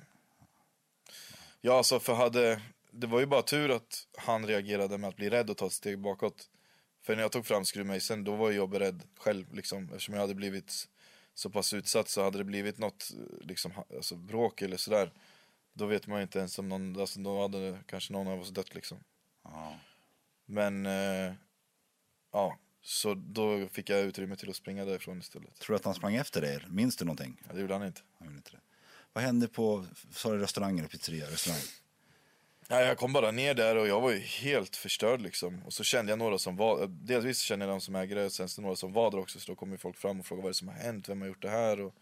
Ja, 1.66 1.76
alltså 1.76 2.00
för 2.00 2.14
hade, 2.14 2.60
det 2.90 3.06
var 3.06 3.20
ju 3.20 3.26
bara 3.26 3.42
tur 3.42 3.70
att 3.70 4.06
han 4.18 4.46
reagerade 4.46 4.98
med 4.98 5.08
att 5.08 5.16
bli 5.16 5.30
rädd 5.30 5.50
och 5.50 5.56
ta 5.56 5.66
ett 5.66 5.72
steg 5.72 5.98
bakåt. 5.98 6.50
För 7.02 7.16
när 7.16 7.22
jag 7.22 7.32
tog 7.32 7.46
fram 7.46 7.64
skruvmejseln, 7.64 8.24
då 8.24 8.36
var 8.36 8.50
jag 8.50 8.70
beredd 8.70 9.02
själv 9.18 9.54
liksom, 9.54 9.84
eftersom 9.84 10.14
jag 10.14 10.20
hade 10.20 10.34
blivit 10.34 10.88
så 11.34 11.50
pass 11.50 11.74
utsatt 11.74 12.08
så 12.08 12.22
hade 12.22 12.38
det 12.38 12.44
blivit 12.44 12.78
något 12.78 13.10
liksom, 13.40 13.72
alltså, 13.96 14.16
bråk 14.16 14.62
eller 14.62 14.76
sådär. 14.76 15.12
Då 15.72 15.86
vet 15.86 16.06
man 16.06 16.18
ju 16.18 16.22
inte 16.22 16.38
ens 16.38 16.58
om 16.58 16.68
någon, 16.68 17.00
alltså, 17.00 17.20
då 17.20 17.42
hade 17.42 17.78
kanske 17.86 18.12
någon 18.12 18.28
av 18.28 18.40
oss 18.40 18.50
dött 18.50 18.74
liksom. 18.74 18.98
Ja. 19.44 19.78
Men 20.44 20.86
eh, 20.86 21.34
ja, 22.32 22.58
så 22.82 23.14
då 23.14 23.68
fick 23.68 23.90
jag 23.90 24.00
utrymme 24.00 24.36
till 24.36 24.50
att 24.50 24.56
springa 24.56 24.84
därifrån 24.84 25.18
istället. 25.18 25.54
Tror 25.54 25.74
du 25.74 25.76
att 25.76 25.84
han 25.84 25.94
sprang 25.94 26.14
efter 26.14 26.40
dig? 26.40 26.64
Minns 26.68 26.96
du 26.96 27.04
någonting? 27.04 27.42
Ja, 27.48 27.54
det 27.54 27.60
gjorde 27.60 27.74
han 27.74 27.86
inte. 27.86 28.00
Jag 28.18 28.26
vet 28.26 28.36
inte 28.36 28.50
det. 28.50 28.60
Vad 29.16 29.24
hände 29.24 29.48
på, 29.48 29.84
sa 30.10 30.32
du 30.32 30.38
restaurang 30.38 30.78
eller 30.78 30.88
pizzeria? 30.88 31.30
Restaurang? 31.30 31.60
Ja, 32.68 32.80
jag 32.80 32.98
kom 32.98 33.12
bara 33.12 33.30
ner 33.30 33.54
där 33.54 33.76
och 33.76 33.88
jag 33.88 34.00
var 34.00 34.10
ju 34.10 34.18
helt 34.18 34.76
förstörd 34.76 35.20
liksom. 35.20 35.62
Och 35.64 35.72
så 35.72 35.84
kände 35.84 36.12
jag 36.12 36.18
några 36.18 36.38
som 36.38 36.56
var, 36.56 36.86
delvis 36.86 37.38
kände 37.38 37.66
jag 37.66 37.74
de 37.74 37.80
som 37.80 37.94
äger 37.94 38.16
det, 38.16 38.30
sen 38.30 38.48
så 38.48 38.62
några 38.62 38.76
som 38.76 38.92
var 38.92 39.10
där 39.10 39.18
också. 39.18 39.40
Så 39.40 39.52
då 39.52 39.56
kom 39.56 39.70
ju 39.70 39.78
folk 39.78 39.96
fram 39.96 40.20
och 40.20 40.26
frågade 40.26 40.42
vad 40.42 40.50
det 40.50 40.54
som 40.54 40.68
har 40.68 40.74
hänt, 40.74 41.08
vem 41.08 41.20
har 41.20 41.28
gjort 41.28 41.42
det 41.42 41.50
här? 41.50 41.80
Och, 41.80 41.94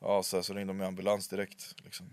ja, 0.00 0.22
så, 0.22 0.36
här, 0.36 0.42
så 0.42 0.54
ringde 0.54 0.70
de 0.70 0.76
med 0.76 0.86
ambulans 0.86 1.28
direkt 1.28 1.74
liksom. 1.84 2.06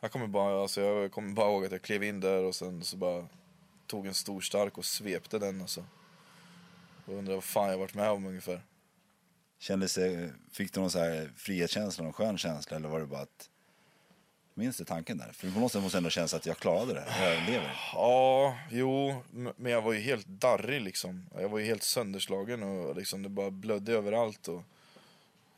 Jag 0.00 0.12
kommer 0.12 0.26
bara, 0.26 0.62
alltså 0.62 0.80
jag 0.80 1.12
kommer 1.12 1.32
bara 1.32 1.50
ihåg 1.50 1.64
att 1.64 1.72
jag 1.72 1.82
klev 1.82 2.02
in 2.02 2.20
där 2.20 2.42
och 2.42 2.54
sen 2.54 2.84
så 2.84 2.96
bara 2.96 3.28
tog 3.86 4.06
en 4.06 4.14
stor 4.14 4.40
stark 4.40 4.78
och 4.78 4.84
svepte 4.84 5.38
den 5.38 5.60
alltså. 5.60 5.84
Och 7.06 7.14
undrade 7.14 7.36
vad 7.36 7.44
fan 7.44 7.70
jag 7.70 7.78
varit 7.78 7.94
med 7.94 8.10
om 8.10 8.26
ungefär. 8.26 8.62
Kändes 9.64 9.94
det, 9.94 10.32
fick 10.52 10.72
du 10.72 10.80
någon 10.80 10.90
så 10.90 10.98
här 10.98 11.30
frihetskänsla, 11.36 12.04
någon 12.04 12.12
skön 12.12 12.38
känsla 12.38 12.76
eller 12.76 12.88
var 12.88 13.00
det 13.00 13.06
bara 13.06 13.20
att 13.20 13.50
Minns 14.54 14.76
du 14.76 14.84
tanken 14.84 15.18
där? 15.18 15.32
För 15.32 15.50
på 15.50 15.60
något 15.60 15.72
sätt 15.72 15.82
måste 15.82 15.98
ändå 15.98 16.10
kännas 16.10 16.34
att 16.34 16.46
jag 16.46 16.56
klarade 16.56 16.94
det 16.94 17.00
här, 17.00 17.34
jag 17.34 17.50
lever. 17.50 17.80
Ja, 17.92 18.58
jo, 18.70 19.22
men 19.30 19.72
jag 19.72 19.82
var 19.82 19.92
ju 19.92 20.00
helt 20.00 20.26
darrig 20.26 20.82
liksom. 20.82 21.26
Jag 21.34 21.48
var 21.48 21.58
ju 21.58 21.64
helt 21.64 21.82
sönderslagen 21.82 22.62
och 22.62 22.96
liksom 22.96 23.22
det 23.22 23.28
bara 23.28 23.50
blödde 23.50 23.92
överallt 23.92 24.48
och... 24.48 24.62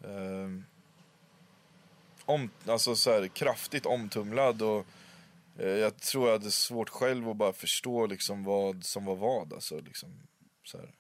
Eh, 0.05 0.49
om, 2.25 2.51
alltså 2.66 2.97
så 2.97 3.11
här, 3.11 3.29
kraftigt 3.29 3.87
omtumlad 3.87 4.62
och 4.62 4.87
eh, 5.59 5.69
jag 5.69 5.97
tror 5.97 6.27
jag 6.29 6.38
hade 6.38 6.51
svårt 6.51 6.88
själv 6.88 7.29
att 7.29 7.37
bara 7.37 7.53
förstå 7.53 8.07
liksom 8.07 8.45
vad 8.45 8.85
som 8.85 9.05
var 9.05 9.16
vad 9.16 9.53
alltså 9.53 9.81
liksom. 9.81 10.11
Så 10.64 10.79
här. 10.79 10.90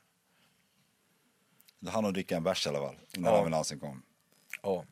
Du 1.86 1.92
hann 1.92 2.04
att 2.04 2.14
dricka 2.14 2.36
en 2.36 2.42
bärs 2.42 2.66
i 2.66 2.68
alla 2.68 2.78
fall 2.78 2.96
innan 3.16 3.32
Ja. 3.32 3.38
ambulansen 3.38 3.78
kom. 3.80 4.02
Ja, 4.62 4.84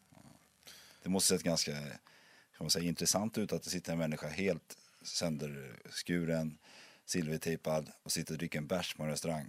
Det 1.03 1.09
måste 1.09 1.35
sett 1.35 1.43
ganska 1.43 1.73
kan 1.73 2.65
man 2.65 2.71
säga, 2.71 2.85
intressant 2.89 3.39
ut 3.39 3.53
att 3.53 3.63
det 3.63 3.71
sitter 3.71 3.93
en 3.93 3.99
människa 3.99 4.29
helt 4.29 4.77
sönderskuren, 5.03 6.59
silvertejpad 7.05 7.91
och 8.03 8.13
sitter 8.13 8.35
och 8.35 8.39
dricker 8.39 8.59
en 8.59 8.67
bärs 8.67 8.95
på 8.95 9.03
en 9.03 9.09
restaurang. 9.09 9.49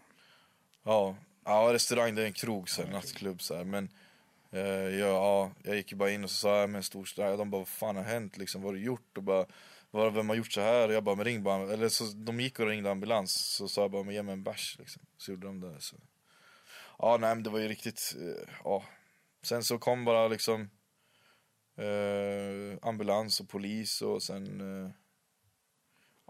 ja, 0.84 1.16
ja 1.46 1.70
restaurang 1.74 2.16
det 2.16 2.22
är 2.22 2.26
en 2.26 2.34
krog 2.34 2.70
så 2.70 2.84
här, 2.84 2.92
nattklubb 2.92 3.42
så 3.42 3.56
här. 3.56 3.64
men 3.64 3.90
eh, 4.52 4.62
ja, 5.00 5.08
ja, 5.08 5.52
jag 5.64 5.76
gick 5.76 5.92
ju 5.92 5.98
bara 5.98 6.12
in 6.12 6.24
och 6.24 6.30
så 6.30 6.36
sa 6.36 6.60
jag 6.60 6.70
med 6.70 6.80
en 6.80 6.84
stor 6.84 7.06
stark, 7.06 7.38
de 7.38 7.50
bara 7.50 7.58
vad 7.60 7.68
fan 7.68 7.96
har 7.96 8.04
hänt 8.04 8.38
liksom, 8.38 8.62
vad 8.62 8.70
har 8.72 8.76
du 8.76 8.84
gjort? 8.84 9.18
Och 9.18 9.24
bara, 9.24 9.46
vad, 9.92 10.14
vem 10.14 10.30
har 10.30 10.36
gjort 10.36 10.52
så 10.52 10.62
här? 10.62 10.88
Och 10.88 10.94
jag 10.94 11.04
bara, 11.04 11.16
men 11.16 11.26
ring 11.26 11.44
bara, 11.44 11.74
eller 11.74 11.90
så 11.90 12.04
de 12.04 12.40
gick 12.40 12.60
och 12.60 12.68
ringde 12.68 12.92
ambulans, 12.92 13.34
så 13.36 13.68
sa 13.68 13.82
jag 13.82 13.92
bara, 13.92 14.04
men 14.04 14.14
ge 14.14 14.24
mig 14.24 14.34
en 14.34 14.44
bärs 14.44 14.76
liksom. 14.80 15.02
Så 15.18 15.32
gjorde 15.32 15.48
de 15.48 15.60
det. 15.60 15.82
Så. 15.82 15.96
Ja, 16.98 17.18
nej 17.18 17.36
men 17.36 17.44
det 17.44 17.50
var 17.50 17.60
ju 17.60 17.68
riktigt, 17.68 18.16
eh, 18.18 18.50
ja. 18.64 18.84
Sen 19.44 19.64
så 19.64 19.78
kom 19.78 20.06
bara 20.06 20.28
liksom 20.28 20.70
eh, 21.78 22.78
ambulans 22.82 23.40
och 23.40 23.50
polis 23.50 24.02
och 24.02 24.24
sen 24.24 24.62
eh, 24.62 24.92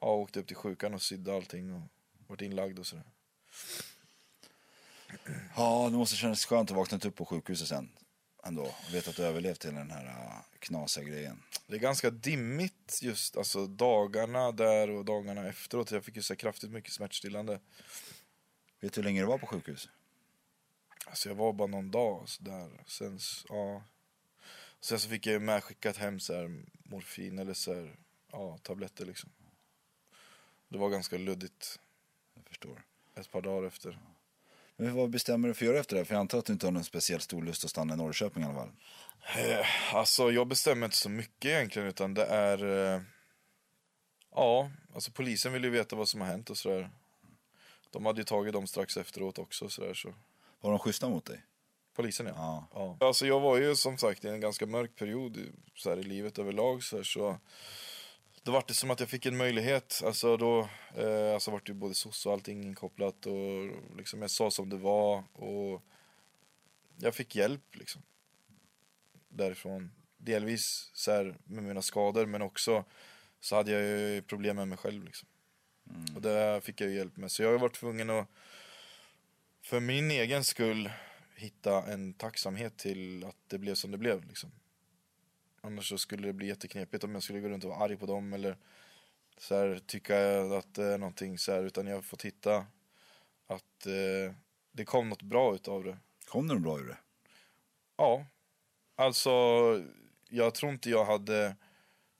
ja, 0.01 0.07
åkte 0.07 0.39
upp 0.39 0.47
till 0.47 0.55
sjukan 0.55 0.93
och 0.93 1.01
sydde 1.01 1.35
allting 1.35 1.73
och 1.73 1.81
vart 2.27 2.41
inlagd 2.41 2.79
och 2.79 2.87
sådär. 2.87 3.05
Ja, 5.55 5.87
det 5.91 5.97
måste 5.97 6.15
kännas 6.15 6.45
skönt 6.45 6.71
att 6.71 6.77
vakna 6.77 6.99
upp 7.03 7.15
på 7.15 7.25
sjukhuset 7.25 7.67
sen 7.67 7.89
ändå. 8.45 8.75
Veta 8.91 9.09
att 9.09 9.15
du 9.15 9.23
överlevt 9.23 9.65
hela 9.65 9.77
den 9.77 9.91
här 9.91 10.05
äh, 10.05 10.59
knasiga 10.59 11.03
grejen. 11.03 11.43
Det 11.67 11.75
är 11.75 11.79
ganska 11.79 12.09
dimmigt 12.09 12.99
just 13.01 13.37
alltså 13.37 13.67
dagarna 13.67 14.51
där 14.51 14.89
och 14.89 15.05
dagarna 15.05 15.47
efteråt. 15.47 15.91
Jag 15.91 16.05
fick 16.05 16.15
ju 16.15 16.21
så 16.21 16.35
kraftigt 16.35 16.71
mycket 16.71 16.93
smärtstillande. 16.93 17.59
Vet 18.79 18.93
du 18.93 19.01
hur 19.01 19.03
länge 19.03 19.21
du 19.21 19.27
var 19.27 19.37
på 19.37 19.47
sjukhus? 19.47 19.89
Alltså 21.05 21.29
jag 21.29 21.35
var 21.35 21.53
bara 21.53 21.67
någon 21.67 21.91
dag 21.91 22.29
så 22.29 22.43
där. 22.43 22.69
Sen, 22.87 23.19
ja. 23.49 23.83
Sen 24.79 24.99
så 24.99 25.09
fick 25.09 25.25
jag 25.27 25.33
ju 25.33 25.39
medskickat 25.39 25.97
hem 25.97 26.19
så 26.19 26.33
här 26.33 26.63
morfin 26.83 27.39
eller 27.39 27.53
så 27.53 27.73
här, 27.73 27.95
ja, 28.31 28.57
tabletter 28.57 29.05
liksom. 29.05 29.29
Det 30.67 30.77
var 30.77 30.89
ganska 30.89 31.17
luddigt 31.17 31.79
Jag 32.35 32.45
förstår. 32.45 32.83
ett 33.15 33.31
par 33.31 33.41
dagar 33.41 33.67
efter. 33.67 33.99
Men 34.75 34.95
vad 34.95 35.09
bestämmer 35.09 35.47
du 35.47 35.53
för 35.53 35.65
att 35.65 35.69
göra 35.69 35.79
efter 35.79 35.95
det? 35.95 36.05
För 36.05 36.13
jag 36.13 36.19
antar 36.19 36.37
att 36.39 36.45
du 36.45 36.53
inte 36.53 36.67
har 36.67 36.71
någon 36.71 36.83
speciellt 36.83 37.23
stor 37.23 37.43
lust 37.43 37.63
att 37.65 37.69
stanna 37.69 37.93
i 37.93 37.97
Norrköping 37.97 38.43
i 38.43 38.45
alla 38.45 38.55
fall. 38.55 38.71
Eh, 39.37 39.95
Alltså 39.95 40.31
jag 40.31 40.47
bestämmer 40.47 40.85
inte 40.85 40.97
så 40.97 41.09
mycket 41.09 41.45
egentligen 41.45 41.87
utan 41.87 42.13
det 42.13 42.25
är 42.25 42.93
eh, 42.95 43.01
Ja, 44.31 44.71
alltså 44.93 45.11
polisen 45.11 45.53
vill 45.53 45.63
ju 45.63 45.69
veta 45.69 45.95
vad 45.95 46.09
som 46.09 46.21
har 46.21 46.27
hänt 46.27 46.49
och 46.49 46.57
sådär 46.57 46.89
De 47.91 48.05
hade 48.05 48.21
ju 48.21 48.25
tagit 48.25 48.53
dem 48.53 48.67
strax 48.67 48.97
efteråt 48.97 49.39
också 49.39 49.69
sådär 49.69 49.93
så 49.93 50.13
Var 50.65 50.71
de 50.71 50.79
schyssta 50.79 51.09
mot 51.09 51.25
dig? 51.25 51.45
Polisen 51.95 52.25
ja. 52.25 52.67
Ja. 52.73 52.97
ja. 52.99 53.07
Alltså 53.07 53.25
jag 53.25 53.39
var 53.39 53.57
ju 53.57 53.75
som 53.75 53.97
sagt 53.97 54.25
i 54.25 54.27
en 54.27 54.39
ganska 54.39 54.65
mörk 54.65 54.95
period 54.95 55.37
så 55.75 55.89
här, 55.89 55.97
i 55.97 56.03
livet 56.03 56.39
överlag 56.39 56.83
så, 56.83 56.95
här, 56.95 57.03
så 57.03 57.39
Då 58.43 58.51
var 58.51 58.63
det 58.67 58.73
som 58.73 58.91
att 58.91 58.99
jag 58.99 59.09
fick 59.09 59.25
en 59.25 59.37
möjlighet, 59.37 60.01
alltså 60.05 60.37
då 60.37 60.69
eh, 60.95 61.33
Alltså 61.33 61.51
vart 61.51 61.69
ju 61.69 61.73
både 61.73 61.95
soc 61.95 62.25
och 62.25 62.33
allting 62.33 62.63
inkopplat 62.63 63.25
och 63.25 63.71
liksom 63.97 64.21
jag 64.21 64.31
sa 64.31 64.51
som 64.51 64.69
det 64.69 64.77
var 64.77 65.23
och 65.33 65.81
Jag 66.97 67.15
fick 67.15 67.35
hjälp 67.35 67.75
liksom 67.75 68.01
Därifrån 69.29 69.91
Delvis 70.17 70.91
så 70.93 71.11
här, 71.11 71.37
med 71.43 71.63
mina 71.63 71.81
skador 71.81 72.25
men 72.25 72.41
också 72.41 72.83
Så 73.39 73.55
hade 73.55 73.71
jag 73.71 73.81
ju 73.81 74.21
problem 74.21 74.55
med 74.55 74.67
mig 74.67 74.77
själv 74.77 75.03
liksom 75.03 75.27
Och 76.15 76.21
det 76.21 76.61
fick 76.63 76.81
jag 76.81 76.89
ju 76.89 76.95
hjälp 76.95 77.17
med 77.17 77.31
så 77.31 77.43
jag 77.43 77.51
har 77.51 77.59
varit 77.59 77.75
tvungen 77.75 78.09
att 78.09 78.27
För 79.65 79.79
min 79.79 80.11
egen 80.11 80.43
skull 80.43 80.89
hitta 81.35 81.93
en 81.93 82.13
tacksamhet 82.13 82.77
till 82.77 83.25
att 83.25 83.37
det 83.47 83.57
blev 83.57 83.75
som 83.75 83.91
det 83.91 83.97
blev 83.97 84.25
liksom. 84.25 84.51
Annars 85.61 85.89
så 85.89 85.97
skulle 85.97 86.27
det 86.27 86.33
bli 86.33 86.47
jätteknepigt 86.47 87.03
om 87.03 87.13
jag 87.13 87.23
skulle 87.23 87.39
gå 87.39 87.49
runt 87.49 87.63
och 87.63 87.69
vara 87.69 87.79
arg 87.79 87.97
på 87.97 88.05
dem 88.05 88.33
eller 88.33 88.57
så 89.37 89.55
här, 89.55 89.79
tycka 89.85 90.41
att 90.41 90.73
det 90.73 90.83
är 90.83 90.97
någonting 90.97 91.37
så 91.37 91.51
här, 91.51 91.63
utan 91.63 91.87
jag 91.87 91.95
har 91.95 92.01
fått 92.01 92.25
hitta 92.25 92.55
att 93.47 93.85
eh, 93.85 94.35
det 94.71 94.85
kom 94.85 95.09
något 95.09 95.21
bra 95.21 95.55
utav 95.55 95.83
det. 95.83 95.97
Kom 96.25 96.47
det 96.47 96.53
något 96.53 96.63
bra 96.63 96.79
ur 96.79 96.87
det? 96.87 96.97
Ja, 97.97 98.25
alltså 98.95 99.31
jag 100.29 100.55
tror 100.55 100.71
inte 100.71 100.89
jag 100.89 101.05
hade 101.05 101.55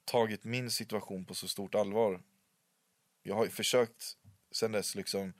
tagit 0.06 0.44
min 0.44 0.72
situation 0.72 1.26
på 1.26 1.36
så 1.36 1.48
stort 1.48 1.76
allvar. 1.76 2.22
Jag 3.24 3.36
har 3.36 3.46
ju 3.46 3.52
försökt 3.52 4.18
sen 4.52 4.72
dess 4.72 4.96
liksom 4.96 5.34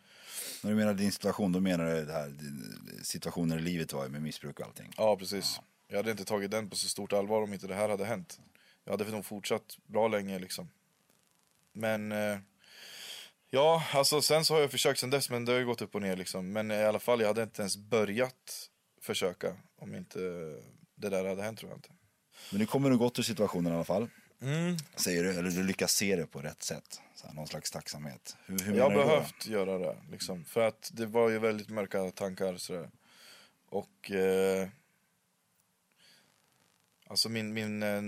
När 0.62 0.72
du 0.72 0.78
menar 0.78 0.94
din 0.94 1.12
situation, 1.12 1.52
då 1.52 1.60
menar 1.60 1.86
du 1.86 2.06
det 2.06 2.14
här 2.14 2.34
situationen 3.04 3.60
i 3.60 3.62
livet 3.62 3.94
var 3.94 4.08
med 4.08 4.22
missbruk 4.22 4.60
och 4.60 4.66
allting. 4.66 4.94
Ja, 4.98 5.18
precis. 5.18 5.60
Jag 5.88 5.98
hade 5.98 6.12
inte 6.12 6.26
tagit 6.26 6.52
den 6.52 6.70
på 6.70 6.76
så 6.76 6.88
stort 6.90 7.14
allvar 7.14 7.42
om 7.42 7.54
inte 7.54 7.68
det 7.68 7.76
här 7.76 7.90
hade 7.90 8.06
hänt. 8.06 8.40
Jag 8.84 8.92
hade 8.92 9.12
nog 9.12 9.26
fortsatt 9.26 9.78
bra 9.88 10.08
länge 10.08 10.40
liksom. 10.40 10.70
Men... 11.74 12.12
Eh, 12.12 12.38
ja, 13.50 13.84
alltså 13.94 14.22
sen 14.22 14.46
så 14.46 14.54
har 14.54 14.62
jag 14.62 14.72
försökt 14.72 15.00
sen 15.00 15.10
dess, 15.10 15.30
men 15.30 15.46
det 15.46 15.52
har 15.52 15.60
ju 15.60 15.66
gått 15.66 15.82
upp 15.82 15.96
och 15.96 16.02
ner 16.02 16.16
liksom. 16.16 16.52
Men 16.52 16.72
i 16.72 16.84
alla 16.84 17.00
fall, 17.00 17.20
jag 17.20 17.28
hade 17.28 17.44
inte 17.44 17.62
ens 17.62 17.78
börjat 17.78 18.70
försöka 19.02 19.56
om 19.76 19.96
inte 19.96 20.20
det 20.96 21.10
där 21.10 21.26
hade 21.26 21.44
hänt 21.44 21.60
tror 21.60 21.72
jag 21.72 21.78
inte. 21.78 21.90
Men 22.52 22.60
nu 22.60 22.66
kommer 22.66 22.90
du 22.90 22.98
gott 22.98 23.20
ur 23.20 23.24
situationen 23.24 23.72
i 23.72 23.76
alla 23.76 23.84
fall. 23.84 24.10
Mm. 24.42 24.78
Säger 24.96 25.24
du, 25.24 25.30
eller 25.30 25.50
du 25.50 25.64
lyckas 25.64 25.92
se 25.92 26.16
det 26.16 26.28
på 26.28 26.42
rätt 26.42 26.64
sätt. 26.64 27.02
Så 27.16 27.28
här, 27.28 27.34
någon 27.34 27.48
slags 27.48 27.72
tacksamhet. 27.72 28.38
Hur, 28.46 28.60
hur 28.60 28.76
Jag 28.78 28.84
har 28.84 28.90
du 28.92 28.98
då? 28.98 29.06
behövt 29.06 29.48
göra 29.48 29.78
det, 29.78 29.98
liksom. 30.12 30.46
För 30.46 30.62
att 30.68 30.92
det 30.94 31.06
var 31.06 31.30
ju 31.30 31.40
väldigt 31.40 31.70
mörka 31.70 32.12
tankar 32.12 32.58
sådär. 32.58 32.90
Och... 33.70 34.12
Eh, 34.12 34.70
alltså 37.08 37.30
min, 37.30 37.54
min 37.54 37.84
eh, 37.84 38.02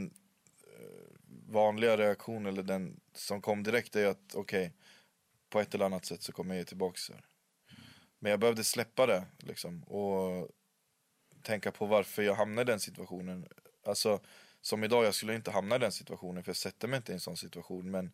vanliga 1.47 1.97
reaktion, 1.97 2.45
eller 2.45 2.63
den 2.63 2.99
som 3.13 3.41
kom 3.41 3.63
direkt, 3.63 3.95
är 3.95 4.05
att 4.05 4.35
okej, 4.35 4.73
på 5.49 5.59
ett 5.59 5.75
eller 5.75 5.85
annat 5.85 6.05
sätt 6.05 6.21
så 6.21 6.31
kommer 6.31 6.55
jag 6.55 6.61
ge 6.61 6.65
tillbaks 6.65 7.09
här. 7.09 7.25
Men 8.19 8.29
jag 8.29 8.39
behövde 8.39 8.63
släppa 8.63 9.05
det, 9.05 9.25
liksom. 9.39 9.83
Och 9.83 10.49
tänka 11.41 11.71
på 11.71 11.85
varför 11.85 12.23
jag 12.23 12.35
hamnade 12.35 12.71
i 12.71 12.73
den 12.73 12.79
situationen. 12.79 13.47
Alltså, 13.85 14.19
som 14.67 14.83
idag, 14.83 15.05
jag 15.05 15.15
skulle 15.15 15.35
inte 15.35 15.51
hamna 15.51 15.75
i 15.75 15.79
den 15.79 15.91
situationen, 15.91 16.43
för 16.43 16.49
jag 16.49 16.57
sätter 16.57 16.87
mig 16.87 16.97
inte 16.97 17.11
i 17.11 17.13
en 17.13 17.19
sån 17.19 17.37
situation. 17.37 17.91
Men 17.91 18.11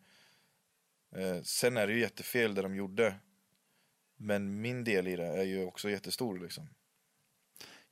Eh, 1.16 1.42
sen 1.44 1.78
är 1.78 1.88
det 1.88 1.94
ju 1.94 2.00
jättefel 2.00 2.56
det 2.56 2.62
de 2.62 2.76
gjorde. 2.76 3.16
Men 4.18 4.62
min 4.62 4.84
del 4.84 5.08
i 5.08 5.16
det 5.16 5.28
är 5.28 5.44
ju 5.44 5.66
också 5.66 5.90
jättestor 5.90 6.40
liksom. 6.40 6.70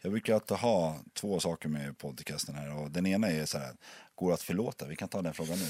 Jag 0.01 0.11
brukar 0.11 0.33
alltid 0.33 0.57
ha 0.57 0.99
två 1.13 1.39
saker 1.39 1.69
med 1.69 1.97
podcasten 1.97 2.55
här. 2.55 2.75
Och 2.75 2.91
den 2.91 3.05
ena 3.05 3.27
är 3.27 3.45
så 3.45 3.57
här, 3.57 3.75
går 4.15 4.27
det 4.27 4.33
att 4.33 4.41
förlåta? 4.41 4.87
Vi 4.87 4.95
kan 4.95 5.09
ta 5.09 5.21
den 5.21 5.33
frågan 5.33 5.57
nu. 5.59 5.69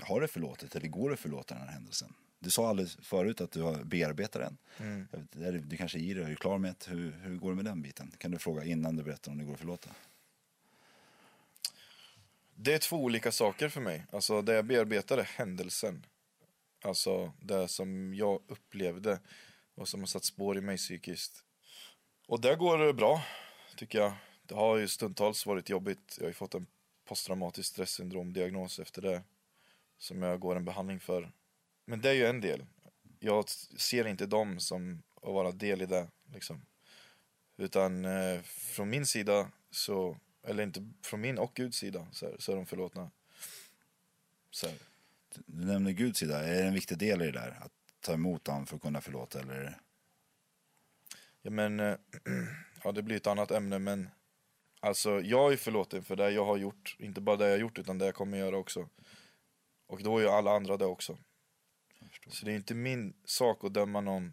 Har 0.00 0.20
du 0.20 0.28
förlåtit 0.28 0.76
eller 0.76 0.88
går 0.88 1.08
det 1.08 1.14
att 1.14 1.20
förlåta 1.20 1.54
den 1.54 1.64
här 1.64 1.72
händelsen? 1.72 2.14
Du 2.38 2.50
sa 2.50 2.68
alldeles 2.68 2.96
förut 2.96 3.40
att 3.40 3.50
du 3.50 3.62
har 3.62 3.84
bearbetat 3.84 4.42
den. 4.42 4.58
Mm. 4.78 5.68
Du 5.68 5.76
kanske 5.76 5.98
är 5.98 6.00
i 6.00 6.14
det, 6.14 6.24
är 6.24 6.28
du 6.28 6.36
klar 6.36 6.58
med 6.58 6.74
det? 6.78 6.90
Hur, 6.90 7.12
hur 7.12 7.36
går 7.36 7.50
det 7.50 7.56
med 7.56 7.64
den 7.64 7.82
biten? 7.82 8.12
Kan 8.18 8.30
du 8.30 8.38
fråga 8.38 8.64
innan 8.64 8.96
du 8.96 9.02
berättar 9.02 9.32
om 9.32 9.38
det 9.38 9.44
går 9.44 9.52
att 9.52 9.58
förlåta? 9.58 9.90
Det 12.64 12.74
är 12.74 12.78
två 12.78 12.96
olika 12.96 13.32
saker 13.32 13.68
för 13.68 13.80
mig. 13.80 14.06
Alltså 14.12 14.42
det 14.42 14.54
jag 14.54 14.66
bearbetar 14.66 15.18
är 15.18 15.22
händelsen. 15.22 16.06
Alltså 16.84 17.32
det 17.40 17.68
som 17.68 18.14
jag 18.14 18.42
upplevde 18.48 19.20
och 19.74 19.88
som 19.88 20.00
har 20.00 20.06
satt 20.06 20.24
spår 20.24 20.58
i 20.58 20.60
mig 20.60 20.76
psykiskt. 20.76 21.44
Och 22.26 22.40
det 22.40 22.56
går 22.56 22.92
bra, 22.92 23.22
tycker 23.76 23.98
jag. 23.98 24.12
Det 24.42 24.54
har 24.54 24.76
ju 24.76 24.88
stundtals 24.88 25.46
varit 25.46 25.68
jobbigt. 25.68 26.16
Jag 26.18 26.24
har 26.24 26.28
ju 26.28 26.34
fått 26.34 26.54
en 26.54 26.66
posttraumatisk 27.04 27.68
stresssyndromdiagnos 27.68 28.78
efter 28.78 29.02
det. 29.02 29.22
Som 29.98 30.22
jag 30.22 30.40
går 30.40 30.56
en 30.56 30.64
behandling 30.64 31.00
för. 31.00 31.32
Men 31.86 32.00
det 32.00 32.10
är 32.10 32.14
ju 32.14 32.26
en 32.26 32.40
del. 32.40 32.66
Jag 33.18 33.48
ser 33.78 34.06
inte 34.06 34.26
dem 34.26 34.60
som 34.60 35.02
att 35.16 35.34
vara 35.34 35.52
del 35.52 35.82
i 35.82 35.86
det. 35.86 36.08
Liksom. 36.32 36.62
Utan 37.56 38.04
eh, 38.04 38.42
från 38.42 38.90
min 38.90 39.06
sida 39.06 39.48
så, 39.70 40.18
eller 40.42 40.62
inte 40.62 40.92
från 41.02 41.20
min 41.20 41.38
och 41.38 41.54
Guds 41.54 41.78
sida, 41.78 42.06
så, 42.12 42.26
här, 42.26 42.36
så 42.38 42.52
är 42.52 42.56
de 42.56 42.66
förlåtna. 42.66 43.10
Så 44.50 44.66
här. 44.66 44.76
Du 45.46 45.64
nämner 45.64 45.90
Guds 45.90 46.18
sida, 46.18 46.44
är 46.44 46.54
det 46.54 46.68
en 46.68 46.74
viktig 46.74 46.98
del 46.98 47.22
i 47.22 47.26
det 47.26 47.32
där? 47.32 47.58
Att 47.60 47.72
ta 48.00 48.12
emot 48.12 48.46
honom 48.46 48.66
för 48.66 48.76
att 48.76 48.82
kunna 48.82 49.00
förlåta 49.00 49.40
eller? 49.40 49.80
Ja 51.42 51.50
men, 51.50 51.80
eh, 51.80 51.96
ja 52.84 52.92
det 52.92 53.02
blir 53.02 53.16
ett 53.16 53.26
annat 53.26 53.50
ämne 53.50 53.78
men 53.78 54.08
Alltså 54.84 55.20
jag 55.20 55.52
är 55.52 55.56
förlåten 55.56 56.02
för 56.02 56.16
det 56.16 56.30
jag 56.30 56.44
har 56.44 56.56
gjort, 56.56 56.96
inte 56.98 57.20
bara 57.20 57.36
det 57.36 57.44
jag 57.44 57.52
har 57.52 57.58
gjort 57.58 57.78
utan 57.78 57.98
det 57.98 58.04
jag 58.04 58.14
kommer 58.14 58.38
göra 58.38 58.56
också. 58.56 58.88
Och 59.86 60.02
då 60.02 60.18
är 60.18 60.22
ju 60.22 60.28
alla 60.28 60.50
andra 60.50 60.76
det 60.76 60.84
också. 60.84 61.18
Så 62.28 62.44
det 62.44 62.52
är 62.52 62.56
inte 62.56 62.74
min 62.74 63.14
sak 63.24 63.64
att 63.64 63.74
döma 63.74 64.00
någon, 64.00 64.32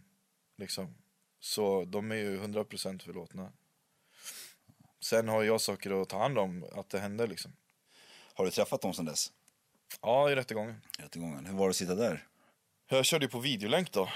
liksom. 0.57 0.95
Så 1.39 1.85
de 1.85 2.11
är 2.11 2.15
ju 2.15 2.39
100% 2.39 3.03
förlåtna. 3.03 3.51
Sen 4.99 5.27
har 5.27 5.43
jag 5.43 5.61
saker 5.61 6.01
att 6.01 6.09
ta 6.09 6.19
hand 6.19 6.37
om, 6.37 6.65
att 6.71 6.89
det 6.89 6.99
hände 6.99 7.27
liksom. 7.27 7.51
Har 8.33 8.45
du 8.45 8.51
träffat 8.51 8.81
dem 8.81 8.93
sedan 8.93 9.05
dess? 9.05 9.31
Ja, 10.01 10.31
i 10.31 10.35
rättegången. 10.35 10.81
Rättegången. 10.99 11.45
Hur 11.45 11.53
var 11.53 11.65
det 11.65 11.69
att 11.69 11.75
sitta 11.75 11.95
där? 11.95 12.27
Jag 12.87 13.05
körde 13.05 13.25
ju 13.25 13.29
på 13.29 13.39
videolänk 13.39 13.91
då, 13.91 14.09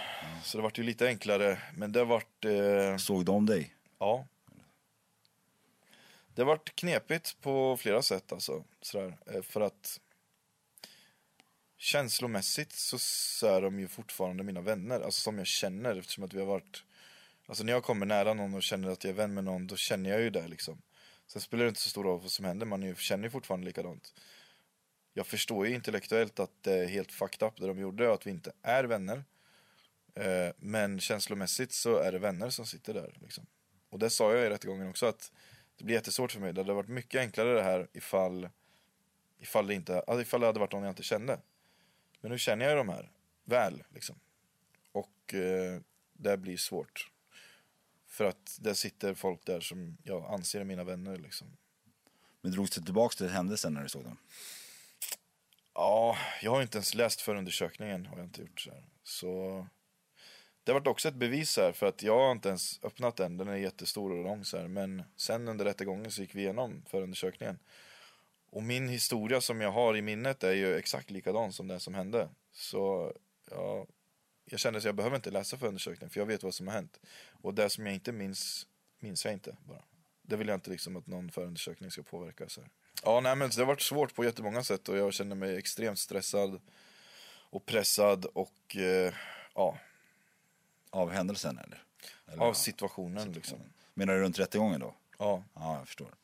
så 0.43 0.57
det 0.57 0.63
vart 0.63 0.77
ju 0.77 0.83
lite 0.83 1.07
enklare. 1.07 1.61
Men 1.75 1.91
det 1.91 2.03
vart... 2.03 2.45
Eh... 2.45 2.97
Såg 2.97 3.25
de 3.25 3.45
dig? 3.45 3.75
Ja. 3.99 4.27
Det 6.35 6.43
vart 6.43 6.75
knepigt 6.75 7.41
på 7.41 7.77
flera 7.77 8.01
sätt 8.01 8.31
alltså. 8.31 8.63
Sådär. 8.81 9.17
Eh, 9.25 9.41
För 9.41 9.61
att 9.61 9.99
känslomässigt 11.77 12.71
så, 12.71 12.99
så 12.99 13.47
är 13.47 13.61
de 13.61 13.79
ju 13.79 13.87
fortfarande 13.87 14.43
mina 14.43 14.61
vänner. 14.61 14.99
Alltså 14.99 15.21
som 15.21 15.37
jag 15.37 15.47
känner 15.47 15.95
eftersom 15.95 16.23
att 16.23 16.33
vi 16.33 16.39
har 16.39 16.45
varit... 16.45 16.83
Alltså 17.45 17.63
när 17.63 17.73
jag 17.73 17.83
kommer 17.83 18.05
nära 18.05 18.33
någon 18.33 18.53
och 18.53 18.63
känner 18.63 18.89
att 18.89 19.03
jag 19.03 19.11
är 19.11 19.15
vän 19.15 19.33
med 19.33 19.43
någon 19.43 19.67
då 19.67 19.75
känner 19.75 20.09
jag 20.09 20.21
ju 20.21 20.29
det 20.29 20.47
liksom. 20.47 20.81
Sen 21.27 21.41
spelar 21.41 21.63
det 21.63 21.69
inte 21.69 21.81
så 21.81 21.89
stor 21.89 22.03
roll 22.03 22.21
vad 22.21 22.31
som 22.31 22.45
händer, 22.45 22.65
man 22.65 22.81
ju, 22.81 22.95
känner 22.95 23.23
ju 23.23 23.29
fortfarande 23.29 23.65
likadant. 23.65 24.13
Jag 25.13 25.27
förstår 25.27 25.67
ju 25.67 25.73
intellektuellt 25.73 26.39
att 26.39 26.63
det 26.63 26.73
är 26.73 26.85
helt 26.85 27.11
fucked 27.11 27.47
up 27.47 27.53
det 27.57 27.67
de 27.67 27.79
gjorde 27.79 28.07
och 28.07 28.13
att 28.13 28.27
vi 28.27 28.31
inte 28.31 28.51
är 28.61 28.83
vänner. 28.83 29.23
Eh, 30.15 30.53
men 30.57 30.99
känslomässigt 30.99 31.71
så 31.71 31.97
är 31.97 32.11
det 32.11 32.19
vänner 32.19 32.49
som 32.49 32.65
sitter 32.65 32.93
där 32.93 33.17
liksom. 33.21 33.45
Och 33.89 33.99
det 33.99 34.09
sa 34.09 34.33
jag 34.33 34.45
i 34.45 34.49
rättegången 34.49 34.89
också 34.89 35.05
att 35.05 35.31
det 35.77 35.83
blir 35.83 35.95
jättesvårt 35.95 36.31
för 36.31 36.39
mig. 36.39 36.53
Det 36.53 36.61
hade 36.61 36.73
varit 36.73 36.89
mycket 36.89 37.19
enklare 37.19 37.53
det 37.53 37.63
här 37.63 37.87
ifall, 37.93 38.49
ifall, 39.39 39.67
det, 39.67 39.73
inte, 39.73 39.99
alltså, 39.99 40.21
ifall 40.21 40.39
det 40.39 40.47
hade 40.47 40.59
varit 40.59 40.71
någon 40.71 40.83
jag 40.83 40.91
inte 40.91 41.03
kände. 41.03 41.39
Men 42.21 42.31
nu 42.31 42.37
känner 42.37 42.65
jag 42.65 42.71
ju 42.71 42.77
de 42.77 42.89
här 42.89 43.11
väl 43.43 43.83
liksom. 43.89 44.19
Och 44.91 45.33
eh, 45.33 45.81
det 46.13 46.37
blir 46.37 46.57
svårt. 46.57 47.12
För 48.13 48.25
att 48.25 48.57
det 48.59 48.75
sitter 48.75 49.13
folk 49.13 49.45
där 49.45 49.59
som 49.59 49.97
jag 50.03 50.33
anser 50.33 50.59
är 50.59 50.63
mina 50.63 50.83
vänner 50.83 51.17
liksom. 51.17 51.57
Men 52.41 52.51
drogs 52.51 52.71
du 52.71 52.81
tillbaka 52.81 53.15
till 53.15 53.29
händelsen 53.29 53.73
när 53.73 53.83
du 53.83 53.89
såg 53.89 54.03
dem? 54.03 54.17
Ja, 55.73 56.17
jag 56.41 56.51
har 56.51 56.61
inte 56.61 56.77
ens 56.77 56.95
läst 56.95 57.21
förundersökningen. 57.21 58.05
Har 58.05 58.17
jag 58.17 58.25
inte 58.25 58.41
gjort 58.41 58.61
så, 58.61 58.71
här. 58.71 58.83
så 59.03 59.67
Det 60.63 60.71
har 60.71 60.79
varit 60.79 60.87
också 60.87 61.07
ett 61.07 61.15
bevis 61.15 61.57
här 61.57 61.71
för 61.71 61.85
att 61.85 62.03
jag 62.03 62.19
har 62.19 62.31
inte 62.31 62.49
ens 62.49 62.83
öppnat 62.83 63.15
den. 63.15 63.37
Den 63.37 63.47
är 63.47 63.55
jättestor 63.55 64.11
och 64.11 64.23
lång 64.23 64.45
så 64.45 64.57
här. 64.57 64.67
Men 64.67 65.03
sen 65.15 65.47
under 65.47 65.65
rättegången 65.65 66.11
så 66.11 66.21
gick 66.21 66.35
vi 66.35 66.41
igenom 66.41 66.85
förundersökningen. 66.87 67.59
Och 68.49 68.63
min 68.63 68.89
historia 68.89 69.41
som 69.41 69.61
jag 69.61 69.71
har 69.71 69.97
i 69.97 70.01
minnet 70.01 70.43
är 70.43 70.53
ju 70.53 70.75
exakt 70.75 71.11
likadan 71.11 71.53
som 71.53 71.67
den 71.67 71.79
som 71.79 71.93
hände. 71.93 72.29
Så 72.51 73.13
ja, 73.51 73.85
jag 74.45 74.59
kände 74.59 74.77
att 74.77 74.85
jag 74.85 74.95
behöver 74.95 75.15
inte 75.15 75.31
läsa 75.31 75.57
förundersökningen 75.57 76.09
för 76.09 76.19
jag 76.19 76.25
vet 76.25 76.43
vad 76.43 76.53
som 76.53 76.67
har 76.67 76.73
hänt. 76.73 76.99
Och 77.41 77.53
det 77.53 77.69
som 77.69 77.85
jag 77.85 77.95
inte 77.95 78.11
minns, 78.11 78.67
minns 78.99 79.25
jag 79.25 79.33
inte 79.33 79.55
bara. 79.63 79.83
Det 80.21 80.35
vill 80.35 80.47
jag 80.47 80.57
inte 80.57 80.69
liksom 80.69 80.95
att 80.95 81.07
någon 81.07 81.31
förundersökning 81.31 81.91
ska 81.91 82.03
påverka. 82.03 82.49
Så 82.49 82.61
här. 82.61 82.69
Ja, 83.03 83.19
nej, 83.19 83.35
men 83.35 83.49
det 83.49 83.57
har 83.57 83.65
varit 83.65 83.81
svårt 83.81 84.15
på 84.15 84.23
jättemånga 84.23 84.63
sätt 84.63 84.89
och 84.89 84.97
jag 84.97 85.13
känner 85.13 85.35
mig 85.35 85.57
extremt 85.57 85.99
stressad 85.99 86.61
och 87.49 87.65
pressad 87.65 88.25
och 88.25 88.75
eh, 88.75 89.13
ja, 89.55 89.77
Av 90.89 91.11
händelsen 91.11 91.57
eller? 91.57 91.83
eller 92.27 92.43
av 92.43 92.47
ja, 92.47 92.53
situationen 92.53 93.31
liksom. 93.31 93.59
Menar 93.93 94.13
du 94.13 94.19
runt 94.19 94.39
rättegången 94.39 94.79
då? 94.79 94.95
Ja. 95.17 95.43
Ja, 95.53 95.77
jag 95.77 95.87
förstår. 95.87 96.15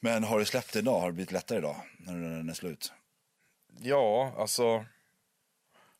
Men 0.00 0.24
har 0.24 0.38
du 0.38 0.44
släppt 0.44 0.72
det 0.72 0.78
idag? 0.78 1.00
Har 1.00 1.06
det 1.06 1.12
blivit 1.12 1.32
lättare 1.32 1.58
idag? 1.58 1.76
När 1.98 2.12
den 2.14 2.48
är 2.48 2.54
slut? 2.54 2.92
ja, 3.78 4.34
alltså 4.38 4.84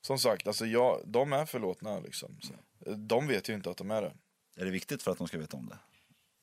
som 0.01 0.19
sagt, 0.19 0.47
alltså 0.47 0.67
jag, 0.67 1.03
de 1.07 1.33
är 1.33 1.47
förlåtna 1.47 2.01
liksom. 2.01 2.41
Så. 2.41 2.55
De 2.95 3.27
vet 3.27 3.49
ju 3.49 3.55
inte 3.55 3.71
att 3.71 3.77
de 3.77 3.91
är 3.91 4.03
det. 4.03 4.13
Är 4.57 4.65
det 4.65 4.71
viktigt 4.71 5.03
för 5.03 5.11
att 5.11 5.19
de 5.19 5.29
ska 5.29 5.39
veta 5.39 5.57
om 5.57 5.69
det? 5.69 5.79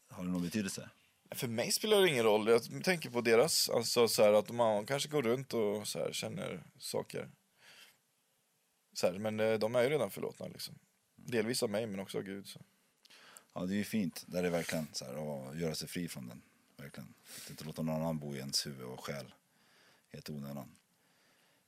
Har 0.09 0.23
det 0.23 0.29
någon 0.29 0.41
betydelse? 0.41 0.89
För 1.31 1.47
mig 1.47 1.71
spelar 1.71 2.01
det 2.01 2.09
ingen 2.09 2.23
roll. 2.23 2.47
Jag 2.47 2.83
tänker 2.83 3.09
på 3.09 3.21
deras, 3.21 3.69
alltså 3.69 4.07
så 4.07 4.23
här, 4.23 4.33
att 4.33 4.51
man 4.51 4.85
kanske 4.85 5.09
går 5.09 5.21
runt 5.21 5.53
och 5.53 5.87
så 5.87 5.99
här, 5.99 6.11
känner 6.11 6.63
saker. 6.77 7.29
Så 8.93 9.07
här, 9.07 9.19
men 9.19 9.39
eh, 9.39 9.53
de 9.59 9.75
är 9.75 9.83
ju 9.83 9.89
redan 9.89 10.11
förlåtna 10.11 10.47
liksom. 10.47 10.75
Delvis 11.15 11.63
av 11.63 11.69
mig 11.69 11.87
men 11.87 11.99
också 11.99 12.17
av 12.17 12.23
Gud. 12.23 12.47
Så. 12.47 12.61
Ja, 13.53 13.65
det 13.65 13.73
är 13.73 13.77
ju 13.77 13.83
fint. 13.83 14.23
Där 14.27 14.43
är 14.43 14.49
verkligen 14.49 14.87
så 14.93 15.05
här, 15.05 15.13
att 15.49 15.59
göra 15.59 15.75
sig 15.75 15.87
fri 15.87 16.07
från 16.07 16.27
den. 16.27 16.41
Verkligen. 16.77 17.13
Att 17.43 17.49
inte 17.49 17.63
låta 17.63 17.81
någon 17.81 17.95
annan 17.95 18.19
bo 18.19 18.35
i 18.35 18.37
ens 18.37 18.65
huvud 18.65 18.85
och 18.85 19.05
själ. 19.05 19.33
Helt 20.13 20.29
onödan. 20.29 20.75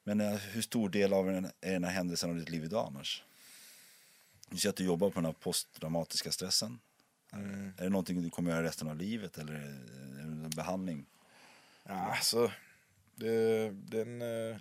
Men 0.09 0.21
eh, 0.21 0.35
hur 0.35 0.61
stor 0.61 0.89
del 0.89 1.13
av 1.13 1.25
den, 1.25 1.45
är 1.61 1.73
den 1.73 1.83
här 1.83 1.91
händelsen 1.91 2.29
av 2.29 2.35
ditt 2.35 2.49
liv 2.49 2.63
idag 2.63 2.87
annars? 2.87 3.23
Du 4.49 4.57
säger 4.57 4.69
att 4.69 4.75
du 4.75 4.83
jobbar 4.83 5.09
på 5.09 5.15
den 5.15 5.25
här 5.25 5.33
posttraumatiska 5.33 6.31
stressen. 6.31 6.79
Mm. 7.33 7.73
Är 7.77 7.83
det 7.83 7.89
någonting 7.89 8.21
du 8.21 8.29
kommer 8.29 8.51
göra 8.51 8.63
resten 8.63 8.87
av 8.87 8.95
livet 8.95 9.37
eller 9.37 9.53
är 9.53 9.59
det 9.59 10.21
en 10.21 10.49
behandling? 10.55 11.05
Ja, 11.83 11.93
alltså, 11.93 12.51
det, 13.15 13.69
den... 13.69 14.21
eh, 14.21 14.57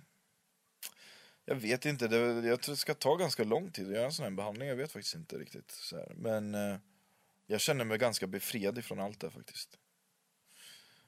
Jag 1.45 1.55
vet 1.55 1.85
inte, 1.85 2.07
det, 2.07 2.47
jag 2.47 2.61
tror 2.61 2.75
det 2.75 2.79
ska 2.79 2.93
ta 2.93 3.15
ganska 3.15 3.43
lång 3.43 3.71
tid 3.71 3.87
att 3.87 3.93
göra 3.93 4.05
en 4.05 4.13
sån 4.13 4.23
här 4.23 4.31
behandling. 4.31 4.67
Jag 4.67 4.75
vet 4.75 4.91
faktiskt 4.91 5.15
inte 5.15 5.37
riktigt. 5.37 5.71
Så 5.71 5.95
här. 5.95 6.13
Men 6.15 6.55
eh, 6.55 6.77
jag 7.47 7.61
känner 7.61 7.85
mig 7.85 7.97
ganska 7.97 8.27
befriad 8.27 8.77
ifrån 8.77 8.99
allt 8.99 9.19
det 9.19 9.31
faktiskt. 9.31 9.77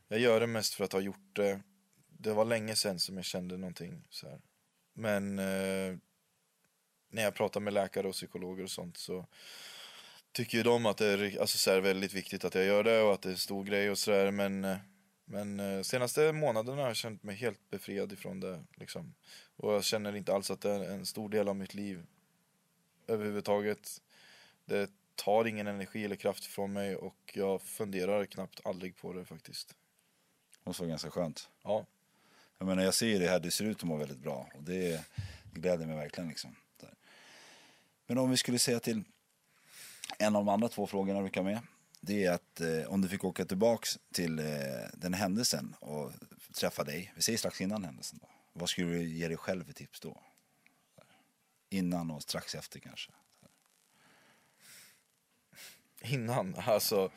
Jag 0.08 0.20
gör 0.20 0.40
det 0.40 0.48
mest 0.48 0.74
för 0.74 0.84
att 0.84 0.94
ha 0.94 1.00
gjort 1.00 1.36
det. 1.36 1.62
Det 2.24 2.34
var 2.34 2.46
länge 2.46 2.76
sedan 2.76 3.00
som 3.00 3.16
jag 3.16 3.26
kände 3.26 3.58
någonting 3.58 4.04
så 4.10 4.30
här. 4.30 4.42
Men 4.94 5.40
eh, 5.40 5.98
när 7.10 7.24
jag 7.24 7.36
pratar 7.36 7.60
med 7.60 7.74
läkare 7.74 8.08
och 8.08 8.14
psykologer 8.14 8.64
och 8.64 8.72
sånt 8.72 8.98
så 8.98 9.28
tycker 10.32 10.58
ju 10.58 10.64
de 10.64 10.86
att 10.86 10.98
det 10.98 11.06
är 11.06 11.42
alltså, 11.42 11.58
så 11.58 11.72
här, 11.72 11.82
väldigt 11.82 12.14
viktigt 12.14 12.46
att 12.46 12.56
jag 12.56 12.66
gör 12.66 12.84
det 12.84 13.02
och 13.02 13.14
att 13.14 13.22
det 13.22 13.30
är 13.30 13.32
en 13.32 13.38
stor 13.38 13.64
grej 13.64 13.92
och 13.92 13.98
sådär. 13.98 14.32
Men, 14.32 14.66
eh, 14.66 14.78
men 15.26 15.60
eh, 15.60 15.82
senaste 15.82 16.34
månaderna 16.34 16.82
har 16.82 16.88
jag 16.88 16.96
känt 16.96 17.24
mig 17.24 17.36
helt 17.36 17.70
befriad 17.70 18.14
ifrån 18.14 18.40
det. 18.40 18.64
Liksom. 18.76 19.14
Och 19.56 19.74
jag 19.74 19.84
känner 19.84 20.16
inte 20.16 20.34
alls 20.34 20.52
att 20.52 20.62
det 20.62 20.72
är 20.72 20.84
en 20.84 21.06
stor 21.06 21.30
del 21.30 21.48
av 21.48 21.56
mitt 21.56 21.74
liv 21.74 22.06
överhuvudtaget. 23.08 24.02
Det 24.66 24.90
tar 25.16 25.46
ingen 25.46 25.68
energi 25.68 26.06
eller 26.06 26.16
kraft 26.16 26.46
från 26.46 26.74
mig 26.74 26.96
och 26.96 27.32
jag 27.34 27.62
funderar 27.62 28.26
knappt 28.26 28.62
aldrig 28.64 28.98
på 28.98 29.14
det 29.14 29.26
faktiskt. 29.26 29.76
Måste 30.64 30.84
vara 30.84 30.90
ganska 30.90 31.12
skönt. 31.12 31.50
Ja, 31.64 31.86
jag 32.62 32.68
menar, 32.68 32.84
jag 32.84 32.94
ser 32.94 33.08
ju 33.08 33.20
det 33.20 33.28
här, 33.28 33.40
du 33.40 33.52
ser 33.52 33.66
ut 33.66 33.78
att 33.78 33.84
må 33.84 33.98
väldigt 33.98 34.20
bra. 34.20 34.50
Och 34.54 34.64
det, 34.64 35.06
det 35.54 35.60
gläder 35.60 35.86
mig 35.86 35.96
verkligen. 35.96 36.30
Liksom. 36.30 36.56
Men 38.08 38.18
om 38.18 38.30
vi 38.32 38.38
skulle 38.38 38.60
säga 38.60 38.80
till 38.80 39.04
en 40.18 40.36
av 40.36 40.46
de 40.46 40.50
andra 40.50 40.70
två 40.70 40.88
frågorna 40.88 41.22
du 41.22 41.30
kan 41.30 41.46
med. 41.46 41.60
Det 42.02 42.26
är 42.26 42.32
att 42.32 42.62
eh, 42.62 42.94
om 42.94 43.02
du 43.02 43.10
fick 43.10 43.24
åka 43.24 43.46
tillbaks 43.46 44.00
till 44.14 44.40
eh, 44.40 44.46
den 44.94 45.14
händelsen 45.14 45.76
och 45.80 46.12
träffa 46.54 46.84
dig. 46.84 47.14
Vi 47.16 47.22
säger 47.22 47.38
strax 47.38 47.62
innan 47.62 47.84
händelsen 47.84 48.20
då. 48.22 48.30
Vad 48.54 48.70
skulle 48.70 48.88
du 48.88 49.04
ge 49.04 49.28
dig 49.28 49.38
själv 49.38 49.64
för 49.66 49.74
tips 49.74 50.00
då? 50.00 50.22
Innan 51.70 52.12
och 52.12 52.22
strax 52.22 52.56
efter 52.56 52.80
kanske. 52.80 53.12
innan. 56.02 56.56
Alltså, 56.58 57.12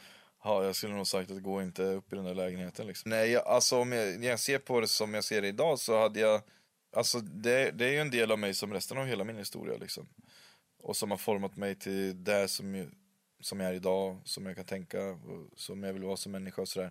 ja, 0.45 0.64
jag 0.64 0.76
skulle 0.76 0.95
nog 0.95 1.07
sagt 1.07 1.30
att 1.30 1.42
gå 1.42 1.62
inte 1.62 1.82
upp 1.82 2.12
i 2.12 2.16
den 2.16 2.24
där 2.24 2.34
lägenheten. 2.34 2.86
Liksom. 2.86 3.11
Nej, 3.11 3.30
jag, 3.30 3.47
alltså 3.47 3.78
om 3.78 3.92
jag, 3.92 4.20
när 4.20 4.28
jag 4.28 4.40
ser 4.40 4.59
på 4.59 4.80
det 4.80 4.88
som 4.88 5.14
jag 5.14 5.24
ser 5.24 5.42
det 5.42 5.49
idag 5.49 5.78
så 5.78 6.01
hade 6.01 6.20
jag 6.20 6.42
alltså 6.92 7.20
det, 7.20 7.70
det 7.70 7.84
är 7.84 7.90
ju 7.90 7.99
en 7.99 8.11
del 8.11 8.32
av 8.32 8.38
mig 8.38 8.55
som 8.55 8.72
resten 8.72 8.99
av 8.99 9.07
hela 9.07 9.24
min 9.24 9.36
historia 9.36 9.76
liksom. 9.76 10.09
Och 10.82 10.97
som 10.97 11.11
har 11.11 11.18
format 11.18 11.57
mig 11.57 11.74
till 11.74 12.24
det 12.24 12.49
som, 12.49 12.90
som 13.40 13.61
jag 13.61 13.70
är 13.70 13.74
idag, 13.74 14.20
som 14.24 14.47
jag 14.47 14.57
kan 14.57 14.64
tänka, 14.64 15.03
och 15.05 15.49
som 15.57 15.82
jag 15.82 15.92
vill 15.92 16.05
vara 16.05 16.16
som 16.16 16.32
människa 16.32 16.62
och 16.62 16.68
sådär. 16.68 16.90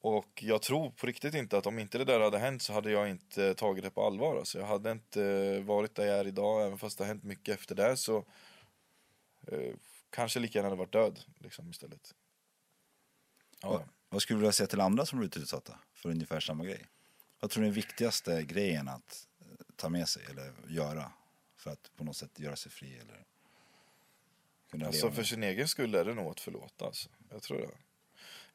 Och 0.00 0.42
jag 0.42 0.62
tror 0.62 0.90
på 0.90 1.06
riktigt 1.06 1.34
inte 1.34 1.58
att 1.58 1.66
om 1.66 1.78
inte 1.78 1.98
det 1.98 2.04
där 2.04 2.20
hade 2.20 2.38
hänt 2.38 2.62
så 2.62 2.72
hade 2.72 2.90
jag 2.90 3.10
inte 3.10 3.54
tagit 3.54 3.84
det 3.84 3.90
på 3.90 4.06
allvar. 4.06 4.36
Alltså 4.36 4.58
jag 4.58 4.66
hade 4.66 4.90
inte 4.90 5.58
varit 5.60 5.94
där 5.94 6.06
jag 6.06 6.18
är 6.18 6.26
idag, 6.26 6.66
även 6.66 6.78
fast 6.78 6.98
det 6.98 7.04
har 7.04 7.08
hänt 7.08 7.24
mycket 7.24 7.54
efter 7.54 7.74
det 7.74 7.96
så 7.96 8.24
eh, 9.46 9.74
kanske 10.10 10.40
lika 10.40 10.58
gärna 10.58 10.68
hade 10.68 10.78
varit 10.78 10.92
död 10.92 11.20
liksom 11.38 11.70
istället. 11.70 12.14
Ja. 13.62 13.68
Vad, 13.68 13.88
vad 14.08 14.22
skulle 14.22 14.36
du 14.36 14.40
vilja 14.40 14.52
säga 14.52 14.66
till 14.66 14.80
andra 14.80 15.06
som 15.06 15.18
blivit 15.18 15.36
utsatta 15.36 15.78
för 15.94 16.10
ungefär 16.10 16.40
samma 16.40 16.64
grej? 16.64 16.86
Vad 17.40 17.50
tror 17.50 17.62
du 17.62 17.66
är 17.66 17.70
den 17.70 17.74
viktigaste 17.74 18.42
grejen 18.42 18.88
att 18.88 19.26
eh, 19.40 19.46
ta 19.76 19.88
med 19.88 20.08
sig 20.08 20.24
eller 20.30 20.52
göra 20.68 21.12
för 21.56 21.70
att 21.70 21.90
på 21.96 22.04
något 22.04 22.16
sätt 22.16 22.38
göra 22.40 22.56
sig 22.56 22.72
fri 22.72 22.98
eller 22.98 23.24
kunna 24.70 24.86
Alltså 24.86 25.06
leva 25.06 25.16
för 25.16 25.22
sin 25.22 25.42
egen 25.42 25.68
skull 25.68 25.94
är 25.94 26.04
det 26.04 26.14
nog 26.14 26.30
att 26.30 26.40
förlåta 26.40 26.86
alltså. 26.86 27.08
Jag 27.30 27.42
tror 27.42 27.58
det. 27.58 27.70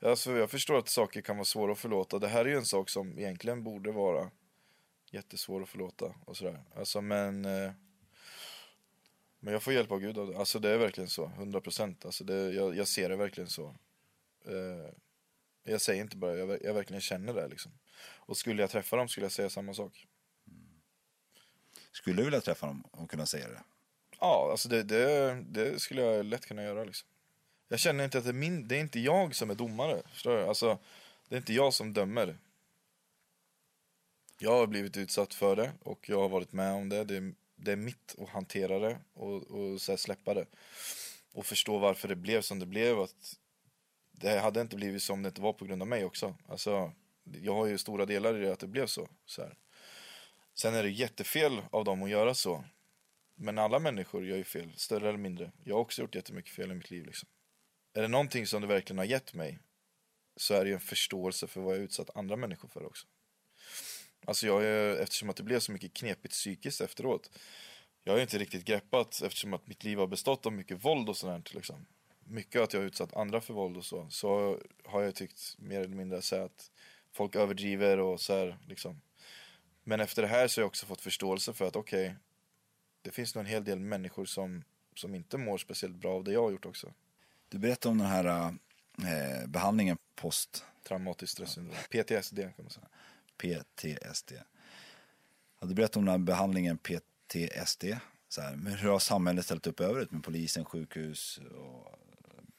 Alltså, 0.09 0.31
jag 0.31 0.51
förstår 0.51 0.77
att 0.77 0.89
saker 0.89 1.21
kan 1.21 1.37
vara 1.37 1.45
svåra 1.45 1.71
att 1.71 1.79
förlåta. 1.79 2.19
Det 2.19 2.27
här 2.27 2.45
är 2.45 2.49
ju 2.49 2.57
en 2.57 2.65
sak 2.65 2.89
som 2.89 3.19
egentligen 3.19 3.63
borde 3.63 3.91
vara 3.91 4.31
jättesvår 5.11 5.63
att 5.63 5.69
förlåta 5.69 6.13
och 6.25 6.37
sådär. 6.37 6.63
Alltså 6.75 7.01
men 7.01 7.45
eh, 7.45 7.71
Men 9.43 9.53
jag 9.53 9.63
får 9.63 9.73
hjälp 9.73 9.91
av 9.91 9.99
Gud 9.99 10.17
av 10.17 10.27
det. 10.27 10.37
Alltså 10.37 10.59
det 10.59 10.69
är 10.69 10.77
verkligen 10.77 11.09
så, 11.09 11.25
100 11.25 11.61
procent. 11.61 12.05
Alltså 12.05 12.23
det, 12.23 12.51
jag, 12.51 12.75
jag 12.75 12.87
ser 12.87 13.09
det 13.09 13.15
verkligen 13.15 13.49
så. 13.49 13.75
Eh, 14.45 14.93
jag 15.63 15.81
säger 15.81 16.01
inte 16.01 16.17
bara, 16.17 16.37
jag, 16.37 16.63
jag 16.63 16.73
verkligen 16.73 17.01
känner 17.01 17.33
det 17.33 17.47
liksom. 17.47 17.71
Och 18.03 18.37
skulle 18.37 18.61
jag 18.61 18.69
träffa 18.69 18.95
dem 18.95 19.09
skulle 19.09 19.25
jag 19.25 19.31
säga 19.31 19.49
samma 19.49 19.73
sak. 19.73 20.07
Skulle 21.91 22.17
du 22.17 22.23
vilja 22.23 22.41
träffa 22.41 22.67
dem 22.67 22.81
och 22.91 23.09
kunna 23.09 23.25
säga 23.25 23.47
det? 23.47 23.63
Ja, 24.19 24.47
alltså 24.51 24.69
det, 24.69 24.83
det, 24.83 25.33
det 25.49 25.81
skulle 25.81 26.01
jag 26.01 26.25
lätt 26.25 26.45
kunna 26.45 26.63
göra 26.63 26.83
liksom. 26.83 27.07
Jag 27.67 27.79
känner 27.79 28.03
inte 28.03 28.17
att 28.17 28.23
det 28.23 28.29
är 28.29 28.33
min, 28.33 28.67
det 28.67 28.75
är 28.75 28.79
inte 28.79 28.99
jag 28.99 29.35
som 29.35 29.49
är 29.49 29.55
domare. 29.55 30.01
Förstår 30.11 30.37
du? 30.37 30.43
Alltså, 30.43 30.79
det 31.29 31.35
är 31.35 31.37
inte 31.37 31.53
jag 31.53 31.73
som 31.73 31.93
dömer. 31.93 32.37
Jag 34.37 34.51
har 34.51 34.67
blivit 34.67 34.97
utsatt 34.97 35.33
för 35.33 35.55
det 35.55 35.71
och 35.83 36.09
jag 36.09 36.19
har 36.19 36.29
varit 36.29 36.53
med 36.53 36.73
om 36.73 36.89
det. 36.89 37.03
Det 37.03 37.17
är, 37.17 37.33
det 37.61 37.71
är 37.71 37.75
mitt 37.75 38.15
att 38.17 38.29
hantera 38.29 38.79
det 38.79 38.99
och, 39.13 39.43
och 39.43 39.81
så 39.81 39.91
här 39.91 39.97
släppa 39.97 40.33
det. 40.33 40.45
Och 41.33 41.45
förstå 41.45 41.77
varför 41.77 42.07
det 42.07 42.15
blev 42.15 42.41
som 42.41 42.59
det 42.59 42.65
blev. 42.65 42.99
Att 42.99 43.39
det 44.11 44.39
hade 44.39 44.61
inte 44.61 44.75
blivit 44.75 45.03
som 45.03 45.23
det 45.23 45.27
inte 45.27 45.41
var 45.41 45.53
på 45.53 45.65
grund 45.65 45.81
av 45.81 45.87
mig 45.87 46.05
också. 46.05 46.35
Alltså, 46.47 46.91
jag 47.23 47.53
har 47.53 47.65
ju 47.65 47.77
stora 47.77 48.05
delar 48.05 48.37
i 48.37 48.45
det 48.45 48.53
att 48.53 48.59
det 48.59 48.67
blev 48.67 48.85
så. 48.85 49.07
så 49.25 49.41
här. 49.41 49.57
Sen 50.53 50.75
är 50.75 50.83
det 50.83 50.89
jättefel 50.89 51.61
av 51.71 51.85
dem 51.85 52.03
att 52.03 52.09
göra 52.09 52.33
så. 52.33 52.63
Men 53.35 53.57
alla 53.57 53.79
människor 53.79 54.25
gör 54.25 54.37
ju 54.37 54.43
fel, 54.43 54.73
större 54.75 55.09
eller 55.09 55.19
mindre. 55.19 55.51
Jag 55.63 55.75
har 55.75 55.81
också 55.81 56.01
gjort 56.01 56.15
jättemycket 56.15 56.55
fel 56.55 56.71
i 56.71 56.75
mitt 56.75 56.91
liv. 56.91 57.05
Liksom. 57.05 57.29
Är 57.93 58.01
det 58.01 58.07
någonting 58.07 58.47
som 58.47 58.61
det 58.61 58.67
verkligen 58.67 58.97
har 58.97 59.05
gett 59.05 59.33
mig 59.33 59.59
så 60.35 60.53
är 60.53 60.63
det 60.63 60.69
ju 60.69 60.73
en 60.73 60.79
förståelse 60.79 61.47
för 61.47 61.61
vad 61.61 61.75
jag 61.75 61.83
utsatt 61.83 62.09
andra 62.15 62.35
människor 62.35 62.69
för 62.69 62.85
också. 62.85 63.07
Alltså 64.25 64.47
jag 64.47 64.63
är, 64.63 64.95
eftersom 64.95 65.29
att 65.29 65.35
det 65.35 65.43
blev 65.43 65.59
så 65.59 65.71
mycket 65.71 65.93
knepigt 65.93 66.33
psykiskt 66.33 66.81
efteråt. 66.81 67.39
Jag 68.03 68.13
har 68.13 68.19
inte 68.19 68.37
riktigt 68.37 68.65
greppat 68.65 69.21
eftersom 69.21 69.53
att 69.53 69.67
mitt 69.67 69.83
liv 69.83 69.97
har 69.97 70.07
bestått 70.07 70.45
av 70.45 70.53
mycket 70.53 70.85
våld 70.85 71.09
och 71.09 71.17
sådant 71.17 71.53
liksom. 71.53 71.85
Mycket 72.23 72.61
att 72.61 72.73
jag 72.73 72.79
har 72.79 72.85
utsatt 72.85 73.13
andra 73.13 73.41
för 73.41 73.53
våld 73.53 73.77
och 73.77 73.85
så. 73.85 74.07
Så 74.09 74.59
har 74.85 75.01
jag 75.01 75.15
tyckt 75.15 75.55
mer 75.57 75.79
eller 75.79 75.95
mindre 75.95 76.21
så 76.21 76.35
att 76.35 76.71
folk 77.11 77.35
överdriver 77.35 77.99
och 77.99 78.21
så 78.21 78.33
här 78.33 78.57
liksom. 78.67 79.01
Men 79.83 79.99
efter 79.99 80.21
det 80.21 80.27
här 80.27 80.47
så 80.47 80.61
har 80.61 80.63
jag 80.63 80.67
också 80.67 80.85
fått 80.85 81.01
förståelse 81.01 81.53
för 81.53 81.67
att 81.67 81.75
okej, 81.75 82.15
det 83.01 83.11
finns 83.11 83.35
nog 83.35 83.43
en 83.43 83.51
hel 83.51 83.63
del 83.63 83.79
människor 83.79 84.25
som, 84.25 84.63
som 84.95 85.15
inte 85.15 85.37
mår 85.37 85.57
speciellt 85.57 85.95
bra 85.95 86.15
av 86.15 86.23
det 86.23 86.31
jag 86.31 86.43
har 86.43 86.51
gjort 86.51 86.65
också. 86.65 86.93
Du 87.49 87.57
berättade 87.57 87.91
om 87.91 87.97
den 87.97 88.07
här 88.07 88.25
eh, 88.97 89.47
behandlingen 89.47 89.97
post 90.15 90.65
Traumatiskt 90.83 91.33
stressyndrom. 91.33 91.75
PTSD 91.89 92.39
kan 92.39 92.53
man 92.57 92.69
säga. 92.69 92.87
PTSD. 93.37 94.31
Ja, 95.59 95.67
du 95.67 95.73
berättade 95.73 95.99
om 95.99 96.05
den 96.05 96.11
här 96.11 96.17
behandlingen 96.25 96.77
PTSD. 96.77 97.83
Så 98.29 98.41
här, 98.41 98.55
men 98.55 98.73
hur 98.73 98.89
har 98.89 98.99
samhället 98.99 99.45
ställt 99.45 99.67
upp 99.67 99.79
övrigt 99.79 100.11
med 100.11 100.23
polisen, 100.23 100.65
sjukhus 100.65 101.39
och 101.57 101.99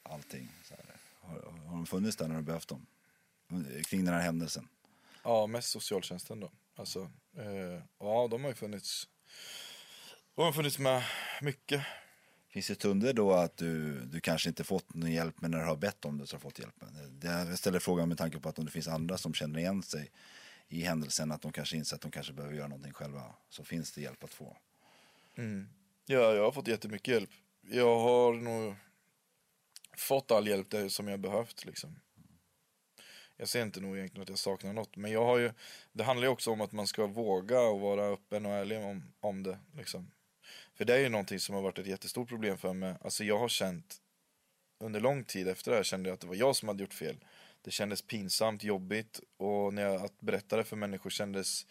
allting? 0.03 0.49
Så 0.63 0.73
här. 0.75 0.85
Har, 1.21 1.51
har 1.65 1.75
de 1.75 1.85
funnits 1.85 2.17
där 2.17 2.27
när 2.27 2.35
du 2.35 2.41
behövt 2.41 2.67
dem? 2.67 2.85
Kring 3.85 4.05
den 4.05 4.13
här 4.13 4.21
händelsen? 4.21 4.67
Ja, 5.23 5.47
mest 5.47 5.69
socialtjänsten 5.69 6.39
då. 6.39 6.51
Alltså, 6.75 7.09
eh, 7.37 7.81
ja, 7.99 8.27
de 8.31 8.41
har 8.43 8.49
ju 8.49 8.55
funnits. 8.55 9.07
De 10.35 10.41
har 10.45 10.51
funnits 10.51 10.79
med 10.79 11.03
mycket. 11.41 11.81
Finns 12.49 12.67
det 12.67 12.75
stunder 12.75 13.13
då 13.13 13.33
att 13.33 13.57
du, 13.57 13.99
du 14.05 14.19
kanske 14.19 14.49
inte 14.49 14.63
fått 14.63 14.93
någon 14.93 15.11
hjälp 15.11 15.35
men 15.41 15.51
när 15.51 15.59
du 15.59 15.65
har 15.65 15.75
bett 15.75 16.05
om 16.05 16.17
det 16.17 16.27
så 16.27 16.35
har 16.35 16.39
du 16.39 16.41
fått 16.43 16.59
hjälpen? 16.59 16.89
Det- 17.19 17.27
Jag 17.27 17.57
ställer 17.59 17.79
frågan 17.79 18.09
med 18.09 18.17
tanke 18.17 18.39
på 18.39 18.49
att 18.49 18.59
om 18.59 18.65
det 18.65 18.71
finns 18.71 18.87
andra 18.87 19.17
som 19.17 19.33
känner 19.33 19.59
igen 19.59 19.83
sig 19.83 20.11
i 20.67 20.81
händelsen 20.81 21.31
att 21.31 21.41
de 21.41 21.51
kanske 21.51 21.77
inser 21.77 21.95
att 21.95 22.01
de 22.01 22.11
kanske 22.11 22.33
behöver 22.33 22.55
göra 22.55 22.67
någonting 22.67 22.93
själva 22.93 23.35
så 23.49 23.63
finns 23.63 23.91
det 23.91 24.01
hjälp 24.01 24.23
att 24.23 24.33
få. 24.33 24.57
Mm. 25.35 25.69
Ja, 26.05 26.33
jag 26.33 26.43
har 26.43 26.51
fått 26.51 26.67
jättemycket 26.67 27.07
hjälp. 27.07 27.29
Jag 27.61 27.99
har 27.99 28.33
nog 28.33 28.75
fått 29.97 30.31
all 30.31 30.47
hjälp 30.47 30.69
där 30.69 30.89
som 30.89 31.07
jag 31.07 31.19
behövt 31.19 31.65
liksom. 31.65 31.99
Jag 33.37 33.47
ser 33.47 33.61
inte 33.61 33.81
nog 33.81 33.97
egentligen 33.97 34.23
att 34.23 34.29
jag 34.29 34.39
saknar 34.39 34.73
något. 34.73 34.95
Men 34.95 35.11
jag 35.11 35.25
har 35.25 35.37
ju, 35.37 35.51
det 35.91 36.03
handlar 36.03 36.27
ju 36.27 36.31
också 36.31 36.51
om 36.51 36.61
att 36.61 36.71
man 36.71 36.87
ska 36.87 37.07
våga 37.07 37.61
och 37.61 37.79
vara 37.79 38.05
öppen 38.05 38.45
och 38.45 38.51
ärlig 38.51 38.79
om, 38.79 39.13
om 39.19 39.43
det. 39.43 39.59
Liksom. 39.73 40.11
För 40.73 40.85
det 40.85 40.95
är 40.95 40.99
ju 40.99 41.09
någonting 41.09 41.39
som 41.39 41.55
har 41.55 41.61
varit 41.61 41.79
ett 41.79 41.87
jättestort 41.87 42.29
problem 42.29 42.57
för 42.57 42.73
mig. 42.73 42.95
Alltså 43.01 43.23
jag 43.23 43.39
har 43.39 43.49
känt, 43.49 43.97
under 44.79 44.99
lång 44.99 45.23
tid 45.23 45.47
efter 45.47 45.71
det 45.71 45.77
här 45.77 45.83
kände 45.83 46.09
jag 46.09 46.13
att 46.13 46.21
det 46.21 46.27
var 46.27 46.35
jag 46.35 46.55
som 46.55 46.67
hade 46.67 46.83
gjort 46.83 46.93
fel. 46.93 47.25
Det 47.63 47.71
kändes 47.71 48.01
pinsamt, 48.01 48.63
jobbigt 48.63 49.19
och 49.37 49.73
när 49.73 49.81
jag 49.81 50.01
att 50.01 50.19
berätta 50.19 50.57
det 50.57 50.63
för 50.63 50.75
människor 50.75 51.09
kändes 51.09 51.65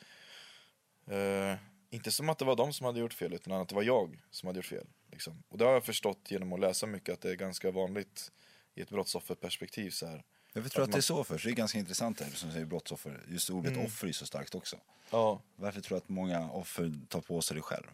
eh, 1.06 1.54
inte 1.90 2.10
som 2.10 2.28
att 2.28 2.38
det 2.38 2.44
var 2.44 2.56
de 2.56 2.72
som 2.72 2.86
hade 2.86 3.00
gjort 3.00 3.14
fel 3.14 3.32
utan 3.32 3.52
att 3.52 3.68
det 3.68 3.74
var 3.74 3.82
jag 3.82 4.18
som 4.30 4.46
hade 4.46 4.58
gjort 4.58 4.66
fel. 4.66 4.86
Liksom. 5.10 5.42
Och 5.48 5.58
det 5.58 5.64
har 5.64 5.72
jag 5.72 5.84
förstått 5.84 6.30
genom 6.30 6.52
att 6.52 6.60
läsa 6.60 6.86
mycket 6.86 7.14
att 7.14 7.20
det 7.20 7.30
är 7.30 7.34
ganska 7.34 7.70
vanligt 7.70 8.32
i 8.74 8.80
ett 8.80 8.88
brottsofferperspektiv 8.88 9.90
så 9.90 10.06
här. 10.06 10.24
Jag 10.52 10.70
tror 10.70 10.82
Att 10.82 10.88
att 10.88 10.92
det 10.92 10.98
är 10.98 11.02
så 11.02 11.24
för, 11.24 11.38
så 11.38 11.48
det 11.48 11.52
är 11.52 11.56
ganska 11.56 11.78
intressant 11.78 12.20
här 12.20 12.30
som 12.30 12.52
säger 12.52 12.66
brottsoffer. 12.66 13.24
Just 13.28 13.50
ordet 13.50 13.86
offer 13.86 14.08
är 14.08 14.12
så 14.12 14.26
starkt 14.26 14.54
också. 14.54 14.76
Ja, 15.10 15.42
Varför 15.56 15.80
tror 15.80 15.96
du 15.96 16.02
att 16.02 16.08
många 16.08 16.50
offer 16.50 16.92
tar 17.08 17.20
på 17.20 17.42
sig 17.42 17.56
det 17.56 17.62
själv? 17.62 17.86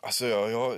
Alltså 0.00 0.26
jag, 0.26 0.50
jag... 0.50 0.76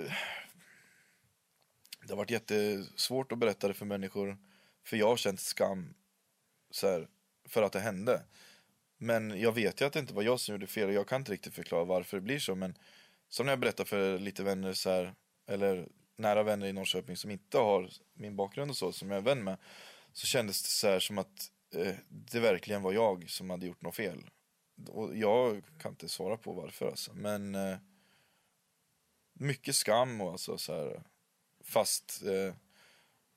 Det 2.03 2.13
har 2.13 2.17
varit 2.17 2.31
jättesvårt 2.31 3.33
att 3.33 3.39
berätta 3.39 3.69
det 3.69 3.75
för 3.75 3.87
människor. 3.87 4.39
För 4.85 4.97
jag 4.97 5.07
har 5.07 5.17
känt 5.17 5.41
skam 5.41 5.95
så 6.71 6.87
här, 6.87 7.09
för 7.49 7.63
att 7.63 7.73
det 7.73 7.81
hände. 7.81 8.23
Men 8.99 9.41
jag 9.41 9.53
vet 9.53 9.81
ju 9.81 9.85
att 9.85 9.93
det 9.93 9.99
inte 9.99 10.15
var 10.15 10.23
jag 10.23 10.41
som 10.41 10.55
gjorde 10.55 10.67
fel 10.67 10.89
och 10.89 10.95
jag 10.95 11.09
kan 11.09 11.21
inte 11.21 11.33
riktigt 11.33 11.55
förklara 11.55 11.85
varför 11.85 12.17
det 12.17 12.21
blir 12.21 12.39
så. 12.39 12.55
Men 12.55 12.75
som 13.29 13.47
när 13.47 13.53
jag 13.53 13.61
berättar 13.61 13.85
för 13.85 14.19
lite 14.19 14.43
vänner 14.43 14.73
så 14.73 14.91
här, 14.91 15.15
eller 15.47 15.89
nära 16.17 16.43
vänner 16.43 16.67
i 16.67 16.73
Norrköping 16.73 17.17
som 17.17 17.31
inte 17.31 17.59
har 17.59 17.91
min 18.13 18.37
bakgrund 18.37 18.71
och 18.71 18.77
så, 18.77 18.93
som 18.93 19.11
jag 19.11 19.19
är 19.19 19.23
vän 19.23 19.45
med. 19.45 19.57
Så 20.13 20.27
kändes 20.27 20.63
det 20.63 20.69
så 20.69 20.89
här 20.89 21.01
som 21.01 21.19
att 21.19 21.51
eh, 21.75 21.95
det 22.09 22.41
verkligen 22.41 22.83
var 22.83 22.93
jag 22.93 23.31
som 23.31 23.51
hade 23.51 23.67
gjort 23.67 23.83
något 23.83 23.97
fel. 23.97 24.31
Och 24.89 25.17
jag 25.17 25.63
kan 25.79 25.93
inte 25.93 26.09
svara 26.09 26.37
på 26.37 26.53
varför 26.53 26.89
alltså. 26.89 27.13
Men 27.15 27.55
eh, 27.55 27.77
mycket 29.33 29.75
skam 29.75 30.21
och 30.21 30.33
alltså 30.33 30.59
så 30.59 30.75
här, 30.75 31.03
fast 31.65 32.23
eh, 32.23 32.55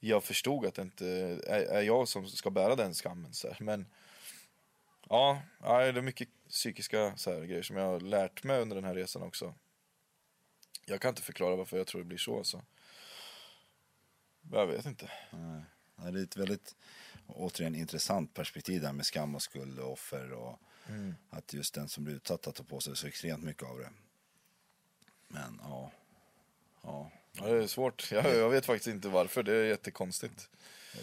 jag 0.08 0.24
förstod 0.24 0.66
att 0.66 0.76
det 0.76 0.82
inte 0.82 1.08
är, 1.08 1.66
är 1.66 1.82
jag 1.82 2.08
som 2.08 2.28
ska 2.28 2.50
bära 2.50 2.76
den 2.76 2.94
skammen. 2.94 3.34
Så 3.34 3.48
här. 3.48 3.58
Men 3.60 3.86
ja, 5.10 5.42
det 5.60 5.68
är 5.68 6.02
mycket 6.02 6.30
psykiska 6.50 7.18
så 7.18 7.34
här, 7.34 7.42
grejer 7.46 7.64
som 7.64 7.76
jag 7.76 7.86
har 7.86 8.00
lärt 8.00 8.44
mig 8.44 8.62
under 8.62 8.76
den 8.76 8.86
här 8.86 8.96
resan 8.96 9.24
också. 9.24 9.54
Jag 10.86 11.02
kan 11.02 11.10
inte 11.10 11.22
förklara 11.22 11.56
varför 11.56 11.78
jag 11.78 11.88
tror 11.88 12.02
det 12.02 12.08
blir 12.08 12.18
så. 12.18 12.38
Alltså. 12.38 12.62
Jag 14.52 14.68
vet 14.68 14.86
inte. 14.86 15.12
Ja, 15.96 16.12
det 16.12 16.20
är 16.20 16.24
ett 16.24 16.38
väldigt, 16.38 16.76
återigen, 17.28 17.76
intressant 17.76 18.34
perspektiv 18.34 18.82
där 18.82 18.94
med 18.94 19.06
skam 19.06 19.36
och 19.36 19.42
skuld 19.42 19.80
och 19.80 19.92
offer 19.92 20.32
och 20.32 20.60
att 21.30 21.54
just 21.54 21.74
den 21.74 21.90
som 21.90 22.04
blir 22.04 22.16
utsatt 22.16 22.42
tar 22.42 22.64
på 22.64 22.80
sig 22.80 22.96
så 22.96 23.08
extremt 23.08 23.44
mycket 23.44 23.64
av 23.64 23.80
det. 23.80 23.90
Men 25.28 25.60
ja, 25.64 25.92
ja. 26.82 27.12
Ja, 27.38 27.48
det 27.48 27.64
är 27.64 27.68
svårt. 27.68 28.12
Jag, 28.12 28.26
jag 28.26 28.50
vet 28.50 28.66
faktiskt 28.66 28.88
inte 28.88 29.08
varför. 29.08 29.44
Det 29.44 29.54
är 29.54 29.66
jättekonstigt. 29.66 30.50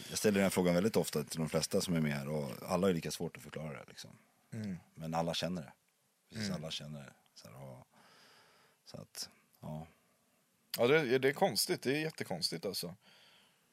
Jag 0.08 0.18
ställer 0.18 0.34
den 0.34 0.42
här 0.42 0.50
frågan 0.50 0.74
väldigt 0.74 0.96
ofta 0.96 1.24
till 1.24 1.38
de 1.38 1.48
flesta 1.48 1.80
som 1.80 1.94
är 1.94 2.00
med 2.00 2.12
här 2.12 2.28
och 2.28 2.50
alla 2.66 2.88
är 2.88 2.92
lika 2.92 3.10
svårt 3.10 3.36
att 3.36 3.42
förklara 3.42 3.72
det 3.72 3.84
liksom. 3.88 4.10
Men 4.94 5.14
alla 5.14 5.34
känner 5.34 5.62
det. 5.62 5.72
Precis, 6.34 6.50
alla 6.50 6.70
känner 6.70 7.00
det. 7.00 7.12
Så, 7.34 7.48
här, 7.48 7.62
och, 7.62 7.86
så 8.84 8.96
att, 8.96 9.28
ja. 9.60 9.86
Ja, 10.78 10.86
det, 10.86 11.18
det 11.18 11.28
är 11.28 11.32
konstigt. 11.32 11.82
Det 11.82 11.96
är 11.96 12.00
jättekonstigt 12.00 12.66
alltså. 12.66 12.94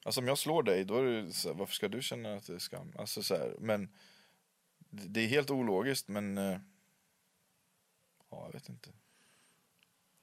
Alltså 0.03 0.21
om 0.21 0.27
jag 0.27 0.37
slår 0.37 0.63
dig, 0.63 0.85
då 0.85 0.97
är 0.97 1.03
det 1.03 1.33
så 1.33 1.47
här, 1.47 1.55
varför 1.55 1.73
ska 1.73 1.87
du 1.87 2.01
känna 2.01 2.35
att 2.35 2.47
det 2.47 2.53
är 2.53 2.59
skam? 2.59 2.93
Alltså 2.97 3.23
så 3.23 3.35
här, 3.35 3.55
men 3.59 3.89
det 4.89 5.07
det 5.07 5.21
är 5.21 5.27
helt 5.27 5.49
ologiskt, 5.49 6.07
men 6.07 6.37
eh, 6.37 6.59
Ja, 8.29 8.45
jag 8.45 8.53
vet 8.53 8.69
inte. 8.69 8.89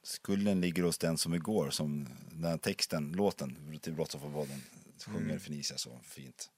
Skulden 0.07 0.61
ligger 0.61 0.83
hos 0.83 0.97
den 0.97 1.17
som 1.17 1.33
igår, 1.33 1.69
som 1.69 2.09
den 2.31 2.51
här 2.51 2.57
texten, 2.57 3.11
låten 3.11 3.79
till 3.81 3.93
Brottsofferpodden 3.93 4.61
sjunger 5.05 5.21
Mm. 5.21 5.39
Felicia 5.39 5.77
så 5.77 5.99
fint. 6.03 6.51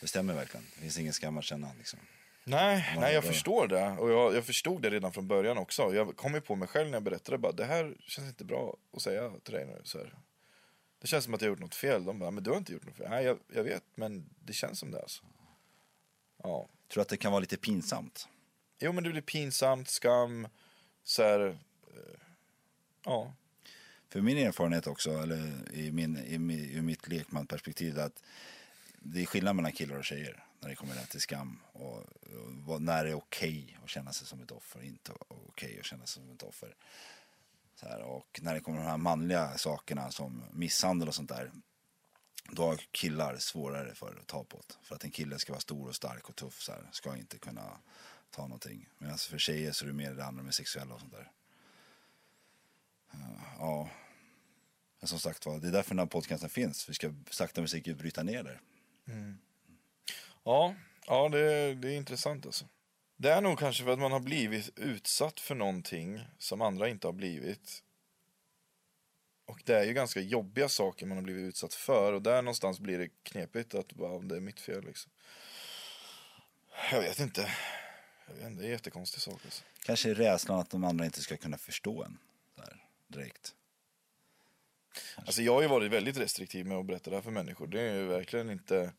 Det 0.00 0.06
stämmer 0.06 0.34
verkligen. 0.34 0.66
Det 0.74 0.80
finns 0.80 0.98
ingen 0.98 1.12
skam 1.12 1.38
att 1.38 1.44
känna 1.44 1.70
liksom. 1.78 1.98
Nej, 2.44 2.96
nej 2.96 3.14
jag 3.14 3.24
förstår 3.24 3.68
det. 3.68 3.90
Och 3.90 4.10
jag, 4.10 4.34
jag 4.34 4.44
förstod 4.44 4.82
det 4.82 4.90
redan 4.90 5.12
från 5.12 5.28
början 5.28 5.58
också. 5.58 5.94
Jag 5.94 6.16
kom 6.16 6.34
ju 6.34 6.40
på 6.40 6.56
mig 6.56 6.68
själv 6.68 6.90
när 6.90 6.96
jag 6.96 7.02
berättade 7.02 7.38
bara, 7.38 7.52
det 7.52 7.64
här 7.64 7.96
känns 8.06 8.28
inte 8.28 8.44
bra 8.44 8.76
att 8.96 9.02
säga 9.02 9.32
till 9.42 9.54
dig 9.54 9.66
nu. 9.66 9.80
Så 9.84 9.98
här. 9.98 10.14
Det 11.00 11.06
känns 11.06 11.24
som 11.24 11.34
att 11.34 11.40
jag 11.40 11.48
har 11.48 11.52
gjort 11.52 11.60
något 11.60 11.74
fel. 11.74 12.04
De 12.04 12.18
bara, 12.18 12.30
men 12.30 12.44
du 12.44 12.50
har 12.50 12.58
inte 12.58 12.72
gjort 12.72 12.86
något 12.86 12.96
fel. 12.96 13.10
Nej, 13.10 13.24
jag, 13.24 13.38
jag 13.52 13.64
vet, 13.64 13.84
men 13.94 14.30
det 14.44 14.52
känns 14.52 14.78
som 14.78 14.90
det 14.90 15.02
alltså. 15.02 15.22
Ja. 16.42 16.68
Tror 16.88 16.94
du 16.94 17.00
att 17.00 17.08
det 17.08 17.16
kan 17.16 17.32
vara 17.32 17.40
lite 17.40 17.56
pinsamt? 17.56 18.28
Jo, 18.78 18.92
men 18.92 19.04
det 19.04 19.10
blir 19.10 19.22
pinsamt, 19.22 19.88
skam, 19.88 20.48
så 21.04 21.22
här, 21.22 21.58
ja. 23.04 23.34
För 24.08 24.20
min 24.20 24.38
erfarenhet 24.38 24.86
också, 24.86 25.10
eller 25.22 25.72
i, 25.74 25.92
min, 25.92 26.16
i, 26.16 26.34
i 26.76 26.82
mitt 26.82 27.08
lekmanperspektiv, 27.08 28.00
att 28.00 28.22
det 28.98 29.22
är 29.22 29.26
skillnad 29.26 29.56
mellan 29.56 29.72
killar 29.72 29.96
och 29.96 30.04
tjejer 30.04 30.44
när 30.60 30.68
det 30.68 30.74
kommer 30.74 30.94
till 31.06 31.20
skam. 31.20 31.58
Och, 31.72 31.96
och 31.96 32.06
vad- 32.52 32.82
när 32.82 33.04
det 33.04 33.10
är 33.10 33.14
okej 33.14 33.78
att 33.84 33.90
känna 33.90 34.12
sig 34.12 34.26
som 34.26 34.42
ett 34.42 34.50
offer 34.50 34.78
och 34.78 34.84
inte 34.84 35.12
okej 35.28 35.78
att 35.78 35.84
känna 35.86 36.06
sig 36.06 36.22
som 36.22 36.32
ett 36.32 36.42
offer. 36.42 36.74
Så 37.74 37.88
här, 37.88 38.02
och 38.02 38.40
när 38.42 38.54
det 38.54 38.60
kommer 38.60 38.78
de 38.78 38.86
här 38.86 38.96
manliga 38.96 39.58
sakerna 39.58 40.10
som 40.10 40.44
misshandel 40.52 41.08
och 41.08 41.14
sånt 41.14 41.28
där. 41.28 41.52
Då 42.50 42.62
har 42.64 42.76
killar 42.90 43.36
svårare 43.36 43.94
för 43.94 44.18
att 44.20 44.26
ta 44.26 44.44
på 44.44 44.62
det. 44.66 44.74
För 44.82 44.94
att 44.94 45.04
en 45.04 45.10
kille 45.10 45.38
ska 45.38 45.52
vara 45.52 45.60
stor 45.60 45.88
och 45.88 45.94
stark 45.94 46.28
och 46.28 46.36
tuff 46.36 46.60
så 46.62 46.72
här, 46.72 46.88
ska 46.92 47.16
inte 47.16 47.38
kunna 47.38 47.78
ta 48.30 48.42
någonting. 48.42 48.88
Medan 48.98 49.18
för 49.18 49.38
tjejer 49.38 49.72
så 49.72 49.84
är 49.84 49.86
det 49.86 49.94
mer 49.94 50.14
det 50.14 50.24
andra 50.24 50.42
med 50.42 50.54
sexuella 50.54 50.94
och 50.94 51.00
sånt 51.00 51.12
där. 51.12 51.30
Ja. 53.58 53.88
Men 55.00 55.08
som 55.08 55.18
sagt 55.18 55.46
var, 55.46 55.58
det 55.58 55.68
är 55.68 55.72
därför 55.72 55.90
den 55.90 55.98
här 55.98 56.06
podcasten 56.06 56.50
finns. 56.50 56.88
Vi 56.88 56.94
ska 56.94 57.12
sakta 57.30 57.60
men 57.60 57.68
säkert 57.68 57.96
bryta 57.96 58.22
ner 58.22 58.42
det. 58.42 58.58
Ja, 60.44 60.74
ja 61.06 61.28
det, 61.28 61.74
det 61.74 61.88
är 61.88 61.96
intressant 61.96 62.46
alltså. 62.46 62.64
Det 63.16 63.32
är 63.32 63.40
nog 63.40 63.58
kanske 63.58 63.84
för 63.84 63.92
att 63.92 63.98
man 63.98 64.12
har 64.12 64.20
blivit 64.20 64.78
utsatt 64.78 65.40
för 65.40 65.54
någonting 65.54 66.20
som 66.38 66.60
andra 66.60 66.88
inte 66.88 67.08
har 67.08 67.12
blivit. 67.12 67.82
Och 69.46 69.62
det 69.64 69.74
är 69.74 69.84
ju 69.84 69.92
ganska 69.92 70.20
jobbiga 70.20 70.68
saker 70.68 71.06
man 71.06 71.18
har 71.18 71.24
blivit 71.24 71.48
utsatt 71.48 71.74
för 71.74 72.12
och 72.12 72.22
där 72.22 72.42
någonstans 72.42 72.80
blir 72.80 72.98
det 72.98 73.08
knepigt 73.22 73.74
att 73.74 73.92
bara, 73.92 74.18
det 74.18 74.36
är 74.36 74.40
mitt 74.40 74.60
fel 74.60 74.84
liksom. 74.84 75.12
Jag 76.92 77.00
vet 77.00 77.18
inte. 77.18 77.50
Jag 78.26 78.34
vet 78.34 78.46
inte, 78.46 78.60
det 78.60 78.66
är 78.66 78.66
en 78.66 78.72
jättekonstig 78.72 79.22
sak 79.22 79.40
alltså. 79.44 79.64
Kanske 79.82 80.10
är 80.10 80.14
rädslan 80.14 80.58
att 80.58 80.70
de 80.70 80.84
andra 80.84 81.04
inte 81.04 81.20
ska 81.20 81.36
kunna 81.36 81.58
förstå 81.58 82.04
en. 82.04 82.18
Direkt. 83.12 83.54
Alltså 85.16 85.42
jag 85.42 85.54
har 85.54 85.62
ju 85.62 85.68
varit 85.68 85.92
väldigt 85.92 86.16
restriktiv 86.16 86.66
med 86.66 86.78
att 86.78 86.86
berätta 86.86 87.10
det 87.10 87.16
här 87.16 87.22
för 87.22 87.30
människor. 87.30 87.66
Det 87.66 87.80
är 87.80 87.94
ju 87.94 88.06
verkligen 88.06 88.50
inte 88.50 88.92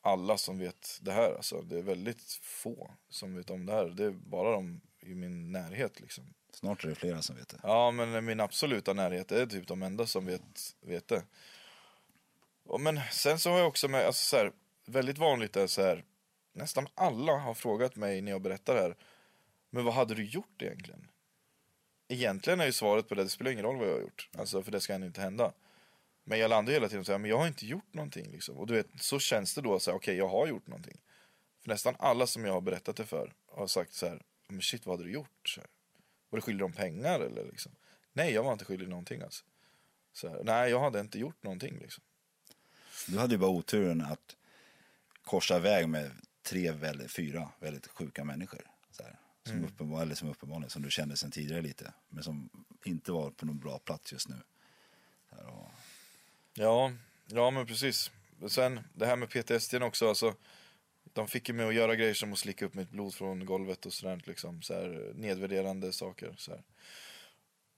alla 0.00 0.38
som 0.38 0.58
vet 0.58 0.98
det 1.02 1.12
här. 1.12 1.34
Alltså, 1.36 1.62
det 1.62 1.78
är 1.78 1.82
väldigt 1.82 2.32
få 2.42 2.94
som 3.08 3.34
vet 3.34 3.50
om 3.50 3.66
det 3.66 3.72
här. 3.72 3.84
Det 3.84 4.04
är 4.04 4.10
bara 4.10 4.50
de 4.50 4.80
i 5.00 5.14
min 5.14 5.52
närhet 5.52 6.00
liksom. 6.00 6.34
Snart 6.52 6.84
är 6.84 6.88
det 6.88 6.94
flera 6.94 7.22
som 7.22 7.36
vet 7.36 7.48
det. 7.48 7.60
Ja, 7.62 7.90
men 7.90 8.24
min 8.24 8.40
absoluta 8.40 8.92
närhet 8.92 9.32
är 9.32 9.46
typ 9.46 9.66
de 9.68 9.82
enda 9.82 10.06
som 10.06 10.26
vet, 10.26 10.76
vet 10.80 11.08
det. 11.08 11.22
Men 12.78 13.00
sen 13.12 13.38
så 13.38 13.50
har 13.50 13.58
jag 13.58 13.68
också 13.68 13.88
med, 13.88 14.06
alltså 14.06 14.24
så 14.24 14.36
här, 14.36 14.52
väldigt 14.86 15.18
vanligt 15.18 15.56
är 15.56 15.66
så 15.66 15.82
här, 15.82 16.04
nästan 16.52 16.88
alla 16.94 17.32
har 17.32 17.54
frågat 17.54 17.96
mig 17.96 18.20
när 18.20 18.32
jag 18.32 18.42
berättar 18.42 18.74
det 18.74 18.80
här, 18.80 18.96
men 19.70 19.84
vad 19.84 19.94
hade 19.94 20.14
du 20.14 20.24
gjort 20.24 20.62
egentligen? 20.62 21.08
Egentligen 22.08 22.60
är 22.60 22.66
ju 22.66 22.72
svaret 22.72 23.08
på 23.08 23.14
det, 23.14 23.22
det 23.22 23.28
spelar 23.28 23.50
ingen 23.50 23.64
roll 23.64 23.78
vad 23.78 23.88
jag 23.88 23.92
har 23.92 24.00
gjort, 24.00 24.28
alltså 24.38 24.62
för 24.62 24.72
det 24.72 24.80
ska 24.80 24.94
ändå 24.94 25.06
inte 25.06 25.20
hända. 25.20 25.52
Men 26.24 26.38
jag 26.38 26.48
landar 26.48 26.72
hela 26.72 26.88
tiden 26.88 27.00
och 27.00 27.06
säger, 27.06 27.18
men 27.18 27.30
jag 27.30 27.38
har 27.38 27.46
inte 27.46 27.66
gjort 27.66 27.94
någonting 27.94 28.32
liksom. 28.32 28.56
Och 28.56 28.66
du 28.66 28.74
vet, 28.74 28.86
så 29.00 29.18
känns 29.18 29.54
det 29.54 29.60
då 29.60 29.74
att 29.74 29.82
säga, 29.82 29.94
okej 29.94 30.12
okay, 30.12 30.18
jag 30.18 30.28
har 30.28 30.46
gjort 30.46 30.66
någonting. 30.66 31.00
För 31.62 31.68
nästan 31.68 31.96
alla 31.98 32.26
som 32.26 32.44
jag 32.44 32.52
har 32.52 32.60
berättat 32.60 32.96
det 32.96 33.06
för 33.06 33.32
har 33.46 33.66
sagt 33.66 33.94
så 33.94 34.06
här, 34.06 34.22
men 34.48 34.62
shit 34.62 34.86
vad 34.86 34.98
hade 34.98 35.08
du 35.08 35.12
gjort? 35.12 35.48
Så 35.48 35.60
här. 35.60 35.70
Var 36.30 36.36
du 36.36 36.40
skyldig 36.40 36.60
dem 36.60 36.72
pengar 36.72 37.20
eller 37.20 37.44
liksom? 37.44 37.72
Nej, 38.12 38.32
jag 38.32 38.42
var 38.42 38.52
inte 38.52 38.64
skyldig 38.64 38.88
någonting 38.88 39.22
alltså. 39.22 39.44
Så 40.12 40.28
här, 40.28 40.42
nej, 40.44 40.70
jag 40.70 40.80
hade 40.80 41.00
inte 41.00 41.18
gjort 41.18 41.42
någonting 41.42 41.78
liksom. 41.78 42.04
Du 43.06 43.18
hade 43.18 43.34
ju 43.34 43.38
bara 43.38 43.50
oturen 43.50 44.00
att 44.02 44.36
korsa 45.24 45.58
väg 45.58 45.88
med 45.88 46.10
tre, 46.42 46.72
väldigt, 46.72 47.12
fyra 47.12 47.48
väldigt 47.58 47.86
sjuka 47.86 48.24
människor. 48.24 48.60
Så 48.90 49.02
här, 49.02 49.18
som, 49.48 49.56
Mm. 49.56 49.68
uppenbar, 49.68 50.02
eller 50.02 50.14
som 50.14 50.28
uppenbarligen, 50.28 50.70
som 50.70 50.82
du 50.82 50.90
kände 50.90 51.16
sedan 51.16 51.30
tidigare 51.30 51.62
lite. 51.62 51.92
Men 52.08 52.24
som 52.24 52.50
inte 52.84 53.12
var 53.12 53.30
på 53.30 53.46
någon 53.46 53.58
bra 53.58 53.78
plats 53.78 54.12
just 54.12 54.28
nu. 54.28 54.36
Och, 55.30 55.70
Ja, 56.54 56.92
ja 57.26 57.50
men 57.50 57.66
precis. 57.66 58.10
Sen 58.48 58.80
det 58.94 59.06
här 59.06 59.16
med 59.16 59.30
PTSD 59.30 59.74
också, 59.82 60.08
alltså. 60.08 60.34
De 61.12 61.28
fick 61.28 61.48
ju 61.48 61.54
mig 61.54 61.68
att 61.68 61.74
göra 61.74 61.96
grejer 61.96 62.14
som 62.14 62.32
att 62.32 62.38
slicka 62.38 62.64
upp 62.66 62.74
mitt 62.74 62.90
blod 62.90 63.14
från 63.14 63.46
golvet 63.46 63.86
och 63.86 63.92
sådär 63.92 64.22
liksom. 64.26 64.62
Så 64.62 64.74
här, 64.74 65.12
nedvärderande 65.14 65.92
saker. 65.92 66.34
Så 66.38 66.50
här. 66.50 66.62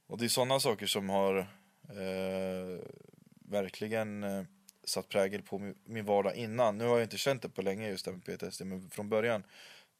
Och 0.06 0.18
det 0.18 0.24
är 0.24 0.28
sådana 0.28 0.60
saker 0.60 0.86
som 0.86 1.08
har 1.08 1.38
eh, 1.88 2.80
verkligen 3.48 4.24
eh, 4.24 4.44
satt 4.84 5.08
prägel 5.08 5.42
på 5.42 5.58
min, 5.58 5.74
min 5.84 6.04
vardag 6.04 6.34
innan. 6.36 6.78
Nu 6.78 6.84
har 6.84 6.94
jag 6.98 7.02
inte 7.02 7.18
känt 7.18 7.42
det 7.42 7.48
på 7.48 7.62
länge 7.62 7.88
just 7.88 8.04
det 8.04 8.12
med 8.12 8.24
PTSD, 8.24 8.62
men 8.64 8.90
från 8.90 9.08
början 9.08 9.42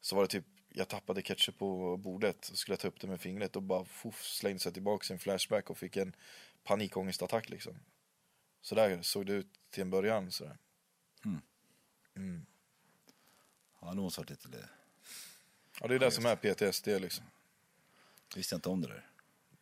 så 0.00 0.16
var 0.16 0.22
det 0.22 0.28
typ 0.28 0.44
jag 0.72 0.88
tappade 0.88 1.22
ketchup 1.22 1.58
på 1.58 1.96
bordet 1.96 2.48
och 2.48 2.58
skulle 2.58 2.76
ta 2.76 2.88
upp 2.88 3.00
det 3.00 3.06
med 3.06 3.20
fingret 3.20 3.56
och 3.56 3.62
bara 3.62 3.84
fuff, 3.84 4.24
slängde 4.24 4.60
sig 4.60 4.72
tillbaka 4.72 5.06
i 5.10 5.12
en 5.12 5.18
flashback 5.18 5.70
och 5.70 5.78
fick 5.78 5.96
en 5.96 6.16
panikångestattack 6.64 7.50
liksom. 7.50 7.80
Så 8.60 8.74
där 8.74 9.02
såg 9.02 9.26
det 9.26 9.32
ut 9.32 9.48
till 9.70 9.82
en 9.82 9.90
början 9.90 10.30
sådär. 10.30 10.58
ja, 13.80 13.88
det 13.88 14.00
måste 14.00 14.20
varit 14.20 14.30
lite... 14.30 14.68
Ja 15.80 15.86
det 15.88 15.94
är 15.94 15.98
det 15.98 16.10
som 16.10 16.26
är 16.26 16.36
PTSD 16.36 16.86
liksom. 16.86 17.24
Visste 18.36 18.54
jag 18.54 18.58
inte 18.58 18.68
om 18.68 18.80
det 18.80 18.88
där. 18.88 19.10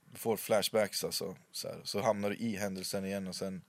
Du 0.04 0.18
får 0.18 0.36
flashbacks 0.36 1.04
alltså. 1.04 1.36
Så, 1.52 1.68
här. 1.68 1.80
så 1.84 2.00
hamnar 2.00 2.30
du 2.30 2.36
i 2.36 2.56
händelsen 2.56 3.04
igen 3.04 3.28
och 3.28 3.36
sen 3.36 3.64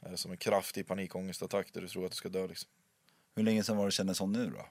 är 0.00 0.10
det 0.10 0.16
som 0.16 0.30
en 0.30 0.36
kraftig 0.36 0.86
panikångestattack 0.86 1.72
där 1.72 1.80
du 1.80 1.88
tror 1.88 2.04
att 2.04 2.10
du 2.10 2.16
ska 2.16 2.28
dö 2.28 2.46
liksom. 2.46 2.70
Hur 3.34 3.42
länge 3.42 3.62
sedan 3.62 3.76
var 3.76 3.84
det 3.84 3.92
kändes 3.92 4.18
som 4.18 4.32
nu 4.32 4.50
då? 4.50 4.68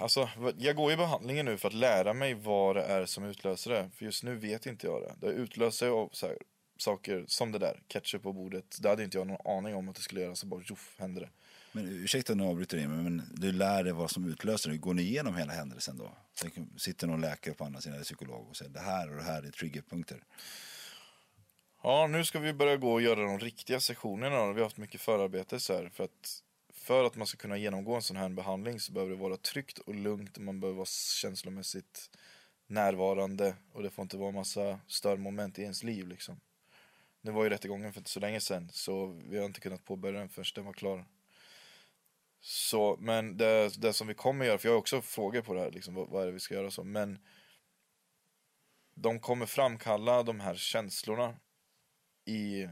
Alltså, 0.00 0.28
jag 0.58 0.76
går 0.76 0.92
i 0.92 0.96
behandlingen 0.96 1.46
nu 1.46 1.58
för 1.58 1.68
att 1.68 1.74
lära 1.74 2.14
mig 2.14 2.34
vad 2.34 2.76
det 2.76 2.82
är 2.82 3.06
som 3.06 3.24
utlöser 3.24 3.70
det. 3.70 3.90
För 3.96 4.04
just 4.04 4.22
nu 4.22 4.36
vet 4.36 4.66
inte 4.66 4.86
jag 4.86 5.02
det. 5.02 5.26
Det 5.26 5.32
utlöser 5.32 5.88
av 5.88 6.08
så 6.12 6.26
här, 6.26 6.38
saker 6.78 7.24
som 7.26 7.52
det 7.52 7.58
där, 7.58 7.82
ketchup 7.88 8.22
på 8.22 8.32
bordet. 8.32 8.78
Det 8.80 8.88
hade 8.88 9.04
inte 9.04 9.18
jag 9.18 9.26
någon 9.26 9.56
aning 9.56 9.74
om 9.74 9.88
att 9.88 9.96
det 9.96 10.02
skulle 10.02 10.20
göra, 10.20 10.34
så 10.34 10.46
bara 10.46 10.62
tjoff, 10.62 10.94
hände 10.98 11.20
det. 11.20 11.28
Men 11.72 11.88
ursäkta 11.88 12.32
om 12.32 12.40
jag 12.40 12.48
avbryter 12.48 12.76
dig, 12.76 12.88
men 12.88 13.22
du 13.34 13.52
lär 13.52 13.84
dig 13.84 13.92
vad 13.92 14.10
som 14.10 14.30
utlöser 14.30 14.70
det. 14.70 14.76
Går 14.76 14.94
ni 14.94 15.02
igenom 15.02 15.36
hela 15.36 15.52
händelsen 15.52 15.98
då? 15.98 16.12
Sen 16.34 16.70
sitter 16.76 17.06
någon 17.06 17.20
läkare 17.20 17.54
på 17.54 17.64
andra 17.64 17.80
sidan, 17.80 17.94
eller 17.94 18.04
psykolog, 18.04 18.48
och 18.50 18.56
säger 18.56 18.72
det 18.72 18.80
här 18.80 19.10
och 19.10 19.16
det 19.16 19.22
här 19.22 19.42
är 19.42 19.50
triggerpunkter. 19.50 20.22
Ja, 21.82 22.06
nu 22.06 22.24
ska 22.24 22.38
vi 22.38 22.52
börja 22.52 22.76
gå 22.76 22.92
och 22.92 23.02
göra 23.02 23.20
de 23.20 23.38
riktiga 23.38 23.80
sessionerna. 23.80 24.52
Vi 24.52 24.60
har 24.60 24.66
haft 24.66 24.76
mycket 24.76 25.00
förarbete 25.00 25.60
så 25.60 25.74
här. 25.74 25.88
För 25.94 26.04
att, 26.04 26.42
för 26.84 27.04
att 27.04 27.16
man 27.16 27.26
ska 27.26 27.36
kunna 27.38 27.56
genomgå 27.56 27.94
en 27.94 28.02
sån 28.02 28.16
här 28.16 28.28
behandling 28.28 28.80
så 28.80 28.92
behöver 28.92 29.12
det 29.12 29.22
vara 29.22 29.36
tryggt 29.36 29.78
och 29.78 29.94
lugnt. 29.94 30.36
och 30.36 30.42
Man 30.42 30.60
behöver 30.60 30.76
vara 30.76 30.86
känslomässigt 31.20 32.10
närvarande. 32.66 33.56
Och 33.72 33.82
det 33.82 33.90
får 33.90 34.02
inte 34.02 34.16
vara 34.16 34.30
massa 34.30 34.80
störmoment 34.86 35.58
i 35.58 35.62
ens 35.62 35.82
liv 35.82 36.08
liksom. 36.08 36.40
Nu 37.20 37.30
var 37.30 37.44
ju 37.44 37.50
rättegången 37.50 37.92
för 37.92 38.00
inte 38.00 38.10
så 38.10 38.20
länge 38.20 38.40
sedan. 38.40 38.70
Så 38.72 39.06
vi 39.06 39.38
har 39.38 39.44
inte 39.44 39.60
kunnat 39.60 39.84
påbörja 39.84 40.18
den 40.18 40.28
förrän 40.28 40.44
den 40.54 40.64
var 40.64 40.72
klar. 40.72 41.04
Så, 42.40 42.96
men 43.00 43.36
det, 43.36 43.80
det 43.80 43.92
som 43.92 44.06
vi 44.06 44.14
kommer 44.14 44.44
göra, 44.44 44.58
för 44.58 44.68
jag 44.68 44.74
har 44.74 44.78
också 44.78 45.02
frågor 45.02 45.42
på 45.42 45.54
det 45.54 45.60
här, 45.60 45.70
liksom, 45.70 45.94
vad, 45.94 46.08
vad 46.08 46.22
är 46.22 46.26
det 46.26 46.32
vi 46.32 46.40
ska 46.40 46.54
göra 46.54 46.70
så. 46.70 46.84
Men 46.84 47.18
de 48.94 49.20
kommer 49.20 49.46
framkalla 49.46 50.22
de 50.22 50.40
här 50.40 50.54
känslorna 50.54 51.34
i, 52.24 52.68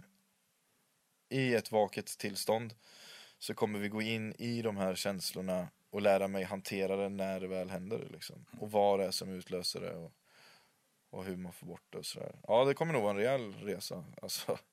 i 1.28 1.54
ett 1.54 1.72
vaket 1.72 2.06
tillstånd 2.06 2.74
så 3.42 3.54
kommer 3.54 3.78
vi 3.78 3.88
gå 3.88 4.02
in 4.02 4.34
i 4.38 4.62
de 4.62 4.76
här 4.76 4.94
känslorna 4.94 5.68
och 5.90 6.02
lära 6.02 6.28
mig 6.28 6.44
hantera 6.44 6.96
det 6.96 7.08
när 7.08 7.40
det 7.40 7.48
väl 7.48 7.70
händer. 7.70 8.08
Liksom. 8.10 8.46
Och 8.60 8.70
vad 8.70 8.98
det 8.98 9.06
är 9.06 9.10
som 9.10 9.28
utlöser 9.28 9.80
det 9.80 9.94
och, 9.94 10.12
och 11.10 11.24
hur 11.24 11.36
man 11.36 11.52
får 11.52 11.66
bort 11.66 11.84
det 11.90 11.98
och 11.98 12.06
sådär. 12.06 12.34
Ja, 12.48 12.64
det 12.64 12.74
kommer 12.74 12.92
nog 12.92 13.02
vara 13.02 13.10
en 13.10 13.16
rejäl 13.16 13.54
resa. 13.54 14.04
Alltså. 14.22 14.58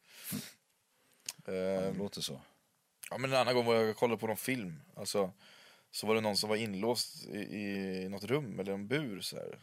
Ja, 1.45 1.51
det 1.51 1.93
låter 1.97 2.21
så. 2.21 2.41
Ja 3.09 3.17
men 3.17 3.31
en 3.31 3.37
annan 3.37 3.55
gång 3.55 3.65
var 3.65 3.75
jag 3.75 3.97
kollade 3.97 4.19
på 4.19 4.27
någon 4.27 4.37
film. 4.37 4.81
Alltså, 4.95 5.31
så 5.91 6.07
var 6.07 6.15
det 6.15 6.21
någon 6.21 6.37
som 6.37 6.49
var 6.49 6.55
inlåst 6.55 7.25
i, 7.25 7.37
i 7.37 8.09
något 8.09 8.23
rum 8.23 8.59
eller 8.59 8.73
en 8.73 8.87
bur 8.87 9.21
så 9.21 9.35
här. 9.35 9.59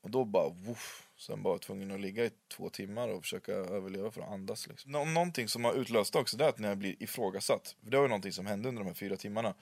Och 0.00 0.10
då 0.10 0.24
bara 0.24 0.48
woof, 0.48 1.05
sen 1.18 1.42
bara 1.42 1.58
tvungen 1.58 1.90
att 1.90 2.00
ligga 2.00 2.24
i 2.24 2.30
två 2.56 2.70
timmar 2.70 3.08
och 3.08 3.22
försöka 3.22 3.52
överleva 3.52 4.10
för 4.10 4.20
att 4.20 4.30
andas 4.30 4.66
liksom. 4.66 4.92
Nå- 4.92 5.04
någonting 5.04 5.48
som 5.48 5.64
har 5.64 5.74
utlöst 5.74 6.16
också 6.16 6.36
det 6.36 6.44
är 6.44 6.48
att 6.48 6.58
när 6.58 6.68
jag 6.68 6.78
blir 6.78 7.02
ifrågasatt. 7.02 7.76
För 7.82 7.90
det 7.90 7.96
var 7.96 8.04
ju 8.04 8.08
någonting 8.08 8.32
som 8.32 8.46
hände 8.46 8.68
under 8.68 8.82
de 8.82 8.86
här 8.88 8.94
fyra 8.94 9.16
timmarna. 9.16 9.54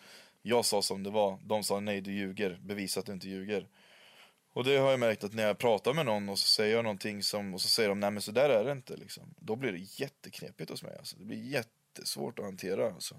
Jag 0.42 0.64
sa 0.64 0.82
som 0.82 1.02
det 1.02 1.10
var, 1.10 1.38
de 1.44 1.64
sa 1.64 1.80
nej 1.80 2.00
du 2.00 2.12
ljuger, 2.12 2.58
bevisa 2.62 3.00
att 3.00 3.06
du 3.06 3.12
inte 3.12 3.28
ljuger. 3.28 3.68
Och 4.52 4.64
det 4.64 4.76
har 4.76 4.90
jag 4.90 5.00
märkt 5.00 5.24
att 5.24 5.34
när 5.34 5.46
jag 5.46 5.58
pratar 5.58 5.94
med 5.94 6.06
någon 6.06 6.28
och 6.28 6.38
så 6.38 6.48
säger 6.48 6.76
jag 6.76 6.82
någonting 6.82 7.22
som, 7.22 7.54
och 7.54 7.60
så 7.60 7.68
säger 7.68 7.88
de 7.88 8.00
nej 8.00 8.10
men 8.10 8.22
så 8.22 8.32
där 8.32 8.50
är 8.50 8.64
det 8.64 8.72
inte 8.72 8.96
liksom. 8.96 9.34
Då 9.38 9.56
blir 9.56 9.72
det 9.72 10.00
jätteknepigt 10.00 10.70
hos 10.70 10.82
mig 10.82 10.96
alltså. 10.98 11.16
Det 11.16 11.24
blir 11.24 11.42
jättesvårt 11.44 12.38
att 12.38 12.44
hantera 12.44 12.92
alltså. 12.92 13.16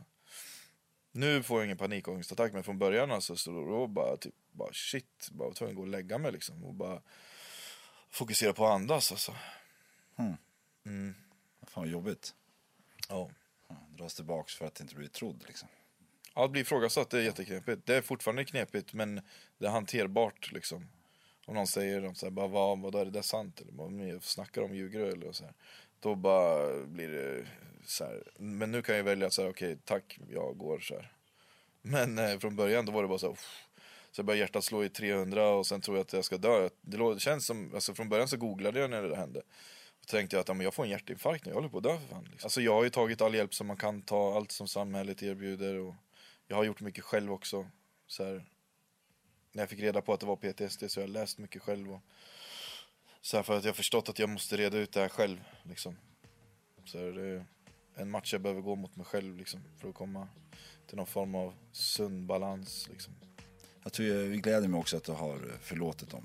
Nu 1.12 1.44
får 1.44 1.58
jag 1.60 1.66
ingen 1.66 1.78
panikångestattack 1.78 2.54
men 2.54 2.64
från 2.64 2.80
början 2.80 3.12
alltså 3.12 3.36
så 3.36 3.52
då 3.52 3.88
bara 3.88 4.18
typ, 4.18 4.34
bara 4.52 4.74
shit, 4.74 5.30
bara 5.32 5.48
var 5.48 5.54
tvungen 5.56 5.72
att 5.74 5.76
gå 5.78 5.82
och 5.82 5.88
lägga 5.88 6.18
mig 6.18 6.32
liksom 6.32 6.64
och 6.64 6.74
bara 6.74 7.02
fokusera 8.16 8.54
på 8.54 8.66
att 8.66 8.72
andas 8.72 9.12
alltså. 9.12 9.36
Fan 11.68 11.84
vad 11.84 11.88
jobbigt. 11.88 12.36
Ja. 13.10 13.30
Ja, 13.68 13.76
Dras 13.98 14.16
tillbaks 14.16 14.56
för 14.56 14.66
att 14.66 14.80
inte 14.80 14.96
bli 14.96 15.10
trodd 15.10 15.44
liksom. 15.48 15.68
Ja, 16.36 16.46
att 16.46 16.52
bli 16.52 16.62
ifrågasatt 16.62 17.10
det 17.10 17.18
är 17.18 17.22
jätteknepigt. 17.22 17.86
Det 17.86 17.96
är 17.96 18.02
fortfarande 18.02 18.46
knepigt 18.46 18.94
men 18.94 19.22
det 19.58 19.66
är 19.66 19.70
hanterbart 19.70 20.52
liksom. 20.52 20.88
Om 21.46 21.56
någon 21.56 21.68
säger 21.68 22.02
de 22.02 22.16
så 22.16 22.26
här, 22.26 22.32
bara, 22.32 22.48
vad, 22.48 22.80
vad 22.80 22.96
är 22.96 23.06
det 23.06 23.12
där 23.12 23.22
sant? 23.22 23.62
Eller 23.62 23.74
vad 23.74 24.24
snackar 24.24 24.62
om, 24.62 24.76
ljuger 24.76 25.00
eller 25.00 25.32
så 25.32 25.44
här. 25.44 25.54
Då 26.00 26.16
bara 26.16 26.86
blir 26.86 27.10
det 27.10 27.48
så 27.86 28.06
här. 28.06 28.24
Men 28.38 28.72
nu 28.72 28.82
kan 28.82 28.96
jag 28.96 29.04
välja 29.04 29.28
att 29.28 29.34
säga 29.34 29.50
okej 29.50 29.78
tack, 29.86 30.20
jag 30.30 30.58
går 30.58 30.80
så 30.80 30.96
här. 30.96 31.12
Men 31.82 32.18
eh, 32.18 32.40
från 32.40 32.56
början 32.56 32.86
då 32.86 32.92
var 32.92 33.02
det 33.02 33.08
bara 33.08 33.20
så 33.20 33.28
här, 33.28 33.38
så 34.16 34.20
jag 34.20 34.26
började 34.26 34.40
hjärtat 34.40 34.64
slå 34.64 34.84
i 34.84 34.90
300 34.90 35.48
och 35.48 35.68
sen 35.68 35.82
tror 35.82 35.98
jag 35.98 36.04
att 36.04 36.14
jag 36.14 36.26
ska 36.26 36.38
dö. 36.38 36.70
Det 36.82 37.20
känns 37.20 37.46
som, 37.46 37.72
alltså 37.74 37.94
från 37.94 38.10
början 38.10 38.28
så 38.28 38.38
googlade 38.38 38.80
jag 38.80 38.90
när 38.90 39.02
det 39.02 39.10
där 39.10 39.16
hände. 39.16 39.42
Och 40.02 40.08
tänkte 40.08 40.36
jag 40.36 40.42
att 40.42 40.48
ja, 40.48 40.54
men 40.54 40.64
jag 40.64 40.74
får 40.74 40.84
en 40.84 40.90
hjärtinfarkt 40.90 41.46
nu, 41.46 41.52
jag 41.52 41.56
håller 41.56 41.70
på 41.70 41.78
att 41.78 41.84
dö 41.84 42.00
för 42.00 42.08
fan. 42.08 42.24
Liksom. 42.24 42.46
Alltså 42.46 42.62
jag 42.62 42.74
har 42.74 42.84
ju 42.84 42.90
tagit 42.90 43.22
all 43.22 43.36
hjälp 43.36 43.54
som 43.54 43.68
man 43.68 43.78
kan 43.78 44.02
ta, 44.02 44.36
allt 44.36 44.52
som 44.52 44.68
samhället 44.68 45.24
erbjuder 45.24 45.76
och 45.76 45.96
jag 46.48 46.56
har 46.56 46.64
gjort 46.64 46.82
mycket 46.82 47.04
själv 47.04 47.32
också. 47.32 47.70
Så 48.08 48.24
här, 48.24 48.46
när 49.52 49.62
jag 49.62 49.70
fick 49.70 49.80
reda 49.80 50.02
på 50.02 50.14
att 50.14 50.20
det 50.20 50.26
var 50.26 50.36
PTSD 50.36 50.92
så 50.92 51.00
har 51.00 51.08
jag 51.08 51.14
läst 51.14 51.38
mycket 51.38 51.62
själv. 51.62 51.94
Och, 51.94 52.02
så 53.22 53.38
här, 53.38 53.44
för 53.44 53.58
att 53.58 53.64
jag 53.64 53.72
har 53.72 53.76
förstått 53.76 54.10
att 54.10 54.20
jag 54.20 54.30
måste 54.30 54.58
reda 54.58 54.78
ut 54.78 54.92
det 54.92 55.02
här 55.02 55.10
själv. 55.10 55.44
Liksom. 55.64 55.98
Så 56.86 57.00
här, 57.00 57.06
det 57.06 57.22
är 57.22 57.46
en 57.96 58.12
match 58.12 58.34
jag 58.34 58.42
behöver 58.42 58.62
gå 58.62 58.76
mot 58.76 58.96
mig 58.96 59.06
själv 59.06 59.38
liksom, 59.38 59.64
för 59.82 59.90
att 59.90 59.96
komma 59.96 60.28
till 60.88 60.98
någon 60.98 61.08
form 61.08 61.36
av 61.36 61.54
sund 61.72 62.26
balans. 62.26 62.88
Liksom. 62.90 63.14
Jag 63.86 63.94
tror 63.94 64.08
jag, 64.08 64.42
gläder 64.42 64.68
mig 64.68 64.80
också 64.80 64.98
att 64.98 65.04
du 65.04 65.12
har 65.12 65.40
förlåtit 65.62 66.10
dem. 66.10 66.22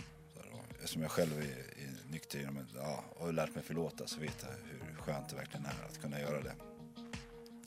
Eftersom 0.74 1.02
jag 1.02 1.10
själv 1.10 1.38
är, 1.38 1.42
är 1.42 2.12
nykter 2.12 2.38
att, 2.38 2.76
ja, 2.76 3.04
och 3.16 3.26
har 3.26 3.32
lärt 3.32 3.54
mig 3.54 3.64
förlåta 3.64 4.06
så 4.06 4.20
vet 4.20 4.36
jag 4.42 4.48
hur 4.88 4.94
skönt 5.02 5.28
det 5.28 5.36
verkligen 5.36 5.66
är 5.66 5.86
att 5.88 6.00
kunna 6.00 6.20
göra 6.20 6.42
det. 6.42 6.52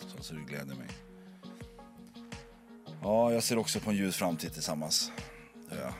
Så, 0.08 0.24
så 0.24 0.34
det 0.34 0.42
gläder 0.42 0.76
mig. 0.76 0.88
Ja, 3.02 3.34
jag 3.34 3.44
ser 3.44 3.58
också 3.58 3.80
på 3.80 3.90
en 3.90 3.96
ljus 3.96 4.16
framtid 4.16 4.54
tillsammans. 4.54 5.12
Ja, 5.70 5.94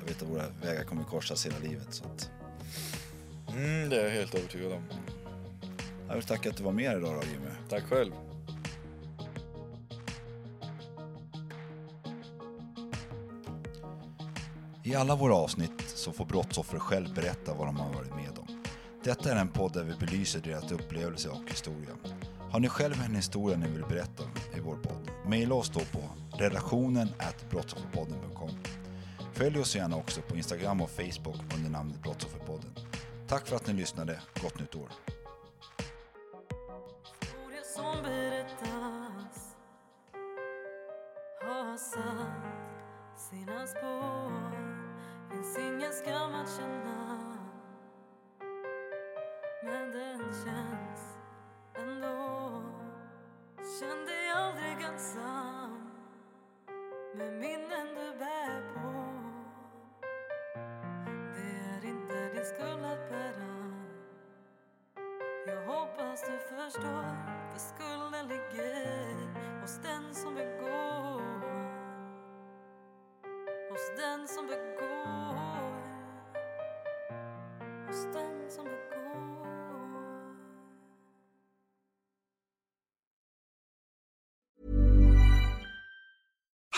jag 0.00 0.06
vet 0.06 0.22
att 0.22 0.28
våra 0.28 0.48
vägar 0.48 0.84
kommer 0.84 1.04
korsas 1.04 1.46
hela 1.46 1.58
livet. 1.58 1.94
Så 1.94 2.04
att, 2.04 2.30
Mm, 3.56 3.88
det 3.88 3.96
är 4.00 4.04
jag 4.04 4.10
helt 4.10 4.34
övertygad 4.34 4.72
om. 4.72 4.82
jag 6.08 6.14
vill 6.14 6.24
tacka 6.24 6.50
att 6.50 6.56
du 6.56 6.62
var 6.62 6.72
med 6.72 6.96
idag 6.98 7.14
då, 7.14 7.26
Jimmy. 7.32 7.50
Tack 7.68 7.84
själv. 7.84 8.12
I 14.82 14.94
alla 14.94 15.16
våra 15.16 15.34
avsnitt 15.34 15.82
så 15.86 16.12
får 16.12 16.24
brottsoffer 16.24 16.78
själv 16.78 17.14
berätta 17.14 17.54
vad 17.54 17.68
de 17.68 17.76
har 17.76 17.92
varit 17.94 18.14
med 18.14 18.38
om. 18.38 18.46
Detta 19.04 19.32
är 19.32 19.36
en 19.36 19.48
podd 19.48 19.72
där 19.72 19.84
vi 19.84 19.94
belyser 20.06 20.40
deras 20.40 20.72
upplevelse 20.72 21.28
och 21.28 21.50
historia. 21.50 21.90
Har 22.50 22.60
ni 22.60 22.68
själv 22.68 22.94
en 23.06 23.14
historia 23.14 23.56
ni 23.56 23.68
vill 23.68 23.84
berätta 23.84 24.22
om 24.22 24.30
i 24.56 24.60
vår 24.60 24.76
podd? 24.76 25.10
Maila 25.26 25.54
oss 25.54 25.70
då 25.70 25.80
på 25.80 26.02
redaktionen 26.36 27.08
brottsofferpodden.com. 27.50 28.50
Följ 29.32 29.58
oss 29.58 29.76
gärna 29.76 29.96
också 29.96 30.20
på 30.22 30.36
Instagram 30.36 30.80
och 30.80 30.90
Facebook 30.90 31.54
under 31.56 31.70
namnet 31.70 32.02
Brottsofferpodden. 32.02 32.70
Tack 33.28 33.46
för 33.46 33.56
att 33.56 33.66
ni 33.66 33.72
lyssnade. 33.72 34.20
Gott 34.42 34.60
nytt 34.60 34.74
år! 34.74 34.88
Sina 43.30 43.66
spår 43.66 44.39
Finns 45.30 45.58
ingen 45.58 45.92
skam 45.92 46.34
att 46.34 46.56
känna. 46.56 47.18
Men 49.64 49.90
den 49.92 50.18
känns 50.18 50.69